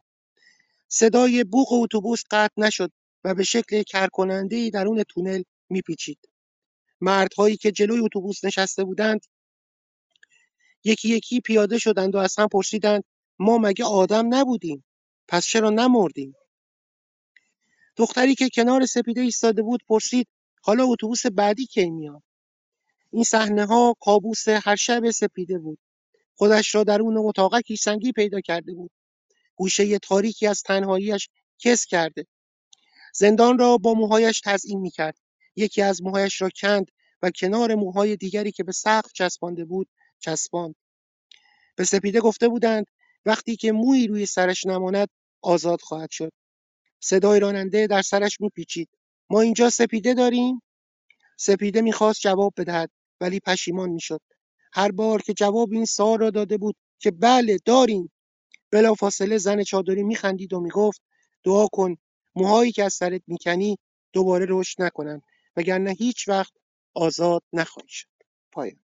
[0.88, 2.92] صدای بوق اتوبوس قطع نشد
[3.24, 6.20] و به شکل کرکننده‌ای درون تونل میپیچید.
[7.02, 9.22] مردهایی که جلوی اتوبوس نشسته بودند
[10.84, 13.04] یکی یکی پیاده شدند و از هم پرسیدند
[13.40, 14.86] ما مگه آدم نبودیم
[15.28, 16.36] پس چرا نمردیم
[17.98, 20.28] دختری که کنار سپیده ایستاده بود پرسید
[20.66, 22.24] حالا اتوبوس بعدی کی میاد؟
[23.12, 25.80] این صحنه ها کابوس هر شب سپیده بود.
[26.36, 28.92] خودش را درون اتاقکی سنگی پیدا کرده بود.
[29.56, 32.28] گوشه تاریکی از تنهاییش کس کرده.
[33.14, 35.18] زندان را با موهایش تزئین می‌کرد.
[35.56, 40.76] یکی از موهایش را کند و کنار موهای دیگری که به سقف چسبانده بود چسباند.
[41.76, 42.86] به سپیده گفته بودند
[43.26, 45.10] وقتی که مویی روی سرش نماند
[45.42, 46.32] آزاد خواهد شد.
[47.00, 48.90] صدای راننده در سرش میپیچید.
[49.34, 50.62] ما اینجا سپیده داریم.
[51.38, 54.22] سپیده می‌خواست جواب بدهد ولی پشیمان می‌شد.
[54.74, 58.12] هر بار که جواب این سوال را داده بود که بله داریم.
[58.72, 61.02] بلافاصله زن چادری میخندید و می‌گفت
[61.44, 61.98] دعا کن
[62.36, 63.78] موهایی که از سرت می‌کنی
[64.14, 65.22] دوباره رشد نکنند
[65.58, 66.54] وگرنه هیچ وقت
[66.96, 68.08] آزاد نخواهی شد.
[68.52, 68.83] پایان.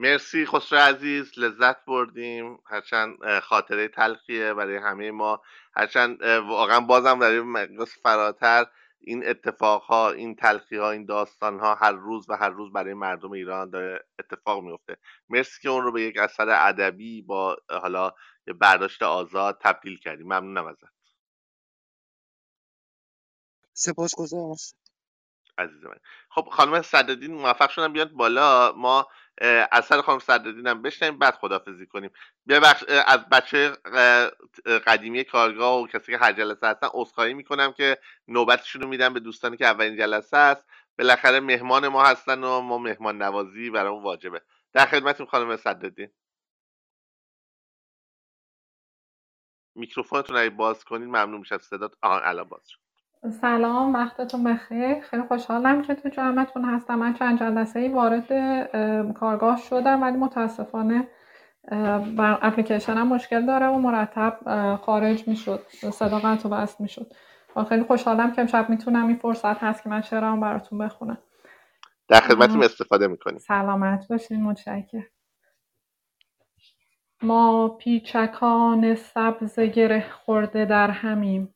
[0.00, 2.60] مرسی خسرو عزیز لذت بردیم.
[2.66, 5.42] هرچند خاطره تلخیه برای همه ما.
[5.76, 8.66] هرچند واقعا بازم در مقیاس فراتر
[9.02, 12.94] این اتفاق ها این تلخی ها این داستان ها هر روز و هر روز برای
[12.94, 14.98] مردم ایران داره اتفاق میفته
[15.30, 18.14] مرسی که اون رو به یک اثر ادبی با حالا
[18.60, 20.84] برداشت آزاد تبدیل کردیم ممنونم ازت.
[23.74, 24.56] سپاسگزارم.
[25.60, 25.96] عزیز من.
[26.30, 28.72] خب خانم صددین موفق شدن بیاد بالا.
[28.72, 29.08] ما
[29.72, 32.10] اثر خانم صددین هم بشنیم بعد خدافزی کنیم.
[32.48, 33.70] ببخش از بچه
[34.86, 37.98] قدیمی کارگاه و کسی که هر جلسه هستن عذرخواهی می‌کنم که
[38.28, 40.66] نوبتشون رو میدم به دوستانی که اولین جلسه است.
[40.98, 44.42] بالاخره مهمان ما هستن و ما مهمان نوازی برای واجبه.
[44.72, 46.10] در خدمتیم خانم صددین
[49.76, 52.80] میکروفونتون اگه باز کنین ممنون میشه صدات آهان الان باز شد.
[53.28, 55.00] سلام وقتتون بخیر.
[55.00, 56.94] خیلی خوشحالم که تو جمعتون هستم.
[56.94, 58.26] من چند جلسه ای وارد
[59.12, 61.08] کارگاه شدم ولی متاسفانه
[62.16, 64.38] بر اپلیکیشنم مشکل داره و مرتب
[64.82, 65.66] خارج می‌شد.
[65.92, 67.12] صدا قطع و بست می‌شد.
[67.68, 71.18] خیلی خوشحالم که امشب می‌تونم این فرصت هست که من شعرم براتون بخونم.
[72.08, 73.38] در خدمتتون استفاده می‌کنیم.
[73.38, 75.06] سلامت باشین متشکر
[77.22, 81.54] ما پیچکان سبز گره خورده در همیم.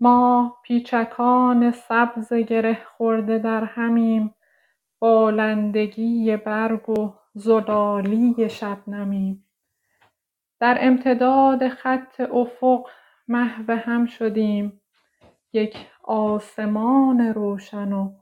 [0.00, 4.34] ما پیچکان سبز گره خورده در همیم
[4.98, 9.46] بالندگی برگ و زلالی شبنمیم.
[10.60, 12.86] در امتداد خط افق
[13.28, 14.80] محو هم شدیم.
[15.52, 18.12] یک آسمان روشن و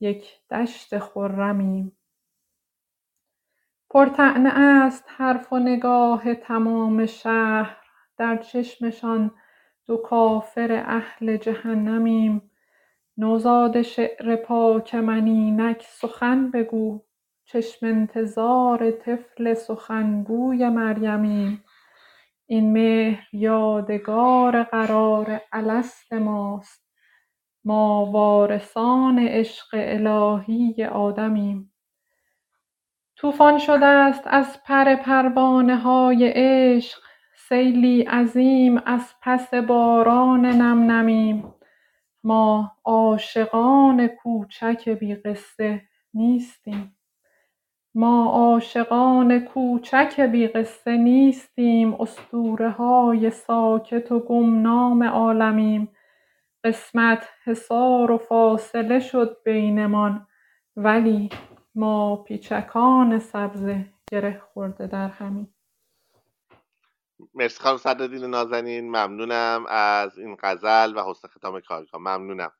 [0.00, 1.96] یک دشت خرمیم.
[3.90, 7.76] پرطعنه است حرف و نگاه تمام شهر.
[8.16, 9.30] در چشمشان
[9.86, 12.50] دو کافر اهل جهنمیم.
[13.16, 17.02] نوزاد شعر پاک من اینک سخن بگو.
[17.44, 21.64] چشم انتظار طفل سخنگوی مریمیم.
[22.46, 26.84] این مهر یادگار قرار الست ماست.
[27.64, 31.72] ما وارثان عشق الهی آدمیم.
[33.16, 36.98] طوفان شده است از پر پروانه های عشق.
[37.54, 41.54] سیلی عظیم از پس باران نم نمیم
[42.24, 45.82] ما عاشقان کوچک بی قصه
[46.14, 46.96] نیستیم.
[47.94, 51.94] ما عاشقان کوچک بی قصه نیستیم.
[51.94, 55.88] اسطوره های ساکت و گمنام عالمیم.
[56.64, 60.26] قسمت حصار و فاصله شد بینمان
[60.76, 61.28] ولی
[61.74, 63.70] ما پیچکان سبز
[64.10, 65.53] گره خورده در همیم.
[67.34, 72.52] مرسی خانم صدادین نازنین ممنونم از این غزل و حسن ختام کارگاه ممنونم.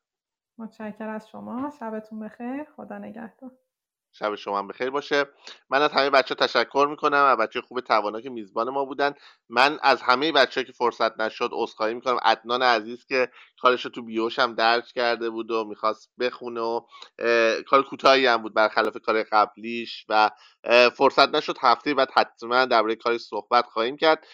[0.57, 1.71] متشکر از شما.
[1.79, 2.63] شبتون بخیر.
[2.75, 3.51] خدا نگهدار.
[4.11, 5.25] شب شما هم بخیر باشه.
[5.69, 9.13] من از همه بچه تشکر می‌کنم و بچه خوب توانا که میزبان ما بودن.
[9.49, 12.17] من از همه بچه که فرصت نشد عذرخواهی می‌کنم.
[12.23, 13.31] عدنان عزیز که
[13.65, 16.81] کارش رو تو بیوش هم درج کرده بود و می‌خواست بخونه و
[17.67, 20.31] کار کوتاهی هم بود برخلاف کار قبلیش و
[20.97, 24.27] فرصت نشد هفته بعد حتما درباره کارش صحبت خواهیم کرد.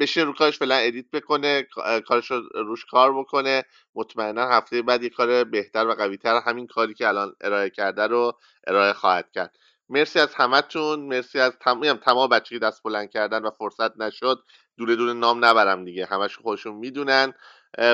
[0.00, 1.66] بشین رو کارش فعلا ادیت بکنه
[2.06, 3.64] کارش رو روش کار بکنه.
[3.94, 8.32] مطمئنا هفته بعد یه کار بهتر و قویتر همین کاری که الان ارائه کرده رو
[8.66, 9.56] ارائه خواهد کرد.
[9.88, 14.44] مرسی از همتون مرسی از تمام تمام بچه دست بلند کردن و فرصت نشد.
[14.78, 17.32] دوره دوره نام نبرم دیگه همش خودشون می‌دونن.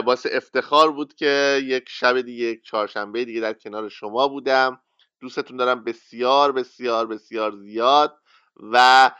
[0.04, 4.80] باعث افتخار بود که یک شب دیگه یک چهارشنبه دیگه در کنار شما بودم.
[5.20, 8.18] دوستتون دارم بسیار بسیار بسیار زیاد
[8.72, 9.10] و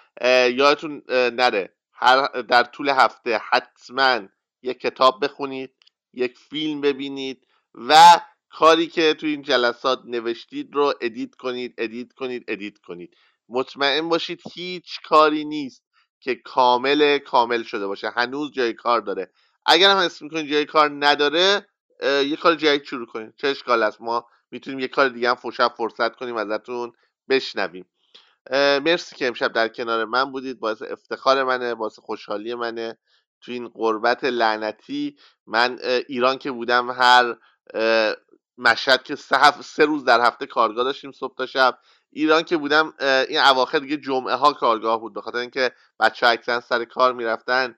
[0.50, 1.74] یادتون نره.
[1.92, 4.20] هر در طول هفته حتما
[4.62, 5.74] یک کتاب بخونید
[6.12, 12.44] یک فیلم ببینید و کاری که تو این جلسات نوشتید رو edit کنید edit کنید
[12.48, 13.16] edit کنید.
[13.48, 15.84] مطمئن باشید هیچ کاری نیست
[16.20, 18.10] که کامل کامل شده باشه.
[18.10, 19.30] هنوز جای کار داره.
[19.66, 21.66] اگر هم اسم می‌کنید جای کار نداره
[22.02, 25.74] یه کار جایی شروع کنید چه اشکال است؟ ما می‌تونیم یه کار دیگه هم فرصت
[25.74, 26.92] فرصت کنیم ازتون
[27.28, 27.86] بشنویم.
[28.50, 30.60] مرسی که امشب در کنار من بودید.
[30.60, 32.98] باعث افتخار منه باعث خوشحالی منه.
[33.40, 35.78] تو این قربت لعنتی من
[36.08, 37.36] ایران که بودم هر
[38.58, 41.78] مشهد که سه, روز در هفته کارگاه داشتیم صبح تا شب.
[42.10, 42.94] ایران که بودم
[43.28, 45.14] این اواخر دیگه جمعه ها کارگاه بود.
[45.14, 47.74] به خاطر اینکه بچه اکثرا سر کار می‌رفتن.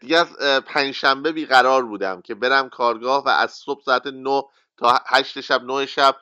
[0.00, 0.24] دیگه
[0.60, 4.42] پنجشنبه بیقرار بودم که برم کارگاه و از صبح ساعت 9
[4.76, 6.16] تا هشت شب نه شب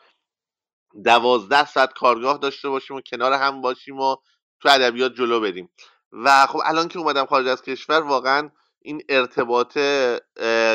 [1.05, 4.17] دوازده ساعت کارگاه داشته باشیم و کنار هم باشیم و
[4.61, 5.71] تو ادبیات جلو بریم.
[6.13, 8.51] و خب الان که اومدم خارج از کشور واقعا
[8.83, 10.21] این ارتباطه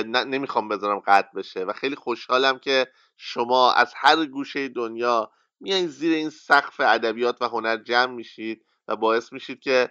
[0.06, 6.14] نمی‌خوام بذارم قطع بشه و خیلی خوشحالم که شما از هر گوشه دنیا میایین زیر
[6.14, 9.90] این سقف ادبیات و هنر جمع میشید و باعث میشید که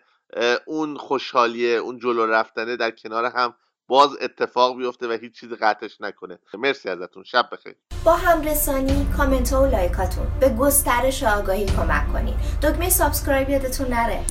[0.66, 3.54] اون خوشحالیه اون جلو رفتنه در کنار هم
[3.88, 6.38] باز اتفاق بیفته و هیچ چیزی قطعش نکنه.
[6.54, 7.24] مرسی ازتون.
[7.24, 7.74] شب بخیر.
[8.04, 10.26] با همرسانی کامنت و like اتون.
[10.40, 12.34] به گسترش آگاهی کمک کنید.
[12.62, 14.24] دکمه subscribe یادتون نره.